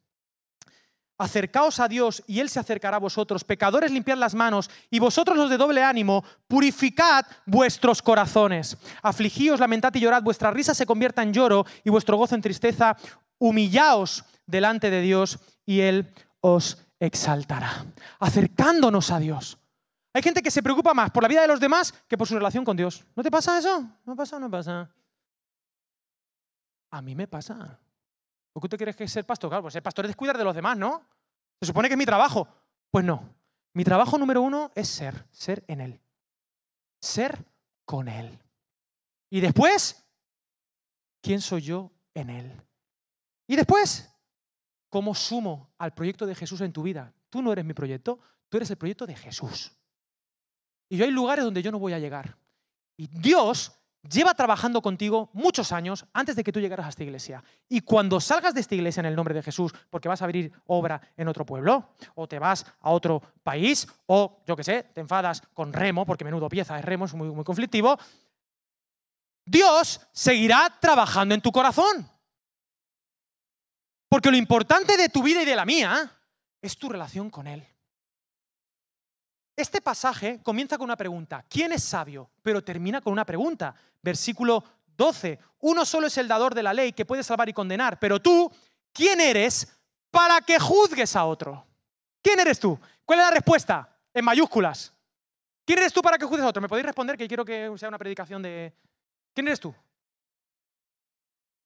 acercaos 1.18 1.80
a 1.80 1.88
Dios 1.88 2.22
y 2.26 2.40
Él 2.40 2.48
se 2.48 2.60
acercará 2.60 2.96
a 2.96 3.00
vosotros. 3.00 3.44
Pecadores, 3.44 3.90
limpiad 3.90 4.18
las 4.18 4.34
manos 4.34 4.70
y 4.90 4.98
vosotros 4.98 5.36
los 5.36 5.50
de 5.50 5.56
doble 5.56 5.82
ánimo, 5.82 6.24
purificad 6.46 7.24
vuestros 7.46 8.02
corazones. 8.02 8.76
Afligíos, 9.02 9.60
lamentad 9.60 9.94
y 9.94 10.00
llorad, 10.00 10.22
vuestra 10.22 10.50
risa 10.50 10.74
se 10.74 10.86
convierta 10.86 11.22
en 11.22 11.32
lloro 11.32 11.64
y 11.84 11.90
vuestro 11.90 12.16
gozo 12.16 12.34
en 12.34 12.42
tristeza. 12.42 12.96
Humillaos 13.38 14.24
delante 14.46 14.90
de 14.90 15.00
Dios 15.00 15.38
y 15.64 15.80
Él 15.80 16.12
os 16.40 16.78
exaltará. 17.00 17.86
Acercándonos 18.18 19.10
a 19.10 19.18
Dios. 19.18 19.58
Hay 20.12 20.22
gente 20.22 20.42
que 20.42 20.50
se 20.50 20.62
preocupa 20.62 20.94
más 20.94 21.10
por 21.10 21.22
la 21.22 21.28
vida 21.28 21.42
de 21.42 21.48
los 21.48 21.60
demás 21.60 21.92
que 22.08 22.16
por 22.16 22.26
su 22.26 22.34
relación 22.34 22.64
con 22.64 22.76
Dios. 22.76 23.04
¿No 23.14 23.22
te 23.22 23.30
pasa 23.30 23.58
eso? 23.58 23.86
¿No 24.04 24.16
pasa? 24.16 24.38
¿No 24.38 24.50
pasa? 24.50 24.90
A 26.96 27.02
mí 27.02 27.14
me 27.14 27.28
pasa. 27.28 27.78
¿Por 28.54 28.62
qué 28.62 28.70
tú 28.70 28.76
quieres 28.78 28.96
que 28.96 29.06
ser 29.06 29.26
pastor? 29.26 29.50
Claro, 29.50 29.64
pues 29.64 29.74
ser 29.74 29.82
pastor 29.82 30.06
es 30.06 30.16
cuidar 30.16 30.38
de 30.38 30.44
los 30.44 30.54
demás, 30.54 30.78
¿no? 30.78 31.06
Se 31.60 31.66
supone 31.66 31.88
que 31.88 31.92
es 31.94 31.98
mi 31.98 32.06
trabajo. 32.06 32.48
Pues 32.90 33.04
no. 33.04 33.34
Mi 33.74 33.84
trabajo 33.84 34.16
número 34.16 34.40
uno 34.40 34.72
es 34.74 34.88
ser, 34.88 35.26
ser 35.30 35.62
en 35.68 35.82
Él. 35.82 36.00
Ser 36.98 37.44
con 37.84 38.08
Él. 38.08 38.38
Y 39.28 39.40
después, 39.40 40.06
¿quién 41.20 41.42
soy 41.42 41.60
yo 41.60 41.92
en 42.14 42.30
Él? 42.30 42.62
Y 43.46 43.56
después, 43.56 44.10
¿cómo 44.88 45.14
sumo 45.14 45.74
al 45.76 45.92
proyecto 45.92 46.24
de 46.24 46.34
Jesús 46.34 46.62
en 46.62 46.72
tu 46.72 46.82
vida? 46.82 47.12
Tú 47.28 47.42
no 47.42 47.52
eres 47.52 47.66
mi 47.66 47.74
proyecto, 47.74 48.20
tú 48.48 48.56
eres 48.56 48.70
el 48.70 48.78
proyecto 48.78 49.04
de 49.04 49.16
Jesús. 49.16 49.70
Y 50.88 50.96
yo 50.96 51.04
hay 51.04 51.10
lugares 51.10 51.44
donde 51.44 51.62
yo 51.62 51.70
no 51.70 51.78
voy 51.78 51.92
a 51.92 51.98
llegar. 51.98 52.38
Y 52.96 53.06
Dios 53.08 53.78
lleva 54.08 54.34
trabajando 54.34 54.82
contigo 54.82 55.30
muchos 55.32 55.72
años 55.72 56.06
antes 56.12 56.36
de 56.36 56.44
que 56.44 56.52
tú 56.52 56.60
llegaras 56.60 56.86
a 56.86 56.88
esta 56.90 57.04
iglesia. 57.04 57.42
Y 57.68 57.80
cuando 57.80 58.20
salgas 58.20 58.54
de 58.54 58.60
esta 58.60 58.74
iglesia 58.74 59.00
en 59.00 59.06
el 59.06 59.16
nombre 59.16 59.34
de 59.34 59.42
Jesús, 59.42 59.72
porque 59.90 60.08
vas 60.08 60.22
a 60.22 60.24
abrir 60.24 60.52
obra 60.66 61.00
en 61.16 61.28
otro 61.28 61.44
pueblo, 61.44 61.90
o 62.14 62.26
te 62.26 62.38
vas 62.38 62.66
a 62.80 62.90
otro 62.90 63.22
país, 63.42 63.86
o 64.06 64.42
yo 64.46 64.56
qué 64.56 64.64
sé, 64.64 64.82
te 64.94 65.00
enfadas 65.00 65.42
con 65.54 65.72
Remo, 65.72 66.06
porque 66.06 66.24
menudo 66.24 66.48
pieza 66.48 66.78
es 66.78 66.84
Remo, 66.84 67.04
es 67.04 67.14
muy, 67.14 67.28
muy 67.28 67.44
conflictivo, 67.44 67.98
Dios 69.44 70.00
seguirá 70.12 70.76
trabajando 70.80 71.34
en 71.34 71.40
tu 71.40 71.52
corazón. 71.52 72.10
Porque 74.08 74.30
lo 74.30 74.36
importante 74.36 74.96
de 74.96 75.08
tu 75.08 75.22
vida 75.22 75.42
y 75.42 75.44
de 75.44 75.56
la 75.56 75.64
mía 75.64 76.12
es 76.60 76.76
tu 76.76 76.88
relación 76.88 77.30
con 77.30 77.46
Él. 77.46 77.66
Este 79.56 79.80
pasaje 79.80 80.40
comienza 80.42 80.76
con 80.76 80.84
una 80.84 80.96
pregunta. 80.96 81.42
¿Quién 81.48 81.72
es 81.72 81.82
sabio? 81.82 82.30
Pero 82.42 82.62
termina 82.62 83.00
con 83.00 83.14
una 83.14 83.24
pregunta. 83.24 83.74
Versículo 84.02 84.62
12. 84.96 85.38
Uno 85.60 85.86
solo 85.86 86.08
es 86.08 86.18
el 86.18 86.28
dador 86.28 86.54
de 86.54 86.62
la 86.62 86.74
ley 86.74 86.92
que 86.92 87.06
puede 87.06 87.22
salvar 87.22 87.48
y 87.48 87.54
condenar. 87.54 87.98
Pero 87.98 88.20
tú, 88.20 88.52
¿quién 88.92 89.18
eres 89.18 89.66
para 90.10 90.42
que 90.42 90.58
juzgues 90.58 91.16
a 91.16 91.24
otro? 91.24 91.66
¿Quién 92.20 92.38
eres 92.38 92.60
tú? 92.60 92.78
¿Cuál 93.06 93.20
es 93.20 93.24
la 93.24 93.30
respuesta? 93.30 93.98
En 94.12 94.24
mayúsculas. 94.26 94.92
¿Quién 95.64 95.78
eres 95.78 95.92
tú 95.92 96.02
para 96.02 96.18
que 96.18 96.26
juzgues 96.26 96.44
a 96.44 96.48
otro? 96.48 96.60
¿Me 96.60 96.68
podéis 96.68 96.86
responder 96.86 97.16
que 97.16 97.26
quiero 97.26 97.44
que 97.44 97.72
sea 97.78 97.88
una 97.88 97.98
predicación 97.98 98.42
de... 98.42 98.74
¿Quién 99.32 99.48
eres 99.48 99.58
tú? 99.58 99.74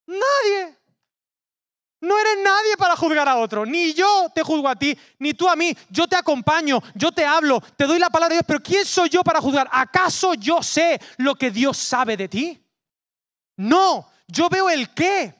Nadie. 0.07 0.77
No 2.01 2.19
eres 2.19 2.43
nadie 2.43 2.75
para 2.77 2.95
juzgar 2.95 3.29
a 3.29 3.37
otro. 3.37 3.63
Ni 3.63 3.93
yo 3.93 4.31
te 4.33 4.41
juzgo 4.41 4.67
a 4.67 4.75
ti, 4.75 4.97
ni 5.19 5.35
tú 5.35 5.47
a 5.47 5.55
mí. 5.55 5.71
Yo 5.89 6.07
te 6.07 6.15
acompaño, 6.15 6.81
yo 6.95 7.11
te 7.11 7.23
hablo, 7.23 7.61
te 7.77 7.85
doy 7.85 7.99
la 7.99 8.09
palabra 8.09 8.33
de 8.33 8.37
Dios, 8.37 8.45
pero 8.47 8.61
¿quién 8.61 8.83
soy 8.85 9.07
yo 9.09 9.23
para 9.23 9.39
juzgar? 9.39 9.69
¿Acaso 9.71 10.33
yo 10.33 10.63
sé 10.63 10.99
lo 11.17 11.35
que 11.35 11.51
Dios 11.51 11.77
sabe 11.77 12.17
de 12.17 12.27
ti? 12.27 12.65
No, 13.55 14.09
yo 14.27 14.49
veo 14.49 14.69
el 14.69 14.91
qué. 14.95 15.35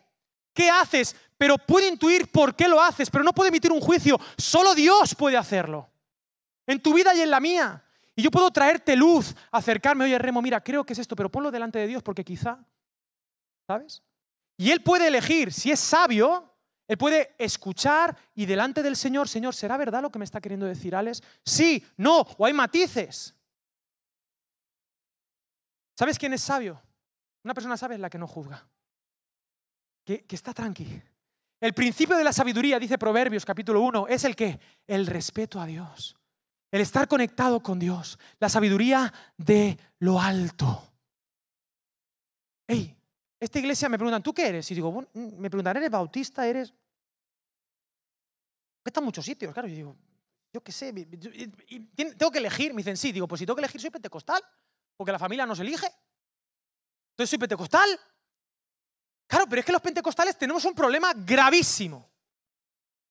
¿Qué 0.54 0.70
haces? 0.70 1.16
Pero 1.36 1.58
puedo 1.58 1.88
intuir 1.88 2.32
por 2.32 2.56
qué 2.56 2.68
lo 2.68 2.80
haces, 2.80 3.10
pero 3.10 3.24
no 3.24 3.34
puedo 3.34 3.50
emitir 3.50 3.72
un 3.72 3.82
juicio. 3.82 4.20
Solo 4.38 4.76
Dios 4.76 5.16
puede 5.16 5.38
hacerlo. 5.38 5.90
En 6.68 6.80
tu 6.80 6.94
vida 6.94 7.16
y 7.16 7.22
en 7.22 7.32
la 7.32 7.40
mía. 7.40 7.84
Y 8.16 8.22
yo 8.22 8.30
puedo 8.30 8.52
traerte 8.52 8.96
luz, 8.96 9.34
acercarme, 9.52 10.06
oye 10.06 10.20
Remo, 10.20 10.44
mira, 10.44 10.62
creo 10.62 10.84
que 10.84 10.94
es 10.94 11.00
esto, 11.00 11.16
pero 11.16 11.32
ponlo 11.32 11.50
delante 11.50 11.80
de 11.80 11.88
Dios 11.88 12.04
porque 12.04 12.24
quizá, 12.24 12.60
¿sabes? 13.66 14.04
Y 14.58 14.70
Él 14.70 14.84
puede 14.84 15.08
elegir, 15.08 15.52
si 15.52 15.72
es 15.72 15.80
sabio, 15.80 16.51
él 16.92 16.98
puede 16.98 17.36
escuchar 17.38 18.18
y 18.36 18.46
delante 18.46 18.84
del 18.84 18.98
Señor, 18.98 19.30
Señor, 19.30 19.56
¿será 19.56 19.78
verdad 19.78 20.02
lo 20.02 20.12
que 20.12 20.20
me 20.20 20.26
está 20.26 20.42
queriendo 20.42 20.66
decir 20.66 20.94
Alex? 20.94 21.24
Sí, 21.46 21.82
no, 21.96 22.20
o 22.38 22.46
hay 22.46 22.52
matices. 22.52 23.34
¿Sabes 25.98 26.20
quién 26.20 26.34
es 26.34 26.42
sabio? 26.42 26.82
Una 27.46 27.54
persona 27.54 27.78
sabia 27.78 27.96
es 27.96 28.02
la 28.02 28.10
que 28.10 28.18
no 28.18 28.28
juzga, 28.28 28.68
que, 30.04 30.26
que 30.26 30.36
está 30.36 30.54
tranqui. 30.54 31.02
El 31.62 31.74
principio 31.74 32.18
de 32.18 32.26
la 32.26 32.34
sabiduría, 32.34 32.78
dice 32.78 32.98
Proverbios 32.98 33.46
capítulo 33.46 33.80
1, 33.84 34.10
es 34.10 34.26
el 34.26 34.36
que? 34.36 34.60
El 34.86 35.08
respeto 35.08 35.62
a 35.62 35.66
Dios, 35.66 36.18
el 36.72 36.82
estar 36.82 37.08
conectado 37.08 37.64
con 37.64 37.80
Dios, 37.80 38.20
la 38.38 38.50
sabiduría 38.50 39.14
de 39.38 39.80
lo 40.00 40.20
alto. 40.20 40.92
Hey, 42.68 42.98
esta 43.42 43.58
iglesia 43.58 43.90
me 43.90 43.98
preguntan, 43.98 44.22
¿tú 44.22 44.36
qué 44.36 44.48
eres? 44.48 44.70
Y 44.70 44.76
digo, 44.76 45.04
me 45.14 45.50
preguntan, 45.50 45.76
¿eres 45.76 45.90
bautista? 45.90 46.46
¿Eres...? 46.46 46.72
Está 48.86 49.00
en 49.00 49.06
muchos 49.06 49.26
sitios, 49.26 49.52
claro. 49.52 49.68
Y 49.68 49.74
digo, 49.74 49.98
yo 50.54 50.62
qué 50.62 50.72
sé, 50.72 50.94
tengo 50.94 52.32
que 52.32 52.38
elegir. 52.38 52.72
Me 52.72 52.82
dicen, 52.82 52.96
sí, 52.96 53.12
digo, 53.12 53.28
pues 53.28 53.40
si 53.40 53.46
tengo 53.48 53.56
que 53.56 53.62
elegir, 53.62 53.82
soy 53.82 53.90
pentecostal, 53.90 54.44
porque 54.96 55.12
la 55.12 55.18
familia 55.18 55.48
no 55.48 55.56
se 55.56 55.64
elige. 55.64 55.88
Entonces 57.14 57.32
soy 57.32 57.40
pentecostal. 57.40 57.90
Claro, 59.26 59.48
pero 59.50 59.62
es 59.62 59.66
que 59.66 59.72
los 59.72 59.82
pentecostales 59.82 60.38
tenemos 60.38 60.64
un 60.66 60.76
problema 60.76 61.12
gravísimo. 61.16 62.12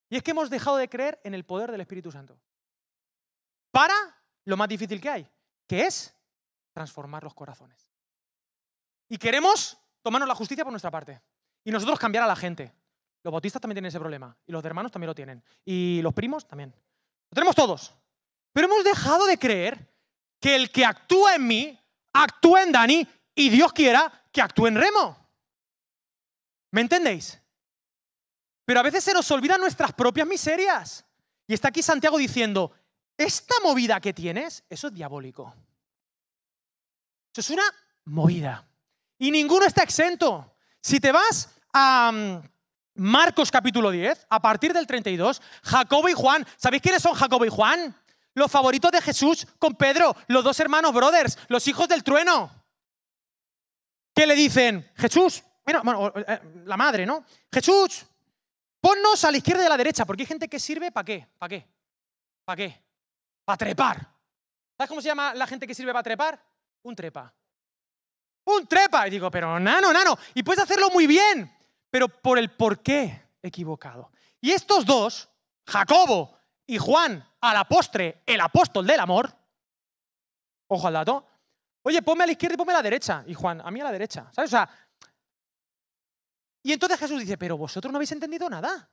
Y 0.09 0.17
es 0.17 0.23
que 0.23 0.31
hemos 0.31 0.49
dejado 0.49 0.77
de 0.77 0.89
creer 0.89 1.21
en 1.25 1.35
el 1.35 1.45
poder 1.45 1.73
del 1.73 1.81
Espíritu 1.81 2.13
Santo. 2.13 2.39
Para 3.73 3.95
lo 4.45 4.57
más 4.57 4.69
difícil 4.69 5.01
que 5.01 5.11
hay, 5.11 5.29
que 5.67 5.87
es 5.87 6.15
transformar 6.73 7.25
los 7.25 7.35
corazones. 7.35 7.91
Y 9.09 9.19
queremos 9.19 9.77
tomarnos 10.03 10.29
la 10.29 10.35
justicia 10.35 10.65
por 10.65 10.73
nuestra 10.73 10.91
parte. 10.91 11.21
Y 11.65 11.71
nosotros 11.71 11.99
cambiar 11.99 12.25
a 12.25 12.27
la 12.27 12.37
gente. 12.37 12.73
Los 13.23 13.33
bautistas 13.33 13.61
también 13.61 13.77
tienen 13.77 13.89
ese 13.89 13.99
problema. 13.99 14.37
Y 14.47 14.53
los 14.53 14.65
hermanos 14.65 14.91
también 14.91 15.09
lo 15.09 15.15
tienen. 15.15 15.43
Y 15.65 16.01
los 16.03 16.15
primos 16.15 16.47
también. 16.47 16.75
Lo 17.31 17.35
tenemos 17.35 17.55
todos. 17.55 17.95
Pero 18.53 18.67
hemos 18.67 18.85
dejado 18.85 19.27
de 19.27 19.39
creer 19.39 19.89
que 20.41 20.57
el 20.57 20.71
que 20.71 20.85
actúa 20.85 21.35
en 21.35 21.47
mí, 21.47 21.79
actúa 22.13 22.63
en 22.63 22.73
Dani 22.73 23.07
y 23.35 23.51
Dios 23.51 23.73
quiera 23.73 24.11
que 24.33 24.41
actúe 24.41 24.67
en 24.67 24.77
Remo. 24.77 25.17
¿Me 26.73 26.81
entendéis? 26.81 27.41
Pero 28.65 28.81
a 28.81 28.83
veces 28.85 29.05
se 29.05 29.13
nos 29.13 29.31
olvidan 29.31 29.61
nuestras 29.61 29.93
propias 29.93 30.27
miserias. 30.27 31.05
Y 31.47 31.55
está 31.55 31.69
aquí 31.69 31.83
Santiago 31.83 32.17
diciendo, 32.17 32.73
esta 33.17 33.55
movida 33.63 34.01
que 34.01 34.13
tienes, 34.13 34.65
eso 34.71 34.87
es 34.87 34.95
diabólico. 34.95 35.55
Eso 37.33 37.41
es 37.41 37.51
una 37.51 37.65
movida. 38.05 38.70
Y 39.21 39.31
ninguno 39.31 39.67
está 39.67 39.83
exento. 39.83 40.57
Si 40.81 40.99
te 40.99 41.13
vas 41.13 41.55
a 41.75 42.11
mm, 42.11 42.43
Marcos 42.95 43.51
capítulo 43.51 43.91
10, 43.91 44.27
a 44.31 44.41
partir 44.41 44.73
del 44.73 44.87
32, 44.87 45.43
Jacobo 45.63 46.09
y 46.09 46.15
Juan, 46.15 46.47
¿sabéis 46.57 46.83
quiénes 46.83 47.03
son 47.03 47.13
Jacobo 47.13 47.45
y 47.45 47.51
Juan? 47.51 47.95
Los 48.33 48.51
favoritos 48.51 48.91
de 48.91 49.03
Jesús 49.03 49.47
con 49.59 49.75
Pedro, 49.75 50.17
los 50.29 50.43
dos 50.43 50.59
hermanos 50.59 50.95
brothers, 50.95 51.39
los 51.49 51.69
hijos 51.69 51.87
del 51.87 52.03
trueno. 52.03 52.51
¿Qué 54.15 54.27
le 54.27 54.35
dicen? 54.35 54.91
Jesús, 54.97 55.45
bueno, 55.65 56.15
eh, 56.17 56.41
la 56.65 56.79
madre, 56.79 57.05
¿no? 57.05 57.23
Jesús, 57.53 58.07
ponnos 58.81 59.23
a 59.23 59.31
la 59.31 59.37
izquierda 59.37 59.65
y 59.65 59.67
a 59.67 59.71
la 59.71 59.77
derecha, 59.77 60.07
porque 60.07 60.23
hay 60.23 60.29
gente 60.29 60.49
que 60.49 60.59
sirve 60.59 60.91
para 60.91 61.05
qué, 61.05 61.29
para 61.37 61.51
qué, 61.51 61.69
para 62.47 62.57
qué, 62.57 62.83
para 63.45 63.59
trepar. 63.59 63.97
¿Sabes 64.79 64.89
cómo 64.89 65.03
se 65.03 65.09
llama 65.09 65.35
la 65.35 65.47
gente 65.47 65.67
que 65.67 65.75
sirve 65.75 65.93
para 65.93 66.03
trepar? 66.03 66.43
Un 66.83 66.97
trepa 66.97 67.35
un 68.57 68.67
trepa. 68.67 69.07
Y 69.07 69.11
digo, 69.11 69.31
pero 69.31 69.59
nano, 69.59 69.93
nano, 69.93 70.19
y 70.35 70.43
puedes 70.43 70.63
hacerlo 70.63 70.91
muy 70.91 71.07
bien, 71.07 71.53
pero 71.91 72.09
por 72.09 72.39
el 72.39 72.51
por 72.51 72.83
qué 72.83 73.31
equivocado. 73.43 74.11
Y 74.41 74.51
estos 74.53 74.85
dos, 74.85 75.29
Jacobo 75.67 76.37
y 76.67 76.79
Juan, 76.79 77.27
a 77.41 77.55
la 77.55 77.65
postre, 77.65 78.23
el 78.27 78.41
apóstol 78.41 78.87
del 78.87 79.01
amor, 79.01 79.33
ojo 80.69 80.87
al 80.87 80.95
dato, 80.95 81.27
oye, 81.83 82.03
ponme 82.03 82.25
a 82.25 82.27
la 82.27 82.33
izquierda 82.33 82.55
y 82.55 82.57
ponme 82.59 82.73
a 82.73 82.77
la 82.77 82.83
derecha. 82.83 83.25
Y 83.27 83.35
Juan, 83.35 83.61
a 83.61 83.71
mí 83.71 83.81
a 83.81 83.85
la 83.85 83.93
derecha. 83.93 84.31
¿Sabes? 84.33 84.51
O 84.51 84.57
sea, 84.57 84.69
y 86.63 86.73
entonces 86.73 86.99
Jesús 86.99 87.21
dice, 87.21 87.39
pero 87.39 87.57
vosotros 87.57 87.91
no 87.91 87.97
habéis 87.97 88.13
entendido 88.13 88.49
nada. 88.49 88.91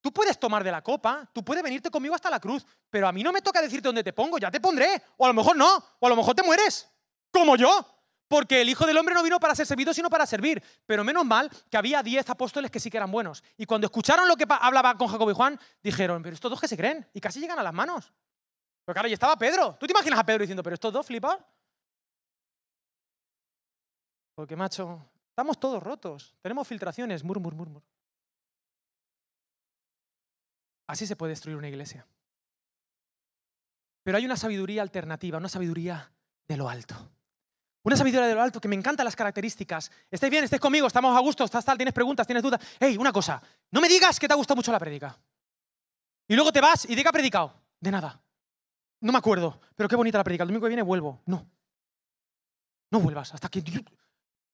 Tú 0.00 0.12
puedes 0.12 0.38
tomar 0.38 0.62
de 0.62 0.70
la 0.70 0.82
copa, 0.82 1.28
tú 1.32 1.44
puedes 1.44 1.62
venirte 1.62 1.90
conmigo 1.90 2.14
hasta 2.14 2.30
la 2.30 2.38
cruz, 2.38 2.64
pero 2.90 3.08
a 3.08 3.12
mí 3.12 3.22
no 3.22 3.32
me 3.32 3.42
toca 3.42 3.60
decirte 3.60 3.88
dónde 3.88 4.04
te 4.04 4.12
pongo, 4.12 4.38
ya 4.38 4.50
te 4.50 4.60
pondré. 4.60 5.02
O 5.16 5.24
a 5.24 5.28
lo 5.28 5.34
mejor 5.34 5.56
no, 5.56 5.84
o 5.98 6.06
a 6.06 6.08
lo 6.08 6.16
mejor 6.16 6.34
te 6.34 6.42
mueres, 6.42 6.88
como 7.30 7.56
yo. 7.56 7.95
Porque 8.28 8.60
el 8.60 8.68
Hijo 8.68 8.86
del 8.86 8.98
Hombre 8.98 9.14
no 9.14 9.22
vino 9.22 9.38
para 9.38 9.54
ser 9.54 9.66
servido, 9.66 9.94
sino 9.94 10.10
para 10.10 10.26
servir. 10.26 10.62
Pero 10.84 11.04
menos 11.04 11.24
mal 11.24 11.50
que 11.70 11.76
había 11.76 12.02
diez 12.02 12.28
apóstoles 12.28 12.70
que 12.70 12.80
sí 12.80 12.90
que 12.90 12.96
eran 12.96 13.10
buenos. 13.10 13.44
Y 13.56 13.66
cuando 13.66 13.86
escucharon 13.86 14.26
lo 14.26 14.36
que 14.36 14.44
hablaba 14.48 14.96
con 14.96 15.08
Jacobo 15.08 15.30
y 15.30 15.34
Juan, 15.34 15.58
dijeron, 15.82 16.22
pero 16.22 16.34
estos 16.34 16.50
dos 16.50 16.60
que 16.60 16.68
se 16.68 16.76
creen. 16.76 17.06
Y 17.12 17.20
casi 17.20 17.40
llegan 17.40 17.58
a 17.58 17.62
las 17.62 17.72
manos. 17.74 18.12
Pero 18.84 18.94
claro, 18.94 19.08
y 19.08 19.12
estaba 19.12 19.36
Pedro. 19.36 19.76
¿Tú 19.78 19.86
te 19.86 19.92
imaginas 19.92 20.18
a 20.18 20.26
Pedro 20.26 20.42
diciendo, 20.42 20.62
pero 20.62 20.74
estos 20.74 20.92
dos 20.92 21.06
flipan? 21.06 21.38
Porque, 24.34 24.56
macho, 24.56 25.08
estamos 25.30 25.58
todos 25.58 25.82
rotos. 25.82 26.36
Tenemos 26.42 26.66
filtraciones, 26.66 27.24
murmur, 27.24 27.54
murmur. 27.54 27.82
Así 30.88 31.06
se 31.06 31.16
puede 31.16 31.30
destruir 31.30 31.56
una 31.56 31.68
iglesia. 31.68 32.06
Pero 34.02 34.18
hay 34.18 34.24
una 34.24 34.36
sabiduría 34.36 34.82
alternativa, 34.82 35.38
una 35.38 35.48
sabiduría 35.48 36.12
de 36.46 36.56
lo 36.56 36.68
alto. 36.68 37.15
Una 37.86 37.96
sabiduría 37.96 38.26
de 38.26 38.34
lo 38.34 38.42
alto 38.42 38.60
que 38.60 38.66
me 38.66 38.74
encantan 38.74 39.04
las 39.04 39.14
características. 39.14 39.92
Estáis 40.10 40.28
bien, 40.28 40.42
estáis 40.42 40.60
conmigo, 40.60 40.88
estamos 40.88 41.16
a 41.16 41.20
gusto, 41.20 41.44
estás 41.44 41.64
tal, 41.64 41.78
tienes 41.78 41.94
preguntas, 41.94 42.26
tienes 42.26 42.42
dudas. 42.42 42.60
Hey, 42.80 42.96
una 42.98 43.12
cosa, 43.12 43.40
no 43.70 43.80
me 43.80 43.88
digas 43.88 44.18
que 44.18 44.26
te 44.26 44.34
ha 44.34 44.36
gustado 44.36 44.56
mucho 44.56 44.72
la 44.72 44.80
predica. 44.80 45.16
Y 46.26 46.34
luego 46.34 46.50
te 46.50 46.60
vas 46.60 46.84
y 46.86 46.96
¿de 46.96 47.02
qué 47.04 47.08
ha 47.08 47.12
predicado? 47.12 47.54
De 47.78 47.92
nada. 47.92 48.20
No 49.02 49.12
me 49.12 49.18
acuerdo, 49.18 49.60
pero 49.76 49.88
qué 49.88 49.94
bonita 49.94 50.18
la 50.18 50.24
predica. 50.24 50.42
El 50.42 50.48
domingo 50.48 50.64
que 50.64 50.70
viene 50.70 50.82
vuelvo. 50.82 51.22
No. 51.26 51.48
No 52.90 52.98
vuelvas 52.98 53.32
hasta 53.32 53.48
que 53.48 53.62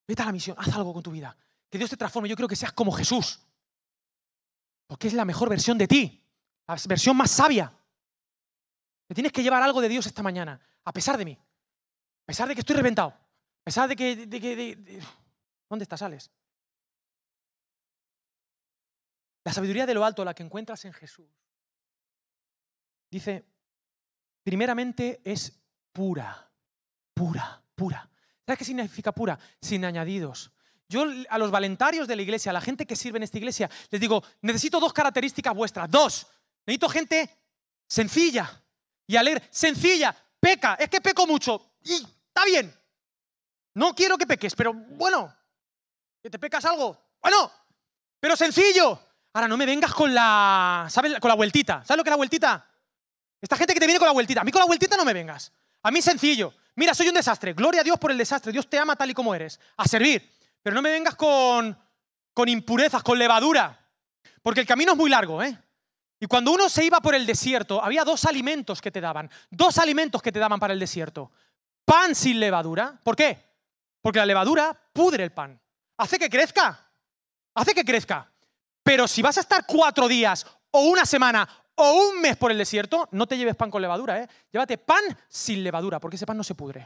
vete 0.07 0.21
a 0.21 0.25
la 0.25 0.31
misión, 0.31 0.55
haz 0.59 0.71
algo 0.75 0.93
con 0.93 1.01
tu 1.01 1.09
vida. 1.09 1.35
Que 1.71 1.79
Dios 1.79 1.89
te 1.89 1.97
transforme. 1.97 2.29
Yo 2.29 2.35
quiero 2.35 2.47
que 2.47 2.55
seas 2.55 2.73
como 2.73 2.91
Jesús. 2.91 3.39
Porque 4.85 5.07
es 5.07 5.15
la 5.15 5.25
mejor 5.25 5.49
versión 5.49 5.79
de 5.79 5.87
ti, 5.87 6.23
la 6.67 6.77
versión 6.87 7.17
más 7.17 7.31
sabia. 7.31 7.73
Te 9.07 9.15
tienes 9.15 9.31
que 9.31 9.41
llevar 9.41 9.63
algo 9.63 9.81
de 9.81 9.89
Dios 9.89 10.05
esta 10.05 10.21
mañana, 10.21 10.61
a 10.83 10.93
pesar 10.93 11.17
de 11.17 11.25
mí, 11.25 11.31
a 11.31 12.25
pesar 12.27 12.47
de 12.47 12.53
que 12.53 12.59
estoy 12.59 12.75
reventado. 12.75 13.22
A 13.63 13.71
pesar 13.71 13.87
de 13.87 13.95
que... 13.95 15.01
¿Dónde 15.69 15.83
estás, 15.83 16.01
Alex? 16.01 16.29
La 19.45 19.53
sabiduría 19.53 19.85
de 19.85 19.93
lo 19.93 20.03
alto, 20.03 20.25
la 20.25 20.33
que 20.33 20.43
encuentras 20.43 20.83
en 20.83 20.91
Jesús, 20.91 21.29
dice, 23.09 23.45
primeramente 24.43 25.21
es 25.23 25.53
pura, 25.93 26.51
pura, 27.13 27.63
pura. 27.73 28.09
¿Sabes 28.45 28.59
qué 28.59 28.65
significa 28.65 29.13
pura? 29.13 29.39
Sin 29.61 29.85
añadidos. 29.85 30.51
Yo 30.89 31.05
a 31.29 31.37
los 31.37 31.51
valentarios 31.51 32.05
de 32.05 32.17
la 32.17 32.21
iglesia, 32.21 32.49
a 32.49 32.53
la 32.53 32.61
gente 32.61 32.85
que 32.85 32.97
sirve 32.97 33.17
en 33.17 33.23
esta 33.23 33.37
iglesia, 33.37 33.69
les 33.89 34.01
digo, 34.01 34.21
necesito 34.41 34.79
dos 34.79 34.91
características 34.91 35.55
vuestras. 35.55 35.89
Dos, 35.89 36.27
necesito 36.65 36.89
gente 36.89 37.29
sencilla 37.87 38.61
y 39.07 39.15
alegre. 39.15 39.47
Sencilla, 39.49 40.13
peca, 40.39 40.75
es 40.75 40.89
que 40.89 40.99
peco 40.99 41.25
mucho. 41.25 41.75
Y 41.83 41.93
está 41.93 42.43
bien. 42.45 42.73
No 43.75 43.95
quiero 43.95 44.17
que 44.17 44.27
peques, 44.27 44.55
pero 44.55 44.73
bueno, 44.73 45.35
que 46.21 46.29
te 46.29 46.39
pecas 46.39 46.63
algo. 46.65 46.97
Bueno, 47.21 47.51
pero 48.19 48.35
sencillo. 48.35 48.99
Ahora 49.33 49.47
no 49.47 49.57
me 49.57 49.65
vengas 49.65 49.93
con 49.93 50.13
la, 50.13 50.87
¿sabes? 50.89 51.19
Con 51.19 51.29
la 51.29 51.35
vueltita. 51.35 51.83
¿Sabes 51.85 51.97
lo 51.97 52.03
que 52.03 52.09
es 52.09 52.13
la 52.13 52.17
vueltita? 52.17 52.69
Esta 53.41 53.57
gente 53.57 53.73
que 53.73 53.79
te 53.79 53.85
viene 53.87 53.99
con 53.99 54.05
la 54.05 54.13
vueltita. 54.13 54.41
A 54.41 54.43
mí 54.43 54.51
con 54.51 54.59
la 54.59 54.67
vueltita 54.67 54.95
no 54.95 55.03
me 55.03 55.13
vengas. 55.13 55.51
A 55.81 55.91
mí 55.91 56.01
sencillo. 56.01 56.53
Mira, 56.75 56.93
soy 56.93 57.09
un 57.09 57.15
desastre. 57.15 57.53
Gloria 57.53 57.81
a 57.81 57.83
Dios 57.83 57.97
por 57.97 58.11
el 58.11 58.17
desastre. 58.17 58.51
Dios 58.51 58.69
te 58.69 58.77
ama 58.77 58.95
tal 58.95 59.09
y 59.09 59.13
como 59.13 59.33
eres. 59.33 59.59
A 59.77 59.87
servir. 59.87 60.31
Pero 60.61 60.75
no 60.75 60.81
me 60.81 60.91
vengas 60.91 61.15
con, 61.15 61.77
con 62.33 62.47
impurezas, 62.47 63.01
con 63.01 63.17
levadura. 63.17 63.77
Porque 64.41 64.61
el 64.61 64.67
camino 64.67 64.91
es 64.91 64.97
muy 64.97 65.09
largo, 65.09 65.41
¿eh? 65.41 65.57
Y 66.19 66.27
cuando 66.27 66.53
uno 66.53 66.69
se 66.69 66.85
iba 66.85 67.01
por 67.01 67.15
el 67.15 67.25
desierto, 67.25 67.83
había 67.83 68.05
dos 68.05 68.23
alimentos 68.25 68.81
que 68.81 68.91
te 68.91 69.01
daban. 69.01 69.29
Dos 69.49 69.77
alimentos 69.77 70.21
que 70.21 70.31
te 70.31 70.39
daban 70.39 70.59
para 70.59 70.73
el 70.73 70.79
desierto. 70.79 71.31
Pan 71.83 72.15
sin 72.15 72.39
levadura. 72.39 72.97
¿Por 73.03 73.15
qué? 73.15 73.52
Porque 74.03 74.19
la 74.19 74.25
levadura 74.25 74.77
pudre 74.91 75.23
el 75.23 75.31
pan. 75.31 75.59
Hace 75.97 76.19
que 76.19 76.29
crezca. 76.29 76.91
Hace 77.55 77.73
que 77.73 77.85
crezca. 77.85 78.29
Pero 78.83 79.07
si 79.07 79.21
vas 79.21 79.37
a 79.37 79.41
estar 79.41 79.65
cuatro 79.65 80.09
días 80.09 80.45
o 80.71 80.81
una 80.87 81.05
semana 81.05 81.47
o 81.75 81.93
un 81.93 82.19
mes 82.19 82.35
por 82.35 82.51
el 82.51 82.57
desierto, 82.57 83.07
no 83.11 83.25
te 83.25 83.37
lleves 83.37 83.55
pan 83.55 83.71
con 83.71 83.81
levadura, 83.81 84.21
¿eh? 84.21 84.27
Llévate 84.51 84.77
pan 84.77 85.01
sin 85.29 85.63
levadura, 85.63 86.01
porque 86.01 86.17
ese 86.17 86.25
pan 86.25 86.35
no 86.35 86.43
se 86.43 86.53
pudre. 86.53 86.85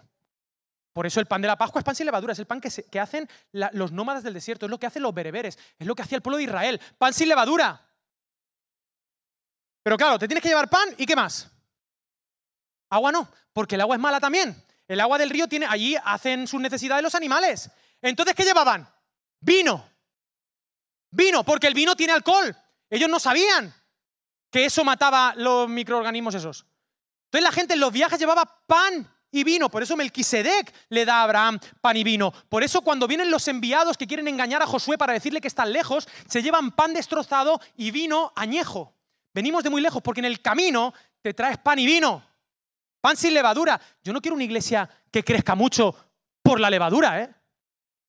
Por 0.93 1.07
eso 1.07 1.19
el 1.19 1.25
pan 1.25 1.41
de 1.41 1.47
la 1.47 1.57
Pascua 1.57 1.79
es 1.79 1.85
pan 1.85 1.95
sin 1.95 2.05
levadura, 2.05 2.33
es 2.33 2.39
el 2.39 2.45
pan 2.45 2.61
que, 2.61 2.99
hacen 2.99 3.27
los 3.51 3.91
nómadas 3.91 4.23
del 4.23 4.35
desierto, 4.35 4.67
es 4.67 4.69
lo 4.69 4.79
que 4.79 4.85
hacen 4.85 5.01
los 5.01 5.13
bereberes, 5.13 5.57
es 5.79 5.87
lo 5.87 5.95
que 5.95 6.03
hacía 6.03 6.17
el 6.17 6.21
pueblo 6.21 6.37
de 6.37 6.43
Israel, 6.43 6.79
pan 6.99 7.13
sin 7.13 7.29
levadura. 7.29 7.83
Pero 9.81 9.97
claro, 9.97 10.19
te 10.19 10.27
tienes 10.27 10.43
que 10.43 10.49
llevar 10.49 10.69
pan 10.69 10.87
y 10.97 11.07
qué 11.07 11.15
más. 11.15 11.49
Agua 12.89 13.11
no, 13.11 13.27
porque 13.53 13.75
el 13.75 13.81
agua 13.81 13.95
es 13.95 14.01
mala 14.01 14.19
también. 14.19 14.55
El 14.87 14.99
agua 15.01 15.17
del 15.17 15.29
río 15.29 15.47
tiene, 15.47 15.65
allí 15.65 15.95
hacen 16.03 16.47
sus 16.47 16.61
necesidades 16.61 17.03
los 17.03 17.15
animales. 17.15 17.69
Entonces, 18.01 18.35
¿qué 18.35 18.43
llevaban? 18.43 18.87
Vino. 19.39 19.89
Vino, 21.11 21.43
porque 21.43 21.67
el 21.67 21.73
vino 21.73 21.95
tiene 21.95 22.13
alcohol. 22.13 22.55
Ellos 22.89 23.09
no 23.09 23.19
sabían 23.19 23.73
que 24.49 24.65
eso 24.65 24.83
mataba 24.83 25.33
los 25.35 25.67
microorganismos 25.67 26.35
esos. 26.35 26.65
Entonces 27.25 27.43
la 27.43 27.51
gente 27.51 27.73
en 27.73 27.81
los 27.81 27.91
viajes 27.91 28.19
llevaba 28.19 28.45
pan 28.65 29.11
y 29.31 29.43
vino. 29.43 29.69
Por 29.69 29.83
eso 29.83 29.97
Melquisedec 29.97 30.73
le 30.89 31.05
da 31.05 31.19
a 31.19 31.23
Abraham 31.23 31.59
pan 31.81 31.97
y 31.97 32.03
vino. 32.03 32.31
Por 32.49 32.63
eso 32.63 32.81
cuando 32.81 33.07
vienen 33.07 33.29
los 33.29 33.47
enviados 33.47 33.97
que 33.97 34.07
quieren 34.07 34.27
engañar 34.27 34.61
a 34.61 34.67
Josué 34.67 34.97
para 34.97 35.13
decirle 35.13 35.41
que 35.41 35.47
están 35.47 35.73
lejos, 35.73 36.07
se 36.27 36.41
llevan 36.41 36.71
pan 36.71 36.93
destrozado 36.93 37.59
y 37.75 37.91
vino 37.91 38.31
añejo. 38.35 38.93
Venimos 39.33 39.63
de 39.63 39.69
muy 39.69 39.81
lejos 39.81 40.01
porque 40.01 40.21
en 40.21 40.25
el 40.25 40.41
camino 40.41 40.93
te 41.21 41.33
traes 41.33 41.57
pan 41.57 41.79
y 41.79 41.85
vino. 41.85 42.26
Pan 43.01 43.15
sin 43.15 43.33
levadura. 43.33 43.79
Yo 44.03 44.13
no 44.13 44.21
quiero 44.21 44.35
una 44.35 44.43
iglesia 44.43 44.89
que 45.11 45.23
crezca 45.23 45.55
mucho 45.55 45.95
por 46.41 46.59
la 46.59 46.69
levadura, 46.69 47.21
¿eh? 47.21 47.29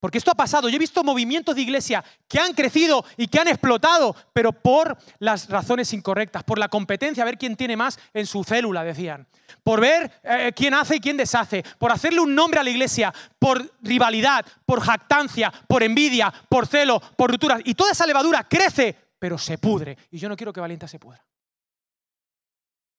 Porque 0.01 0.19
esto 0.19 0.31
ha 0.31 0.37
pasado. 0.37 0.69
Yo 0.69 0.77
he 0.77 0.79
visto 0.79 1.03
movimientos 1.03 1.57
de 1.57 1.63
iglesia 1.63 2.05
que 2.29 2.39
han 2.39 2.53
crecido 2.53 3.05
y 3.17 3.27
que 3.27 3.41
han 3.41 3.49
explotado, 3.49 4.15
pero 4.33 4.53
por 4.53 4.97
las 5.19 5.49
razones 5.49 5.93
incorrectas, 5.93 6.45
por 6.45 6.59
la 6.59 6.69
competencia, 6.69 7.23
a 7.23 7.27
ver 7.27 7.37
quién 7.37 7.57
tiene 7.57 7.77
más 7.77 7.99
en 8.15 8.27
su 8.27 8.45
célula, 8.45 8.85
decían. 8.85 9.27
Por 9.65 9.81
ver 9.81 10.21
eh, 10.23 10.53
quién 10.55 10.75
hace 10.75 10.97
y 10.97 11.01
quién 11.01 11.17
deshace, 11.17 11.65
por 11.79 11.91
hacerle 11.91 12.21
un 12.21 12.35
nombre 12.35 12.61
a 12.61 12.65
la 12.65 12.71
iglesia, 12.71 13.13
por 13.39 13.73
rivalidad, 13.83 14.47
por 14.65 14.81
jactancia, 14.81 15.53
por 15.67 15.83
envidia, 15.83 16.33
por 16.49 16.67
celo, 16.67 17.01
por 17.01 17.31
rupturas. 17.33 17.61
Y 17.65 17.75
toda 17.75 17.91
esa 17.91 18.07
levadura 18.07 18.45
crece, 18.45 18.95
pero 19.19 19.37
se 19.37 19.59
pudre. 19.59 19.99
Y 20.13 20.19
yo 20.19 20.29
no 20.29 20.37
quiero 20.37 20.53
que 20.53 20.61
Valienta 20.61 20.87
se 20.87 21.01
pudra. 21.01 21.25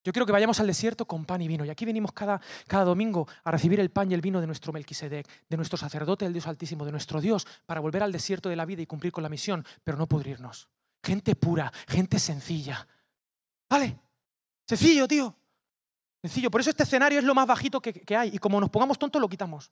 Yo 0.03 0.13
quiero 0.13 0.25
que 0.25 0.31
vayamos 0.31 0.59
al 0.59 0.67
desierto 0.67 1.05
con 1.05 1.25
pan 1.25 1.41
y 1.41 1.47
vino. 1.47 1.65
Y 1.65 1.69
aquí 1.69 1.85
venimos 1.85 2.13
cada, 2.13 2.39
cada 2.67 2.85
domingo 2.85 3.27
a 3.43 3.51
recibir 3.51 3.79
el 3.79 3.91
pan 3.91 4.09
y 4.09 4.13
el 4.13 4.21
vino 4.21 4.39
de 4.39 4.47
nuestro 4.47 4.71
Melquisedec, 4.71 5.27
de 5.49 5.57
nuestro 5.57 5.77
sacerdote, 5.77 6.25
el 6.25 6.33
Dios 6.33 6.47
Altísimo, 6.47 6.85
de 6.85 6.91
nuestro 6.91 7.19
Dios, 7.19 7.45
para 7.65 7.81
volver 7.81 8.03
al 8.03 8.12
desierto 8.12 8.49
de 8.49 8.55
la 8.55 8.65
vida 8.65 8.81
y 8.81 8.85
cumplir 8.85 9.12
con 9.12 9.23
la 9.23 9.29
misión, 9.29 9.65
pero 9.83 9.97
no 9.97 10.07
pudrirnos. 10.07 10.69
Gente 11.03 11.35
pura, 11.35 11.71
gente 11.88 12.17
sencilla. 12.17 12.88
¿Vale? 13.69 13.99
Sencillo, 14.67 15.07
tío. 15.07 15.35
Sencillo. 16.21 16.49
Por 16.49 16.62
eso 16.62 16.69
este 16.69 16.83
escenario 16.83 17.19
es 17.19 17.25
lo 17.25 17.35
más 17.35 17.47
bajito 17.47 17.81
que, 17.81 17.93
que 17.93 18.15
hay. 18.15 18.29
Y 18.33 18.38
como 18.38 18.59
nos 18.59 18.69
pongamos 18.69 18.97
tontos, 18.97 19.21
lo 19.21 19.27
quitamos. 19.27 19.71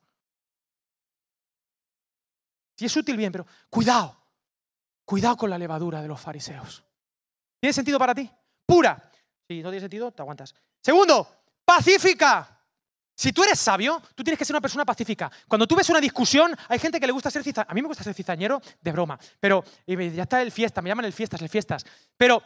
Si 2.75 2.85
es 2.85 2.95
útil, 2.95 3.17
bien, 3.17 3.31
pero 3.31 3.45
cuidado. 3.69 4.15
Cuidado 5.05 5.37
con 5.37 5.49
la 5.49 5.57
levadura 5.57 6.01
de 6.01 6.07
los 6.07 6.19
fariseos. 6.19 6.83
¿Tiene 7.59 7.73
sentido 7.73 7.97
para 7.97 8.13
ti? 8.13 8.29
Pura. 8.65 9.01
Si 9.47 9.63
no 9.63 9.69
tiene 9.69 9.81
sentido, 9.81 10.11
te 10.11 10.21
aguantas. 10.21 10.53
Segundo, 10.81 11.27
pacífica. 11.63 12.53
Si 13.15 13.31
tú 13.31 13.43
eres 13.43 13.59
sabio, 13.59 14.01
tú 14.13 14.23
tienes 14.23 14.37
que 14.37 14.45
ser 14.45 14.53
una 14.53 14.61
persona 14.61 14.85
pacífica. 14.85 15.31
Cuando 15.47 15.65
tú 15.65 15.75
ves 15.75 15.89
una 15.89 15.99
discusión, 15.99 16.55
hay 16.67 16.77
gente 16.77 16.99
que 16.99 17.07
le 17.07 17.13
gusta 17.13 17.31
ser 17.31 17.43
cizañero. 17.43 17.71
A 17.71 17.73
mí 17.73 17.81
me 17.81 17.87
gusta 17.87 18.03
ser 18.03 18.13
cizañero 18.13 18.61
de 18.79 18.91
broma, 18.91 19.17
pero 19.39 19.63
ya 19.87 20.23
está 20.23 20.41
el 20.41 20.51
fiesta, 20.51 20.81
me 20.81 20.89
llaman 20.89 21.05
el 21.05 21.13
fiestas, 21.13 21.41
el 21.41 21.49
fiestas. 21.49 21.83
Pero 22.15 22.43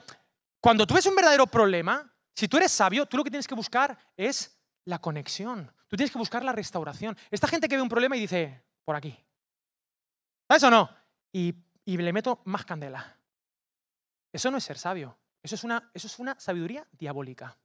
cuando 0.61 0.87
tú 0.87 0.93
ves 0.93 1.05
un 1.07 1.15
verdadero 1.15 1.47
problema, 1.47 2.09
si 2.33 2.47
tú 2.47 2.55
eres 2.55 2.71
sabio, 2.71 3.05
tú 3.05 3.17
lo 3.17 3.23
que 3.23 3.31
tienes 3.31 3.47
que 3.47 3.55
buscar 3.55 3.97
es 4.15 4.57
la 4.85 4.99
conexión. 4.99 5.69
Tú 5.87 5.97
tienes 5.97 6.11
que 6.11 6.19
buscar 6.19 6.43
la 6.43 6.53
restauración. 6.53 7.17
Esta 7.29 7.47
gente 7.47 7.67
que 7.67 7.75
ve 7.75 7.81
un 7.81 7.89
problema 7.89 8.15
y 8.15 8.21
dice, 8.21 8.63
por 8.85 8.95
aquí. 8.95 9.17
¿Sabes 10.47 10.63
o 10.63 10.69
no? 10.69 10.89
y 11.33 11.53
le 11.85 12.13
meto 12.13 12.41
más 12.45 12.65
candela. 12.65 13.17
Eso 14.33 14.51
no 14.51 14.57
es 14.57 14.63
ser 14.63 14.77
sabio. 14.77 15.17
Eso 15.43 15.55
es 15.55 15.63
una, 15.63 15.89
eso 15.93 16.07
es 16.07 16.19
una 16.19 16.39
sabiduría 16.39 16.87
diabólica. 16.91 17.57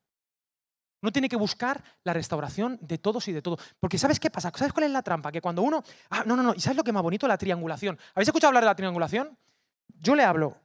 Uno 1.03 1.13
tiene 1.13 1.29
que 1.29 1.37
buscar 1.37 1.83
la 2.05 2.13
restauración 2.15 2.79
de 2.81 2.99
todos 2.99 3.29
y 3.29 3.33
de 3.33 3.43
todo. 3.43 3.59
Porque 3.79 3.99
¿sabes 3.99 4.19
qué 4.19 4.31
pasa? 4.31 4.51
¿Sabes 4.55 4.73
cuál 4.73 4.85
es 4.85 4.91
la 4.91 5.03
trampa? 5.03 5.31
Que 5.31 5.43
cuando 5.43 5.63
uno... 5.63 5.83
Ah, 6.11 6.25
no, 6.25 6.37
no, 6.37 6.43
no. 6.43 6.55
¿Y 6.55 6.61
sabes 6.61 6.77
lo 6.77 6.85
que 6.85 6.93
más 6.93 7.03
bonito? 7.03 7.29
La 7.29 7.37
triangulación. 7.37 7.99
¿Habéis 8.15 8.29
escuchado 8.29 8.49
hablar 8.49 8.65
de 8.65 8.71
la 8.71 8.77
triangulación? 8.77 9.37
Yo 9.89 10.15
le 10.15 10.25
hablo. 10.25 10.59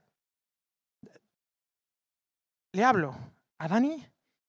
Le 2.72 2.84
hablo 2.84 3.16
a 3.58 3.68
Dani, 3.68 4.04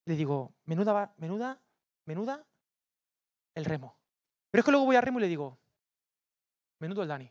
le 0.05 0.15
digo, 0.15 0.53
menuda, 0.65 1.13
menuda, 1.17 1.59
menuda, 2.05 2.45
el 3.53 3.65
remo. 3.65 3.97
Pero 4.49 4.61
es 4.61 4.65
que 4.65 4.71
luego 4.71 4.85
voy 4.85 4.95
a 4.95 5.01
remo 5.01 5.19
y 5.19 5.23
le 5.23 5.27
digo, 5.27 5.59
menudo 6.79 7.01
el 7.01 7.09
Dani. 7.09 7.29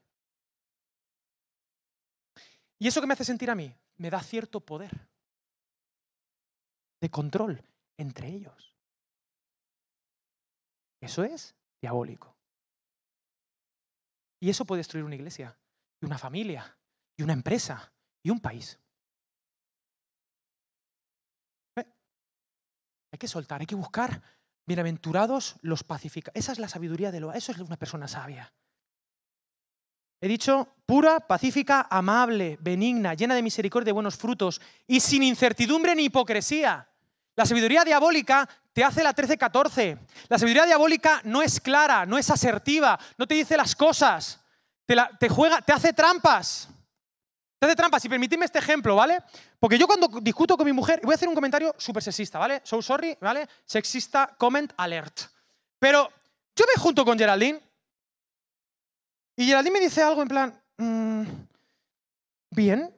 ¿Y 2.78 2.86
eso 2.86 3.00
que 3.00 3.06
me 3.06 3.14
hace 3.14 3.24
sentir 3.24 3.50
a 3.50 3.54
mí? 3.54 3.74
Me 3.96 4.10
da 4.10 4.20
cierto 4.20 4.60
poder 4.60 5.11
de 7.02 7.10
control 7.10 7.60
entre 7.98 8.28
ellos. 8.28 8.74
Eso 11.00 11.24
es 11.24 11.56
diabólico. 11.80 12.34
Y 14.40 14.48
eso 14.48 14.64
puede 14.64 14.78
destruir 14.78 15.04
una 15.04 15.16
iglesia, 15.16 15.58
y 16.00 16.06
una 16.06 16.16
familia, 16.16 16.78
y 17.16 17.24
una 17.24 17.32
empresa, 17.32 17.92
y 18.22 18.30
un 18.30 18.38
país. 18.38 18.78
¿Eh? 21.76 21.84
Hay 23.10 23.18
que 23.18 23.28
soltar, 23.28 23.60
hay 23.60 23.66
que 23.66 23.74
buscar 23.74 24.22
bienaventurados 24.64 25.56
los 25.60 25.82
pacificadores. 25.82 26.44
Esa 26.44 26.52
es 26.52 26.60
la 26.60 26.68
sabiduría 26.68 27.10
de 27.10 27.18
lo. 27.18 27.32
Eso 27.32 27.50
es 27.50 27.58
una 27.58 27.76
persona 27.76 28.06
sabia. 28.06 28.52
He 30.20 30.28
dicho 30.28 30.68
pura, 30.86 31.18
pacífica, 31.18 31.88
amable, 31.90 32.58
benigna, 32.60 33.14
llena 33.14 33.34
de 33.34 33.42
misericordia 33.42 33.90
y 33.90 33.94
buenos 33.94 34.16
frutos 34.16 34.60
y 34.86 35.00
sin 35.00 35.24
incertidumbre 35.24 35.96
ni 35.96 36.04
hipocresía. 36.04 36.91
La 37.34 37.46
sabiduría 37.46 37.84
diabólica 37.84 38.48
te 38.72 38.84
hace 38.84 39.02
la 39.02 39.14
13-14. 39.14 39.98
La 40.28 40.38
sabiduría 40.38 40.66
diabólica 40.66 41.20
no 41.24 41.42
es 41.42 41.60
clara, 41.60 42.06
no 42.06 42.18
es 42.18 42.30
asertiva, 42.30 42.98
no 43.16 43.26
te 43.26 43.34
dice 43.34 43.56
las 43.56 43.74
cosas, 43.74 44.40
te, 45.18 45.28
juega, 45.28 45.60
te 45.62 45.72
hace 45.72 45.92
trampas. 45.92 46.68
Te 47.58 47.66
hace 47.66 47.76
trampas. 47.76 48.04
Y 48.04 48.08
permitidme 48.08 48.44
este 48.44 48.58
ejemplo, 48.58 48.96
¿vale? 48.96 49.22
Porque 49.58 49.78
yo 49.78 49.86
cuando 49.86 50.08
discuto 50.20 50.56
con 50.56 50.66
mi 50.66 50.72
mujer, 50.72 51.00
voy 51.02 51.12
a 51.12 51.14
hacer 51.14 51.28
un 51.28 51.34
comentario 51.34 51.74
súper 51.78 52.02
sexista, 52.02 52.38
¿vale? 52.38 52.60
So 52.64 52.82
sorry, 52.82 53.16
¿vale? 53.20 53.48
Sexista 53.64 54.34
comment 54.36 54.72
alert. 54.76 55.20
Pero 55.78 56.10
yo 56.56 56.64
me 56.66 56.80
junto 56.80 57.04
con 57.04 57.18
Geraldine 57.18 57.60
y 59.36 59.46
Geraldine 59.46 59.78
me 59.78 59.84
dice 59.84 60.02
algo 60.02 60.22
en 60.22 60.28
plan, 60.28 60.62
mm, 60.76 61.22
bien. 62.50 62.94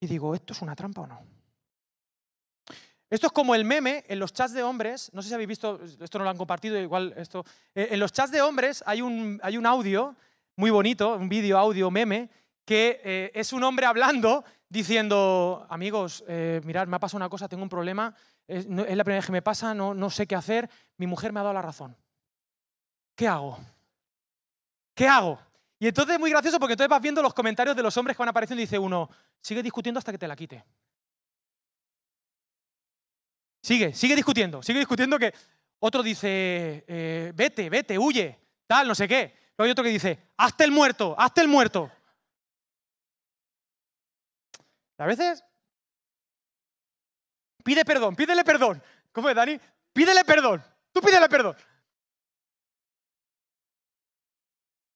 Y 0.00 0.06
digo, 0.06 0.34
¿esto 0.34 0.52
es 0.52 0.62
una 0.62 0.74
trampa 0.74 1.02
o 1.02 1.06
no? 1.06 1.41
Esto 3.12 3.26
es 3.26 3.32
como 3.34 3.54
el 3.54 3.66
meme 3.66 4.06
en 4.08 4.18
los 4.18 4.32
chats 4.32 4.54
de 4.54 4.62
hombres, 4.62 5.10
no 5.12 5.20
sé 5.20 5.28
si 5.28 5.34
habéis 5.34 5.48
visto, 5.48 5.78
esto 6.00 6.16
no 6.16 6.24
lo 6.24 6.30
han 6.30 6.38
compartido, 6.38 6.80
igual 6.80 7.12
esto. 7.18 7.44
Eh, 7.74 7.88
en 7.90 8.00
los 8.00 8.10
chats 8.10 8.32
de 8.32 8.40
hombres 8.40 8.82
hay 8.86 9.02
un, 9.02 9.38
hay 9.42 9.58
un 9.58 9.66
audio 9.66 10.16
muy 10.56 10.70
bonito, 10.70 11.14
un 11.16 11.28
vídeo, 11.28 11.58
audio, 11.58 11.90
meme, 11.90 12.30
que 12.64 13.02
eh, 13.04 13.30
es 13.34 13.52
un 13.52 13.64
hombre 13.64 13.84
hablando 13.84 14.46
diciendo, 14.66 15.66
amigos, 15.68 16.24
eh, 16.26 16.62
mirad, 16.64 16.86
me 16.86 16.96
ha 16.96 17.00
pasado 17.00 17.18
una 17.18 17.28
cosa, 17.28 17.48
tengo 17.48 17.62
un 17.62 17.68
problema, 17.68 18.14
es, 18.48 18.64
la 18.66 19.04
primera 19.04 19.18
vez 19.18 19.26
que 19.26 19.32
me 19.32 19.42
pasa, 19.42 19.74
no, 19.74 19.92
no 19.92 20.08
sé 20.08 20.26
qué 20.26 20.34
hacer, 20.34 20.70
mi 20.96 21.06
mujer 21.06 21.34
me 21.34 21.40
ha 21.40 21.42
dado 21.42 21.52
la 21.52 21.60
razón. 21.60 21.94
¿qué 23.14 23.28
hago? 23.28 23.58
¿Qué 24.94 25.06
hago? 25.06 25.38
Y 25.78 25.86
entonces 25.86 26.14
es 26.14 26.18
muy 26.18 26.30
gracioso 26.30 26.58
porque 26.58 26.72
entonces 26.72 26.88
vas 26.88 27.02
viendo 27.02 27.20
los 27.20 27.34
comentarios 27.34 27.76
de 27.76 27.82
los 27.82 27.94
hombres 27.98 28.16
que 28.16 28.22
van 28.22 28.30
apareciendo 28.30 28.62
y 28.62 28.64
dice 28.64 28.78
uno, 28.78 29.10
sigue 29.42 29.62
discutiendo 29.62 29.98
hasta 29.98 30.12
que 30.12 30.18
te 30.18 30.26
la 30.26 30.34
quite. 30.34 30.64
Sigue, 33.62 33.94
sigue 33.94 34.16
discutiendo, 34.16 34.60
sigue 34.62 34.80
discutiendo 34.80 35.18
que 35.18 35.32
otro 35.78 36.02
dice, 36.02 36.84
eh, 36.86 37.32
vete, 37.34 37.70
vete, 37.70 37.96
huye, 37.96 38.38
tal, 38.66 38.88
no 38.88 38.94
sé 38.94 39.06
qué. 39.06 39.52
Luego 39.56 39.66
hay 39.66 39.70
otro 39.70 39.84
que 39.84 39.90
dice, 39.90 40.18
hazte 40.36 40.64
el 40.64 40.72
muerto, 40.72 41.14
hazte 41.16 41.40
el 41.40 41.48
muerto. 41.48 41.90
A 44.98 45.06
veces 45.06 45.44
pide 47.64 47.84
perdón, 47.84 48.16
pídele 48.16 48.44
perdón. 48.44 48.82
¿Cómo 49.12 49.28
es, 49.28 49.36
Dani? 49.36 49.58
Pídele 49.92 50.24
perdón. 50.24 50.64
Tú 50.92 51.00
pídele 51.00 51.28
perdón. 51.28 51.56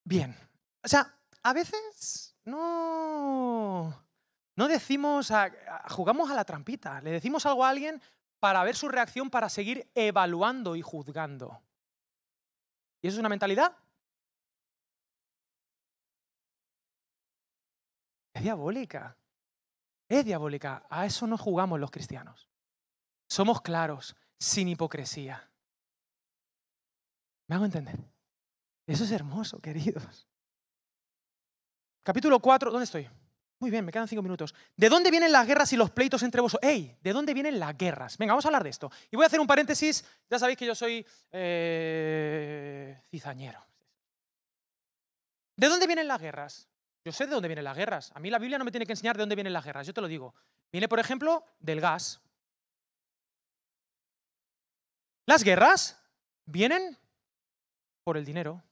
Bien. 0.05 0.37
O 0.83 0.89
sea, 0.89 1.13
a 1.43 1.53
veces 1.53 2.37
no, 2.45 4.05
no 4.55 4.69
decimos, 4.69 5.33
jugamos 5.91 6.31
a 6.31 6.35
la 6.35 6.45
trampita, 6.45 7.01
le 7.01 7.11
decimos 7.11 7.45
algo 7.47 7.65
a 7.65 7.71
alguien 7.71 8.01
para 8.41 8.63
ver 8.65 8.77
su 8.77 8.89
reacción, 8.89 9.31
para 9.31 9.49
seguir 9.49 9.91
evaluando 9.95 10.77
y 10.77 10.83
juzgando. 10.83 11.63
¿Y 13.03 13.09
eso 13.09 13.17
es 13.17 13.21
una 13.21 13.29
mentalidad? 13.29 13.77
Es 18.35 18.43
diabólica. 18.43 19.17
Es 20.09 20.25
diabólica. 20.25 20.87
A 20.91 21.07
eso 21.07 21.27
no 21.27 21.39
jugamos 21.39 21.81
los 21.81 21.91
cristianos. 21.91 22.49
Somos 23.29 23.61
claros, 23.61 24.15
sin 24.39 24.69
hipocresía. 24.69 25.51
¿Me 27.49 27.57
hago 27.57 27.65
entender? 27.65 27.99
Eso 28.87 29.05
es 29.05 29.11
hermoso, 29.11 29.59
queridos. 29.61 30.29
Capítulo 32.03 32.39
4, 32.39 32.71
¿dónde 32.71 32.85
estoy? 32.85 33.09
Muy 33.59 33.71
bien, 33.71 33.85
me 33.85 33.93
quedan 33.93 34.07
cinco 34.07 34.23
minutos. 34.23 34.55
¿De 34.77 34.89
dónde 34.89 35.11
vienen 35.11 35.33
las 35.33 35.47
guerras 35.47 35.73
y 35.73 35.77
los 35.77 35.91
pleitos 35.91 36.23
entre 36.23 36.43
vosotros? 36.43 36.71
¡Ey! 36.71 36.99
¿De 37.01 37.13
dónde 37.13 37.33
vienen 37.33 37.59
las 37.59 37.77
guerras? 37.77 38.19
Venga, 38.19 38.33
vamos 38.33 38.45
a 38.45 38.49
hablar 38.49 38.63
de 38.63 38.71
esto. 38.71 38.91
Y 39.11 39.17
voy 39.17 39.25
a 39.25 39.29
hacer 39.29 39.41
un 39.41 39.47
paréntesis. 39.47 40.05
Ya 40.29 40.39
sabéis 40.39 40.59
que 40.59 40.67
yo 40.67 40.75
soy 40.75 41.07
eh, 41.33 43.01
cizañero. 43.11 43.65
¿De 45.57 45.69
dónde 45.69 45.87
vienen 45.87 46.07
las 46.07 46.21
guerras? 46.21 46.69
Yo 47.03 47.13
sé 47.13 47.25
de 47.27 47.33
dónde 47.33 47.49
vienen 47.49 47.65
las 47.65 47.77
guerras. 47.77 48.13
A 48.15 48.21
mí 48.21 48.29
la 48.29 48.39
Biblia 48.39 48.59
no 48.59 48.65
me 48.65 48.71
tiene 48.71 48.85
que 48.85 48.93
enseñar 48.93 49.17
de 49.17 49.23
dónde 49.23 49.37
vienen 49.37 49.55
las 49.55 49.65
guerras. 49.65 49.87
Yo 49.87 49.95
te 49.95 50.03
lo 50.03 50.09
digo. 50.09 50.35
Viene, 50.71 50.87
por 50.87 50.99
ejemplo, 50.99 51.45
del 51.59 51.81
gas. 51.81 52.21
Las 55.25 55.43
guerras 55.43 55.99
vienen 56.45 56.99
por 58.05 58.19
el 58.19 58.25
dinero. 58.25 58.63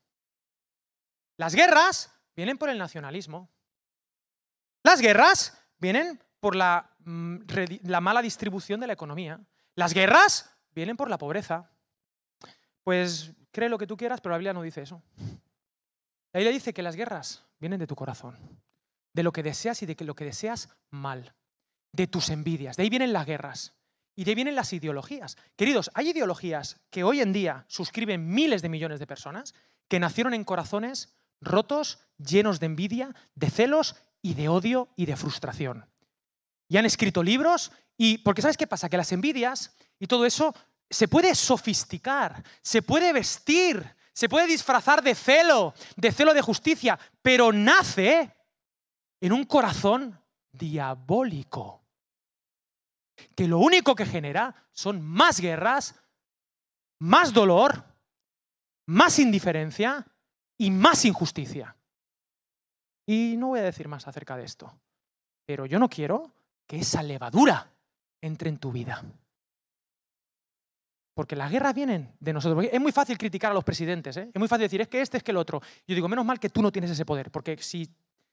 Las 1.38 1.54
guerras 1.54 2.12
vienen 2.36 2.58
por 2.58 2.68
el 2.68 2.76
nacionalismo. 2.76 3.48
Las 4.84 5.00
guerras 5.00 5.58
vienen 5.78 6.22
por 6.40 6.56
mm, 6.56 7.38
la, 7.84 8.00
mala 8.00 8.22
distribución 8.22 8.78
de 8.80 8.86
la 8.86 8.92
economía. 8.92 9.40
Las 9.74 9.94
guerras 9.94 10.54
vienen 10.74 10.96
por 10.96 11.08
la 11.08 11.18
pobreza. 11.18 11.70
Pues 12.84 13.32
cree 13.50 13.70
lo 13.70 13.78
que 13.78 13.86
tú 13.86 13.96
quieras, 13.96 14.20
pero 14.20 14.32
la 14.32 14.38
Biblia 14.38 14.52
no 14.52 14.62
dice 14.62 14.82
eso. 14.82 15.02
La 16.32 16.38
Biblia 16.38 16.52
dice 16.52 16.74
que 16.74 16.82
las 16.82 16.96
guerras 16.96 17.44
vienen 17.58 17.80
de 17.80 17.86
tu 17.86 17.96
corazón, 17.96 18.36
de 19.14 19.22
lo 19.22 19.32
que 19.32 19.42
deseas 19.42 19.82
y 19.82 19.86
de 19.86 19.96
lo 20.04 20.14
que 20.14 20.26
deseas 20.26 20.68
mal, 20.90 21.34
de 21.92 22.06
tus 22.06 22.28
envidias. 22.28 22.76
De 22.76 22.82
ahí 22.82 22.90
vienen 22.90 23.14
las 23.14 23.24
guerras 23.24 23.72
y 24.14 24.24
de 24.24 24.32
ahí 24.32 24.34
vienen 24.34 24.54
las 24.54 24.74
ideologías. 24.74 25.38
Queridos, 25.56 25.90
hay 25.94 26.10
ideologías 26.10 26.78
que 26.90 27.04
hoy 27.04 27.22
en 27.22 27.32
día 27.32 27.64
suscriben 27.68 28.28
miles 28.28 28.60
de 28.60 28.68
millones 28.68 29.00
de 29.00 29.06
personas 29.06 29.54
que 29.88 29.98
nacieron 29.98 30.34
en 30.34 30.44
corazones 30.44 31.14
rotos, 31.40 32.00
llenos 32.18 32.60
de 32.60 32.66
envidia, 32.66 33.14
de 33.34 33.48
celos 33.48 33.96
y 34.24 34.32
de 34.32 34.48
odio 34.48 34.88
y 34.96 35.04
de 35.04 35.16
frustración. 35.16 35.86
Y 36.66 36.78
han 36.78 36.86
escrito 36.86 37.22
libros 37.22 37.70
y, 37.98 38.18
porque 38.18 38.40
¿sabes 38.40 38.56
qué 38.56 38.66
pasa? 38.66 38.88
Que 38.88 38.96
las 38.96 39.12
envidias 39.12 39.76
y 39.98 40.06
todo 40.06 40.24
eso 40.24 40.54
se 40.88 41.08
puede 41.08 41.34
sofisticar, 41.34 42.42
se 42.62 42.80
puede 42.80 43.12
vestir, 43.12 43.84
se 44.14 44.30
puede 44.30 44.46
disfrazar 44.46 45.02
de 45.02 45.14
celo, 45.14 45.74
de 45.96 46.10
celo 46.10 46.32
de 46.32 46.40
justicia, 46.40 46.98
pero 47.20 47.52
nace 47.52 48.34
en 49.20 49.32
un 49.32 49.44
corazón 49.44 50.18
diabólico, 50.52 51.84
que 53.36 53.46
lo 53.46 53.58
único 53.58 53.94
que 53.94 54.06
genera 54.06 54.54
son 54.72 55.02
más 55.02 55.38
guerras, 55.38 55.96
más 56.98 57.30
dolor, 57.34 57.84
más 58.86 59.18
indiferencia 59.18 60.06
y 60.56 60.70
más 60.70 61.04
injusticia. 61.04 61.76
Y 63.06 63.36
no 63.36 63.48
voy 63.48 63.60
a 63.60 63.64
decir 63.64 63.88
más 63.88 64.06
acerca 64.08 64.36
de 64.36 64.44
esto, 64.44 64.72
pero 65.44 65.66
yo 65.66 65.78
no 65.78 65.88
quiero 65.88 66.32
que 66.66 66.78
esa 66.78 67.02
levadura 67.02 67.70
entre 68.20 68.48
en 68.48 68.58
tu 68.58 68.72
vida. 68.72 69.02
Porque 71.14 71.36
las 71.36 71.50
guerras 71.50 71.74
vienen 71.74 72.12
de 72.18 72.32
nosotros. 72.32 72.64
es 72.70 72.80
muy 72.80 72.90
fácil 72.90 73.16
criticar 73.16 73.52
a 73.52 73.54
los 73.54 73.62
presidentes, 73.62 74.16
¿eh? 74.16 74.30
es 74.32 74.38
muy 74.38 74.48
fácil 74.48 74.64
decir, 74.64 74.80
es 74.80 74.88
que 74.88 75.00
este, 75.00 75.18
es 75.18 75.22
que 75.22 75.30
el 75.30 75.36
otro. 75.36 75.60
Yo 75.86 75.94
digo, 75.94 76.08
menos 76.08 76.24
mal 76.24 76.40
que 76.40 76.48
tú 76.48 76.60
no 76.60 76.72
tienes 76.72 76.90
ese 76.90 77.04
poder, 77.04 77.30
porque 77.30 77.56
si, 77.58 77.88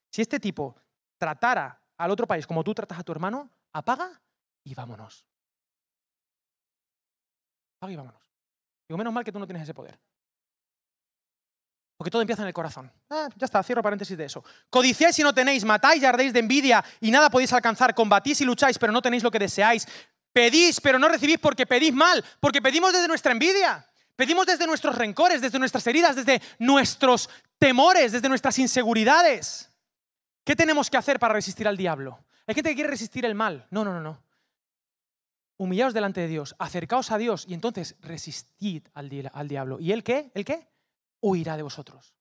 si 0.10 0.22
este 0.22 0.40
tipo 0.40 0.76
tratara 1.18 1.80
al 1.98 2.10
otro 2.10 2.26
país 2.26 2.48
como 2.48 2.64
tú 2.64 2.74
tratas 2.74 2.98
a 2.98 3.04
tu 3.04 3.12
hermano, 3.12 3.50
apaga 3.74 4.20
y 4.64 4.74
vámonos. 4.74 5.26
Apaga 7.78 7.94
y 7.94 7.96
vámonos. 7.96 8.22
Digo, 8.88 8.98
menos 8.98 9.14
mal 9.14 9.24
que 9.24 9.32
tú 9.32 9.38
no 9.38 9.46
tienes 9.46 9.64
ese 9.64 9.74
poder. 9.74 10.00
Porque 12.02 12.10
todo 12.10 12.24
empieza 12.24 12.42
en 12.42 12.48
el 12.48 12.54
corazón. 12.56 12.92
Ah, 13.12 13.30
ya 13.36 13.46
está, 13.46 13.62
cierro 13.62 13.84
paréntesis 13.84 14.18
de 14.18 14.26
eso. 14.26 14.44
Codiciáis 14.72 15.20
y 15.20 15.22
no 15.22 15.36
tenéis, 15.36 15.64
matáis 15.64 16.02
y 16.02 16.06
ardéis 16.08 16.34
de 16.34 16.40
envidia 16.40 16.84
y 17.00 17.12
nada 17.12 17.30
podéis 17.30 17.54
alcanzar, 17.54 17.94
combatís 17.94 18.42
y 18.42 18.44
lucháis, 18.44 18.80
pero 18.80 18.92
no 18.92 19.04
tenéis 19.04 19.22
lo 19.22 19.30
que 19.30 19.38
deseáis. 19.38 19.88
Pedís, 20.34 20.82
pero 20.82 20.98
no 20.98 21.08
recibís 21.08 21.38
porque 21.38 21.68
pedís 21.68 21.94
mal, 21.94 22.26
porque 22.40 22.60
pedimos 22.60 22.92
desde 22.92 23.08
nuestra 23.08 23.34
envidia. 23.34 23.88
Pedimos 24.16 24.48
desde 24.48 24.66
nuestros 24.66 24.96
rencores, 24.96 25.42
desde 25.42 25.60
nuestras 25.60 25.86
heridas, 25.86 26.16
desde 26.16 26.42
nuestros 26.58 27.30
temores, 27.60 28.12
desde 28.14 28.30
nuestras 28.30 28.58
inseguridades. 28.58 29.70
¿Qué 30.44 30.56
tenemos 30.56 30.90
que 30.90 30.98
hacer 30.98 31.20
para 31.20 31.36
resistir 31.36 31.68
al 31.68 31.78
diablo? 31.78 32.18
Hay 32.48 32.56
gente 32.56 32.72
que 32.72 32.76
quiere 32.78 32.90
resistir 32.90 33.26
el 33.26 33.36
mal. 33.36 33.68
No, 33.70 33.86
no, 33.86 33.94
no, 33.94 34.02
no. 34.02 34.24
Humillaos 35.58 35.94
delante 35.94 36.22
de 36.22 36.30
Dios, 36.30 36.56
acercaos 36.58 37.12
a 37.12 37.20
Dios 37.20 37.46
y 37.48 37.54
entonces 37.54 37.96
resistid 38.02 38.88
al, 38.96 39.30
al 39.32 39.48
diablo. 39.48 39.80
¿Y 39.80 39.92
él 39.92 40.04
qué? 40.04 40.32
¿El 40.34 40.46
qué? 40.46 40.71
Huirá 41.22 41.56
de 41.56 41.64
vosotros. 41.64 42.14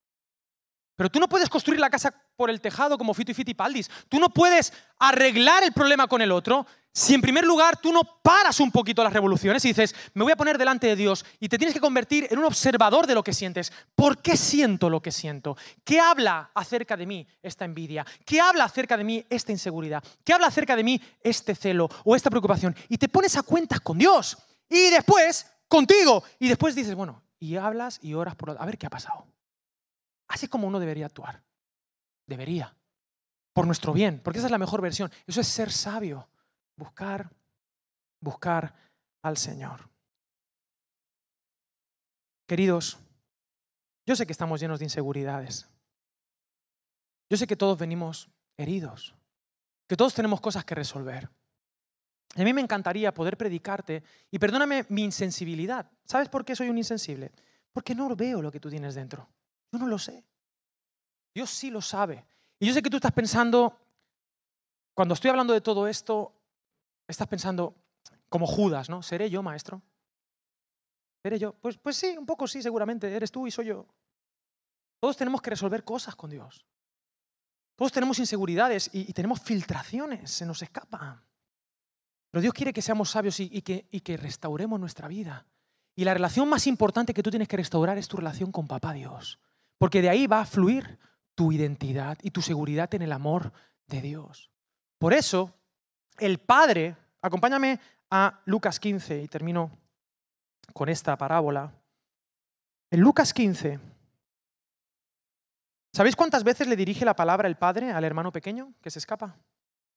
Pero 1.01 1.11
tú 1.11 1.19
no 1.19 1.31
puedes 1.31 1.49
construir 1.49 1.81
la 1.81 1.89
casa 1.89 2.15
por 2.37 2.51
el 2.51 2.61
tejado 2.61 2.99
como 2.99 3.15
Fito 3.15 3.31
y 3.31 3.35
Fiti 3.35 3.55
Paldis. 3.55 3.91
Tú 4.11 4.21
no 4.21 4.29
puedes 4.29 4.71
arreglar 4.99 5.63
el 5.65 5.73
problema 5.73 6.07
con 6.07 6.21
el 6.21 6.31
otro 6.31 6.67
si 6.93 7.15
en 7.15 7.23
primer 7.23 7.45
lugar 7.45 7.79
tú 7.79 7.93
no 7.93 8.03
paras 8.23 8.61
un 8.61 8.71
poquito 8.71 9.03
las 9.03 9.13
revoluciones 9.13 9.65
y 9.65 9.69
dices, 9.69 9.95
me 10.13 10.25
voy 10.25 10.33
a 10.33 10.37
poner 10.37 10.59
delante 10.59 10.89
de 10.89 10.97
Dios 10.97 11.25
y 11.39 11.49
te 11.49 11.57
tienes 11.57 11.73
que 11.73 11.81
convertir 11.81 12.27
en 12.31 12.39
un 12.39 12.45
observador 12.45 13.07
de 13.07 13.15
lo 13.15 13.23
que 13.23 13.33
sientes. 13.33 13.73
¿Por 13.95 14.21
qué 14.21 14.37
siento 14.37 14.91
lo 14.91 15.01
que 15.01 15.11
siento? 15.11 15.57
¿Qué 15.85 16.01
habla 16.01 16.51
acerca 16.55 16.97
de 16.97 17.07
mí 17.07 17.27
esta 17.43 17.65
envidia? 17.65 18.05
¿Qué 18.27 18.41
habla 18.41 18.65
acerca 18.65 18.97
de 18.97 19.05
mí 19.05 19.25
esta 19.31 19.53
inseguridad? 19.53 20.05
¿Qué 20.23 20.35
habla 20.35 20.49
acerca 20.49 20.77
de 20.77 20.85
mí 20.85 21.01
este 21.23 21.55
celo 21.55 21.89
o 22.05 22.15
esta 22.15 22.29
preocupación? 22.29 22.77
Y 22.89 22.99
te 22.99 23.09
pones 23.09 23.37
a 23.37 23.43
cuentas 23.43 23.81
con 23.81 23.97
Dios 23.97 24.37
y 24.69 24.91
después 24.91 25.47
contigo 25.69 26.25
y 26.39 26.49
después 26.49 26.75
dices, 26.75 26.95
bueno, 26.95 27.23
y 27.41 27.57
hablas 27.57 27.99
y 28.03 28.15
oras 28.15 28.37
por... 28.37 28.51
A 28.51 28.67
ver 28.67 28.79
qué 28.79 28.87
ha 28.87 28.91
pasado. 28.91 29.27
Así 30.29 30.47
es 30.47 30.51
como 30.51 30.69
uno 30.69 30.79
debería 30.79 31.07
actuar. 31.07 31.43
Debería. 32.29 32.77
Por 33.53 33.67
nuestro 33.67 33.93
bien, 33.93 34.21
porque 34.23 34.39
esa 34.39 34.47
es 34.47 34.53
la 34.53 34.59
mejor 34.59 34.81
versión. 34.81 35.11
Eso 35.27 35.41
es 35.41 35.49
ser 35.49 35.73
sabio. 35.73 36.29
Buscar, 36.77 37.31
buscar 38.21 38.75
al 39.23 39.37
Señor. 39.37 39.89
Queridos, 42.47 42.99
yo 44.07 44.15
sé 44.15 44.27
que 44.27 44.33
estamos 44.33 44.61
llenos 44.61 44.79
de 44.79 44.87
inseguridades. 44.87 45.69
Yo 47.29 47.37
sé 47.37 47.47
que 47.47 47.57
todos 47.57 47.79
venimos 47.79 48.29
heridos, 48.57 49.15
que 49.89 49.97
todos 49.97 50.15
tenemos 50.15 50.41
cosas 50.41 50.65
que 50.65 50.75
resolver. 50.75 51.31
A 52.37 52.45
mí 52.45 52.53
me 52.53 52.61
encantaría 52.61 53.13
poder 53.13 53.37
predicarte, 53.37 54.03
y 54.31 54.39
perdóname 54.39 54.87
mi 54.89 55.03
insensibilidad. 55.03 55.91
¿Sabes 56.05 56.29
por 56.29 56.45
qué 56.45 56.55
soy 56.55 56.69
un 56.69 56.79
insensible? 56.79 57.33
Porque 57.73 57.95
no 57.95 58.15
veo 58.15 58.41
lo 58.41 58.53
que 58.53 58.61
tú 58.61 58.71
tienes 58.71 58.95
dentro. 58.95 59.29
Yo 59.73 59.79
no 59.79 59.87
lo 59.87 59.99
sé. 59.99 60.25
Dios 61.35 61.51
sí 61.51 61.71
lo 61.71 61.81
sabe. 61.81 62.25
Y 62.59 62.67
yo 62.67 62.75
sé 62.75 62.83
que 62.83 62.91
tú 62.91 62.97
estás 62.97 63.13
pensando, 63.13 63.77
cuando 64.95 65.15
estoy 65.15 65.31
hablando 65.31 65.53
de 65.53 65.61
todo 65.61 65.89
esto, 65.89 66.33
estás 67.09 67.27
pensando 67.27 67.75
como 68.29 68.47
Judas, 68.47 68.89
¿no? 68.89 69.03
¿Seré 69.03 69.29
yo, 69.29 69.43
maestro? 69.43 69.83
¿Seré 71.23 71.39
yo? 71.39 71.53
Pues, 71.55 71.79
pues 71.79 71.97
sí, 71.97 72.17
un 72.17 72.27
poco 72.27 72.47
sí, 72.47 72.63
seguramente. 72.63 73.13
Eres 73.13 73.33
tú 73.33 73.47
y 73.47 73.51
soy 73.51 73.67
yo. 73.67 73.87
Todos 75.01 75.17
tenemos 75.17 75.43
que 75.43 75.51
resolver 75.51 75.83
cosas 75.83 76.15
con 76.15 76.31
Dios. 76.31 76.65
Todos 77.75 77.93
tenemos 77.93 78.19
inseguridades 78.19 78.91
y, 78.93 79.09
y 79.09 79.13
tenemos 79.13 79.41
filtraciones, 79.41 80.31
se 80.31 80.45
nos 80.45 80.63
escapan. 80.63 81.30
Pero 82.31 82.43
Dios 82.43 82.55
quiere 82.55 82.73
que 82.73 82.83
seamos 82.83 83.11
sabios 83.11 83.41
y, 83.41 83.63
que, 83.63 83.87
y 83.91 84.01
que 84.01 84.17
restauremos 84.17 84.79
nuestra 84.79 85.09
vida. 85.09 85.47
Y 85.97 86.05
la 86.05 86.15
relación 86.15 86.49
más 86.49 86.67
importante 86.67 87.13
que 87.13 87.23
tú 87.23 87.31
tienes 87.31 87.49
que 87.49 87.57
restaurar 87.57 87.99
es 87.99 88.09
tu 88.09 88.17
relación 88.17 88.53
con 88.53 88.69
Papá 88.69 88.93
Dios. 88.93 89.39
Porque 89.79 90.01
de 90.01 90.11
ahí 90.11 90.27
va 90.27 90.41
a 90.41 90.47
fluir 90.47 90.99
tu 91.35 91.53
identidad 91.53 92.19
y 92.23 92.31
tu 92.31 92.43
seguridad 92.43 92.95
en 92.95 93.03
el 93.03 93.13
amor 93.13 93.53
de 93.87 94.01
Dios. 94.01 94.51
Por 94.99 95.13
eso, 95.13 95.53
el 96.19 96.39
Padre, 96.39 96.97
acompáñame 97.21 97.81
a 98.11 98.41
Lucas 98.45 98.79
15 98.79 99.23
y 99.23 99.29
termino 99.29 99.71
con 100.73 100.89
esta 100.89 101.17
parábola. 101.17 101.73
En 102.91 103.01
Lucas 103.01 103.33
15, 103.33 103.81
¿sabéis 105.93 106.17
cuántas 106.17 106.45
veces 106.45 106.67
le 106.69 106.77
dirige 106.77 107.05
la 107.05 107.17
palabra 107.17 107.49
el 107.49 107.57
Padre 107.57 107.91
al 107.93 108.05
hermano 108.05 108.33
pequeño 108.33 108.75
que 108.81 108.91
se 108.91 108.99
escapa? 108.99 109.37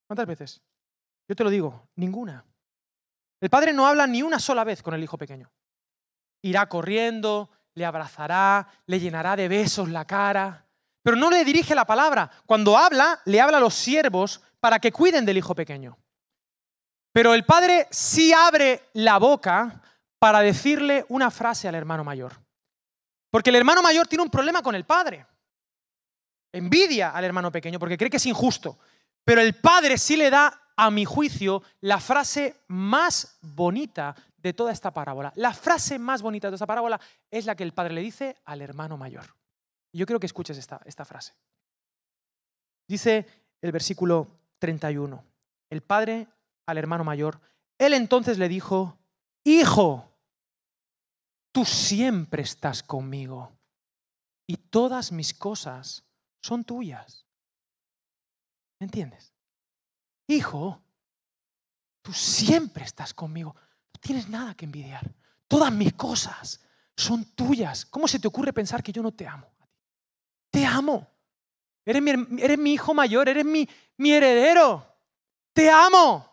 ¿Cuántas 0.07 0.27
veces? 0.27 0.61
Yo 1.28 1.36
te 1.36 1.43
lo 1.43 1.49
digo, 1.49 1.88
ninguna. 1.95 2.45
El 3.41 3.49
Padre 3.49 3.74
no 3.74 3.88
habla 3.88 4.07
ni 4.07 4.21
una 4.21 4.39
sola 4.39 4.63
vez 4.63 4.82
con 4.82 4.93
el 4.93 5.03
hijo 5.03 5.17
pequeño. 5.17 5.51
Irá 6.41 6.67
corriendo, 6.67 7.49
le 7.76 7.86
abrazará, 7.86 8.67
le 8.86 8.99
llenará 8.99 9.36
de 9.36 9.47
besos 9.47 9.89
la 9.89 10.05
cara, 10.05 10.65
pero 11.03 11.17
no 11.17 11.30
le 11.30 11.43
dirige 11.43 11.76
la 11.76 11.86
palabra. 11.86 12.32
Cuando 12.45 12.78
habla, 12.78 13.21
le 13.26 13.41
habla 13.41 13.57
a 13.57 13.61
los 13.61 13.74
siervos 13.74 14.41
para 14.59 14.80
que 14.80 14.91
cuiden 14.91 15.26
del 15.26 15.38
hijo 15.38 15.53
pequeño. 15.53 15.97
Pero 17.11 17.34
el 17.34 17.45
padre 17.45 17.88
sí 17.91 18.34
abre 18.34 18.89
la 18.93 19.19
boca 19.19 19.82
para 20.17 20.39
decirle 20.39 21.05
una 21.09 21.30
frase 21.30 21.67
al 21.67 21.76
hermano 21.76 22.03
mayor. 22.03 22.34
Porque 23.30 23.49
el 23.49 23.57
hermano 23.57 23.84
mayor 23.84 24.07
tiene 24.07 24.24
un 24.24 24.30
problema 24.30 24.61
con 24.61 24.74
el 24.74 24.86
padre. 24.86 25.28
Envidia 26.53 27.09
al 27.09 27.26
hermano 27.26 27.51
pequeño 27.51 27.78
porque 27.78 27.97
cree 27.97 28.09
que 28.09 28.17
es 28.17 28.26
injusto. 28.26 28.80
Pero 29.26 29.41
el 29.41 29.55
padre 29.55 29.97
sí 29.97 30.15
le 30.15 30.30
da, 30.30 30.62
a 30.76 30.91
mi 30.91 31.05
juicio, 31.05 31.63
la 31.82 31.99
frase 31.99 32.55
más 32.67 33.38
bonita 33.41 34.15
de 34.38 34.53
toda 34.53 34.71
esta 34.71 34.91
parábola. 34.91 35.32
La 35.36 35.53
frase 35.53 35.97
más 35.99 36.21
bonita 36.21 36.49
de 36.49 36.55
esta 36.55 36.67
parábola 36.67 36.99
es 37.32 37.45
la 37.45 37.55
que 37.55 37.63
el 37.63 37.74
padre 37.74 37.93
le 37.93 38.01
dice 38.01 38.38
al 38.45 38.61
hermano 38.61 38.97
mayor. 38.97 39.26
Yo 39.93 40.05
quiero 40.05 40.19
que 40.19 40.26
escuches 40.26 40.57
esta, 40.57 40.82
esta 40.86 41.05
frase. 41.05 41.34
Dice 42.88 43.26
el 43.61 43.71
versículo 43.71 44.28
31. 44.59 45.24
El 45.69 45.82
padre 45.82 46.28
al 46.65 46.78
hermano 46.78 47.03
mayor, 47.03 47.39
él 47.78 47.93
entonces 47.93 48.38
le 48.38 48.49
dijo, 48.49 48.97
Hijo, 49.43 50.09
tú 51.51 51.65
siempre 51.65 52.43
estás 52.43 52.82
conmigo 52.82 53.51
y 54.47 54.57
todas 54.57 55.11
mis 55.11 55.34
cosas 55.34 56.05
son 56.41 56.63
tuyas. 56.63 57.26
¿Me 58.80 58.86
entiendes? 58.86 59.32
Hijo, 60.28 60.82
tú 62.01 62.13
siempre 62.13 62.84
estás 62.84 63.13
conmigo. 63.13 63.55
No 63.93 63.99
tienes 63.99 64.30
nada 64.30 64.55
que 64.55 64.65
envidiar. 64.65 65.13
Todas 65.47 65.71
mis 65.71 65.93
cosas 65.93 66.61
son 66.95 67.26
tuyas. 67.36 67.86
¿Cómo 67.86 68.07
se 68.07 68.19
te 68.19 68.28
ocurre 68.28 68.53
pensar 68.53 68.84
que 68.84 68.91
yo 68.91 69.03
no 69.03 69.11
te 69.11 69.28
amo? 69.28 69.47
Te 70.49 70.65
amo. 70.65 71.07
Eres 71.86 72.57
mi, 72.57 72.74
hijo 72.74 72.93
mayor, 72.93 73.28
eres 73.28 73.45
mi, 73.45 73.67
heredero. 73.97 74.86
Te 75.53 75.69
amo. 75.69 76.30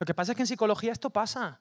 Lo 0.00 0.04
que 0.04 0.14
pasa 0.14 0.32
es 0.32 0.36
que 0.36 0.42
en 0.42 0.48
psicología 0.48 0.92
esto 0.92 1.10
pasa. 1.10 1.60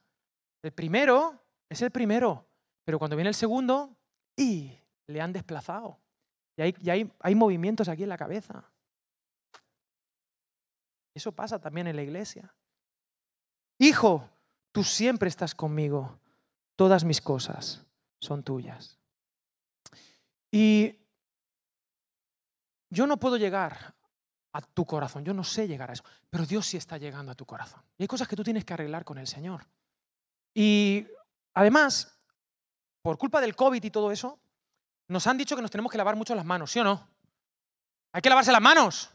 El 0.64 0.72
primero 0.72 1.40
es 1.70 1.82
el 1.82 1.92
primero, 1.92 2.48
pero 2.84 2.98
cuando 2.98 3.16
viene 3.16 3.30
el 3.30 3.36
segundo, 3.36 3.96
y 4.36 4.72
le 5.08 5.22
han 5.22 5.34
desplazado. 5.34 6.00
Y 6.56 6.90
hay 6.90 7.36
movimientos 7.36 7.88
aquí 7.88 8.04
en 8.04 8.10
la 8.10 8.18
cabeza. 8.18 8.72
Eso 11.18 11.32
pasa 11.32 11.60
también 11.60 11.88
en 11.88 11.96
la 11.96 12.04
iglesia. 12.04 12.54
Hijo, 13.80 14.30
tú 14.72 14.84
siempre 14.84 15.30
estás 15.30 15.56
conmigo. 15.56 16.20
Todas 16.76 17.04
mis 17.04 17.22
cosas 17.22 17.84
son 18.20 18.44
tuyas. 18.44 19.00
Y 20.52 20.96
yo 22.90 23.08
no 23.08 23.18
puedo 23.18 23.38
llegar 23.38 23.96
a 24.54 24.62
tu 24.62 24.86
corazón. 24.86 25.26
Yo 25.26 25.34
no 25.34 25.44
sé 25.44 25.68
llegar 25.68 25.90
a 25.90 25.94
eso, 25.94 26.04
pero 26.30 26.46
Dios 26.46 26.68
sí 26.68 26.78
está 26.78 27.00
llegando 27.00 27.32
a 27.32 27.36
tu 27.36 27.48
corazón. 27.48 27.82
Y 27.98 28.04
hay 28.04 28.08
cosas 28.08 28.28
que 28.28 28.36
tú 28.36 28.44
tienes 28.44 28.64
que 28.64 28.74
arreglar 28.74 29.04
con 29.04 29.18
el 29.18 29.26
Señor. 29.26 29.66
Y 30.54 31.08
además, 31.56 32.16
por 33.02 33.18
culpa 33.18 33.42
del 33.42 33.56
COVID 33.56 33.84
y 33.84 33.90
todo 33.90 34.12
eso, 34.12 34.40
nos 35.08 35.26
han 35.26 35.38
dicho 35.38 35.56
que 35.56 35.64
nos 35.64 35.72
tenemos 35.72 35.92
que 35.92 35.98
lavar 35.98 36.16
mucho 36.16 36.36
las 36.36 36.46
manos, 36.46 36.72
¿sí 36.72 36.80
o 36.80 36.84
no? 36.84 37.10
Hay 38.12 38.22
que 38.22 38.30
lavarse 38.30 38.52
las 38.52 38.62
manos. 38.62 39.12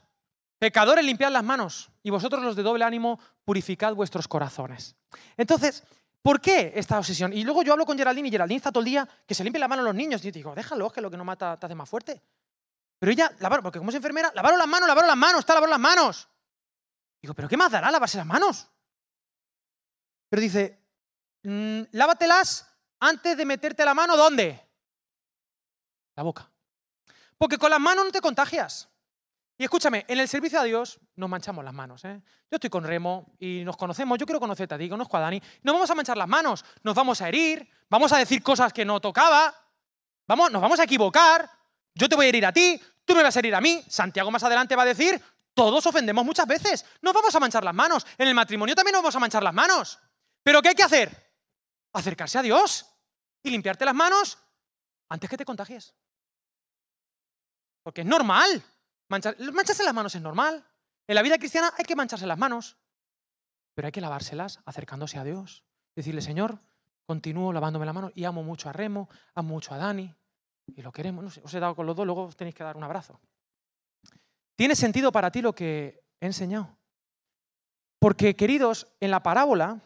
Pecadores, 0.62 1.04
limpiad 1.04 1.32
las 1.32 1.42
manos. 1.42 1.90
Y 2.04 2.10
vosotros 2.10 2.40
los 2.40 2.54
de 2.54 2.62
doble 2.62 2.84
ánimo, 2.84 3.18
purificad 3.44 3.94
vuestros 3.94 4.28
corazones. 4.28 4.94
Entonces, 5.36 5.82
¿por 6.22 6.40
qué 6.40 6.72
esta 6.76 7.00
obsesión? 7.00 7.32
Y 7.32 7.42
luego 7.42 7.64
yo 7.64 7.72
hablo 7.72 7.84
con 7.84 7.98
Geraldine 7.98 8.28
y 8.28 8.30
Geraldine 8.30 8.58
está 8.58 8.70
todo 8.70 8.78
el 8.78 8.84
día 8.84 9.08
que 9.26 9.34
se 9.34 9.42
limpie 9.42 9.58
la 9.58 9.66
mano 9.66 9.82
los 9.82 9.92
niños. 9.92 10.22
Y 10.22 10.26
yo 10.26 10.30
digo, 10.30 10.54
déjalo, 10.54 10.88
que 10.90 11.00
lo 11.00 11.10
que 11.10 11.16
no 11.16 11.24
mata 11.24 11.56
te 11.56 11.66
hace 11.66 11.74
más 11.74 11.88
fuerte. 11.88 12.22
Pero 12.96 13.10
ella, 13.10 13.32
lavaron, 13.40 13.64
porque 13.64 13.80
como 13.80 13.90
es 13.90 13.96
enfermera, 13.96 14.30
lavaron 14.36 14.56
las 14.56 14.68
manos, 14.68 14.86
lavaron 14.86 15.08
las 15.08 15.16
manos, 15.16 15.40
está 15.40 15.54
lavaron 15.54 15.70
las 15.70 15.80
manos. 15.80 16.28
Digo, 17.20 17.34
¿pero 17.34 17.48
qué 17.48 17.56
más 17.56 17.72
dará 17.72 17.90
lavarse 17.90 18.18
las 18.18 18.26
manos? 18.26 18.68
Pero 20.28 20.42
dice, 20.42 20.78
mm, 21.42 21.80
lávatelas 21.90 22.72
antes 23.00 23.36
de 23.36 23.44
meterte 23.44 23.84
la 23.84 23.94
mano, 23.94 24.16
¿dónde? 24.16 24.64
La 26.14 26.22
boca. 26.22 26.48
Porque 27.36 27.58
con 27.58 27.68
las 27.68 27.80
manos 27.80 28.04
no 28.04 28.12
te 28.12 28.20
contagias. 28.20 28.91
Y 29.62 29.64
escúchame, 29.64 30.04
en 30.08 30.18
el 30.18 30.26
servicio 30.26 30.58
a 30.58 30.64
Dios 30.64 30.98
nos 31.14 31.30
manchamos 31.30 31.64
las 31.64 31.72
manos. 31.72 32.04
¿eh? 32.04 32.20
Yo 32.50 32.56
estoy 32.56 32.68
con 32.68 32.82
Remo 32.82 33.36
y 33.38 33.62
nos 33.64 33.76
conocemos, 33.76 34.18
yo 34.18 34.26
quiero 34.26 34.40
conocerte 34.40 34.74
a 34.74 34.78
ti, 34.78 34.88
conozco 34.88 35.16
a 35.16 35.20
Dani. 35.20 35.40
No 35.62 35.72
vamos 35.72 35.88
a 35.88 35.94
manchar 35.94 36.16
las 36.16 36.26
manos, 36.26 36.64
nos 36.82 36.96
vamos 36.96 37.22
a 37.22 37.28
herir, 37.28 37.70
vamos 37.88 38.10
a 38.10 38.18
decir 38.18 38.42
cosas 38.42 38.72
que 38.72 38.84
no 38.84 38.98
tocaba, 38.98 39.54
vamos, 40.26 40.50
nos 40.50 40.60
vamos 40.60 40.80
a 40.80 40.82
equivocar, 40.82 41.48
yo 41.94 42.08
te 42.08 42.16
voy 42.16 42.26
a 42.26 42.28
herir 42.30 42.44
a 42.44 42.52
ti, 42.52 42.82
tú 43.04 43.14
me 43.14 43.22
vas 43.22 43.36
a 43.36 43.38
herir 43.38 43.54
a 43.54 43.60
mí. 43.60 43.84
Santiago 43.86 44.32
más 44.32 44.42
adelante 44.42 44.74
va 44.74 44.82
a 44.82 44.86
decir, 44.86 45.22
todos 45.54 45.86
ofendemos 45.86 46.24
muchas 46.24 46.48
veces. 46.48 46.84
Nos 47.00 47.14
vamos 47.14 47.32
a 47.32 47.38
manchar 47.38 47.62
las 47.62 47.74
manos. 47.74 48.04
En 48.18 48.26
el 48.26 48.34
matrimonio 48.34 48.74
también 48.74 48.94
nos 48.94 49.02
vamos 49.02 49.14
a 49.14 49.20
manchar 49.20 49.44
las 49.44 49.54
manos. 49.54 49.96
¿Pero 50.42 50.60
qué 50.60 50.70
hay 50.70 50.74
que 50.74 50.82
hacer? 50.82 51.32
Acercarse 51.92 52.36
a 52.36 52.42
Dios 52.42 52.84
y 53.44 53.50
limpiarte 53.50 53.84
las 53.84 53.94
manos 53.94 54.38
antes 55.08 55.30
que 55.30 55.36
te 55.36 55.44
contagies. 55.44 55.94
Porque 57.84 58.00
es 58.00 58.08
normal. 58.08 58.60
Mancharse 59.20 59.84
las 59.84 59.94
manos 59.94 60.14
es 60.14 60.22
normal. 60.22 60.64
En 61.06 61.14
la 61.14 61.22
vida 61.22 61.38
cristiana 61.38 61.72
hay 61.76 61.84
que 61.84 61.96
mancharse 61.96 62.26
las 62.26 62.38
manos. 62.38 62.78
Pero 63.74 63.86
hay 63.86 63.92
que 63.92 64.00
lavárselas 64.00 64.60
acercándose 64.64 65.18
a 65.18 65.24
Dios. 65.24 65.64
Decirle, 65.94 66.22
Señor, 66.22 66.60
continúo 67.06 67.52
lavándome 67.52 67.86
las 67.86 67.94
manos 67.94 68.12
y 68.14 68.24
amo 68.24 68.42
mucho 68.42 68.68
a 68.68 68.72
Remo, 68.72 69.08
amo 69.34 69.50
mucho 69.50 69.74
a 69.74 69.78
Dani, 69.78 70.14
y 70.66 70.82
lo 70.82 70.92
queremos, 70.92 71.24
no 71.24 71.30
sé, 71.30 71.40
os 71.44 71.52
he 71.54 71.60
dado 71.60 71.74
con 71.74 71.86
los 71.86 71.96
dos, 71.96 72.06
luego 72.06 72.24
os 72.24 72.36
tenéis 72.36 72.54
que 72.54 72.64
dar 72.64 72.76
un 72.76 72.84
abrazo. 72.84 73.20
¿Tiene 74.56 74.76
sentido 74.76 75.12
para 75.12 75.30
ti 75.30 75.42
lo 75.42 75.54
que 75.54 76.04
he 76.20 76.26
enseñado? 76.26 76.76
Porque, 77.98 78.36
queridos, 78.36 78.86
en 79.00 79.10
la 79.10 79.22
parábola, 79.22 79.80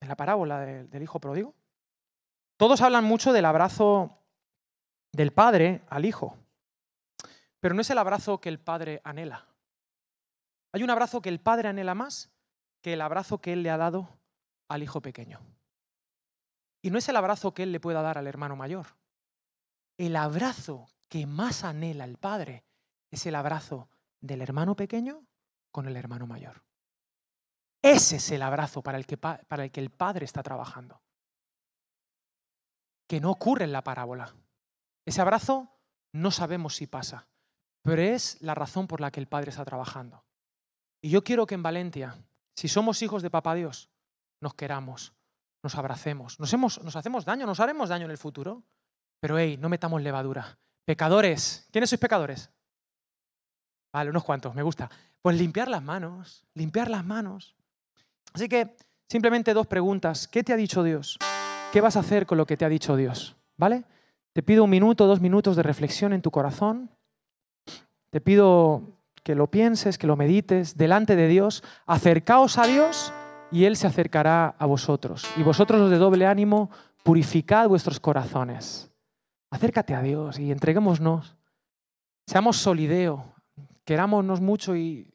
en 0.00 0.08
la 0.08 0.16
parábola 0.16 0.60
del 0.60 1.02
hijo 1.02 1.20
pródigo, 1.20 1.54
todos 2.56 2.80
hablan 2.80 3.04
mucho 3.04 3.32
del 3.32 3.44
abrazo 3.44 4.18
del 5.12 5.32
padre 5.32 5.82
al 5.88 6.04
hijo, 6.04 6.36
pero 7.62 7.74
no 7.74 7.80
es 7.80 7.90
el 7.90 7.98
abrazo 7.98 8.42
que 8.42 8.48
el 8.48 8.58
padre 8.58 9.00
anhela. 9.04 9.46
Hay 10.72 10.82
un 10.82 10.90
abrazo 10.90 11.22
que 11.22 11.28
el 11.28 11.40
padre 11.40 11.68
anhela 11.68 11.94
más 11.94 12.30
que 12.82 12.94
el 12.94 13.00
abrazo 13.00 13.40
que 13.40 13.52
él 13.52 13.62
le 13.62 13.70
ha 13.70 13.76
dado 13.76 14.18
al 14.68 14.82
hijo 14.82 15.00
pequeño. 15.00 15.40
Y 16.82 16.90
no 16.90 16.98
es 16.98 17.08
el 17.08 17.16
abrazo 17.16 17.54
que 17.54 17.62
él 17.62 17.70
le 17.70 17.78
pueda 17.78 18.02
dar 18.02 18.18
al 18.18 18.26
hermano 18.26 18.56
mayor 18.56 18.88
el 19.98 20.16
abrazo 20.16 20.88
que 21.08 21.26
más 21.26 21.64
anhela 21.64 22.04
el 22.04 22.16
padre 22.16 22.64
es 23.10 23.26
el 23.26 23.34
abrazo 23.34 23.88
del 24.20 24.40
hermano 24.40 24.74
pequeño 24.74 25.24
con 25.70 25.86
el 25.86 25.96
hermano 25.96 26.26
mayor. 26.26 26.64
Ese 27.82 28.16
es 28.16 28.30
el 28.30 28.42
abrazo 28.42 28.82
para 28.82 28.98
el 28.98 29.06
que, 29.06 29.16
para 29.16 29.64
el, 29.64 29.70
que 29.70 29.80
el 29.80 29.90
padre 29.90 30.24
está 30.24 30.42
trabajando. 30.42 31.02
Que 33.06 33.20
no 33.20 33.30
ocurre 33.30 33.64
en 33.64 33.72
la 33.72 33.84
parábola. 33.84 34.34
Ese 35.04 35.20
abrazo 35.20 35.68
no 36.12 36.30
sabemos 36.30 36.76
si 36.76 36.86
pasa, 36.86 37.28
pero 37.82 38.02
es 38.02 38.40
la 38.40 38.54
razón 38.54 38.86
por 38.86 39.00
la 39.00 39.10
que 39.10 39.20
el 39.20 39.26
padre 39.26 39.50
está 39.50 39.64
trabajando. 39.64 40.24
Y 41.00 41.10
yo 41.10 41.24
quiero 41.24 41.46
que 41.46 41.54
en 41.54 41.62
Valencia, 41.62 42.16
si 42.54 42.68
somos 42.68 43.02
hijos 43.02 43.22
de 43.22 43.30
Papá 43.30 43.54
Dios, 43.54 43.90
nos 44.40 44.54
queramos, 44.54 45.12
nos 45.62 45.74
abracemos, 45.74 46.38
nos, 46.38 46.52
nos 46.82 46.96
hacemos 46.96 47.24
daño, 47.24 47.46
nos 47.46 47.60
haremos 47.60 47.88
daño 47.88 48.04
en 48.04 48.10
el 48.10 48.18
futuro. 48.18 48.62
Pero 49.20 49.38
hey, 49.38 49.56
no 49.56 49.68
metamos 49.68 50.02
levadura. 50.02 50.58
Pecadores. 50.84 51.68
¿Quiénes 51.70 51.90
sois 51.90 52.00
pecadores? 52.00 52.50
Vale, 53.92 54.10
unos 54.10 54.24
cuantos, 54.24 54.52
me 54.52 54.62
gusta. 54.62 54.90
Pues 55.22 55.36
limpiar 55.38 55.68
las 55.68 55.82
manos, 55.82 56.44
limpiar 56.54 56.90
las 56.90 57.04
manos. 57.04 57.54
Así 58.32 58.48
que 58.48 58.76
simplemente 59.08 59.54
dos 59.54 59.68
preguntas. 59.68 60.26
¿Qué 60.26 60.42
te 60.42 60.52
ha 60.52 60.56
dicho 60.56 60.82
Dios? 60.82 61.18
¿Qué 61.72 61.80
vas 61.80 61.96
a 61.96 62.00
hacer 62.00 62.26
con 62.26 62.36
lo 62.36 62.46
que 62.46 62.56
te 62.56 62.64
ha 62.64 62.68
dicho 62.68 62.96
Dios? 62.96 63.36
¿Vale? 63.56 63.84
Te 64.32 64.42
pido 64.42 64.64
un 64.64 64.70
minuto, 64.70 65.06
dos 65.06 65.20
minutos 65.20 65.54
de 65.54 65.62
reflexión 65.62 66.12
en 66.12 66.22
tu 66.22 66.32
corazón. 66.32 66.90
Te 68.12 68.20
pido 68.20 68.98
que 69.22 69.34
lo 69.34 69.50
pienses, 69.50 69.96
que 69.96 70.06
lo 70.06 70.16
medites 70.16 70.76
delante 70.76 71.16
de 71.16 71.28
Dios. 71.28 71.64
Acercaos 71.86 72.58
a 72.58 72.66
Dios 72.66 73.10
y 73.50 73.64
Él 73.64 73.74
se 73.74 73.86
acercará 73.86 74.54
a 74.58 74.66
vosotros. 74.66 75.24
Y 75.38 75.42
vosotros 75.42 75.80
los 75.80 75.90
de 75.90 75.96
doble 75.96 76.26
ánimo, 76.26 76.70
purificad 77.02 77.70
vuestros 77.70 78.00
corazones. 78.00 78.90
Acércate 79.50 79.94
a 79.94 80.02
Dios 80.02 80.38
y 80.38 80.52
entreguémonos. 80.52 81.36
Seamos 82.26 82.58
solideo, 82.58 83.32
querámonos 83.84 84.42
mucho 84.42 84.76
y 84.76 85.10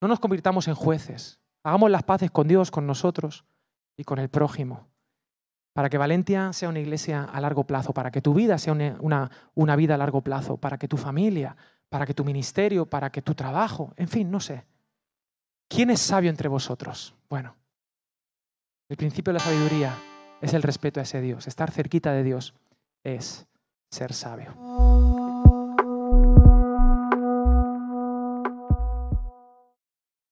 no 0.00 0.08
nos 0.08 0.18
convirtamos 0.18 0.68
en 0.68 0.74
jueces. 0.74 1.38
Hagamos 1.62 1.90
las 1.90 2.04
paces 2.04 2.30
con 2.30 2.48
Dios, 2.48 2.70
con 2.70 2.86
nosotros 2.86 3.44
y 3.94 4.04
con 4.04 4.18
el 4.18 4.30
prójimo. 4.30 4.88
Para 5.74 5.90
que 5.90 5.98
Valentia 5.98 6.54
sea 6.54 6.70
una 6.70 6.80
iglesia 6.80 7.24
a 7.24 7.40
largo 7.42 7.64
plazo, 7.64 7.92
para 7.92 8.10
que 8.10 8.22
tu 8.22 8.32
vida 8.32 8.56
sea 8.56 8.72
una, 8.72 9.30
una, 9.54 9.76
vida 9.76 9.96
a 9.96 9.98
largo 9.98 10.22
plazo, 10.22 10.56
para 10.56 10.78
que 10.78 10.88
tu 10.88 10.96
familia, 10.96 11.56
para 11.88 12.06
que 12.06 12.14
tu 12.14 12.24
ministerio, 12.24 12.86
para 12.86 13.10
que 13.10 13.22
tu 13.22 13.34
trabajo, 13.34 13.92
en 13.96 14.08
fin, 14.08 14.30
no 14.30 14.40
sé. 14.40 14.64
¿Quién 15.68 15.90
es 15.90 16.00
sabio 16.00 16.30
entre 16.30 16.48
vosotros? 16.48 17.14
Bueno, 17.28 17.54
el 18.88 18.96
principio 18.96 19.32
de 19.32 19.38
la 19.38 19.44
sabiduría 19.44 19.94
es 20.40 20.54
el 20.54 20.62
respeto 20.62 21.00
a 21.00 21.02
ese 21.02 21.20
Dios. 21.20 21.46
Estar 21.46 21.70
cerquita 21.70 22.12
de 22.12 22.22
Dios 22.22 22.54
es 23.04 23.46
ser 23.90 24.12
sabio. 24.12 24.54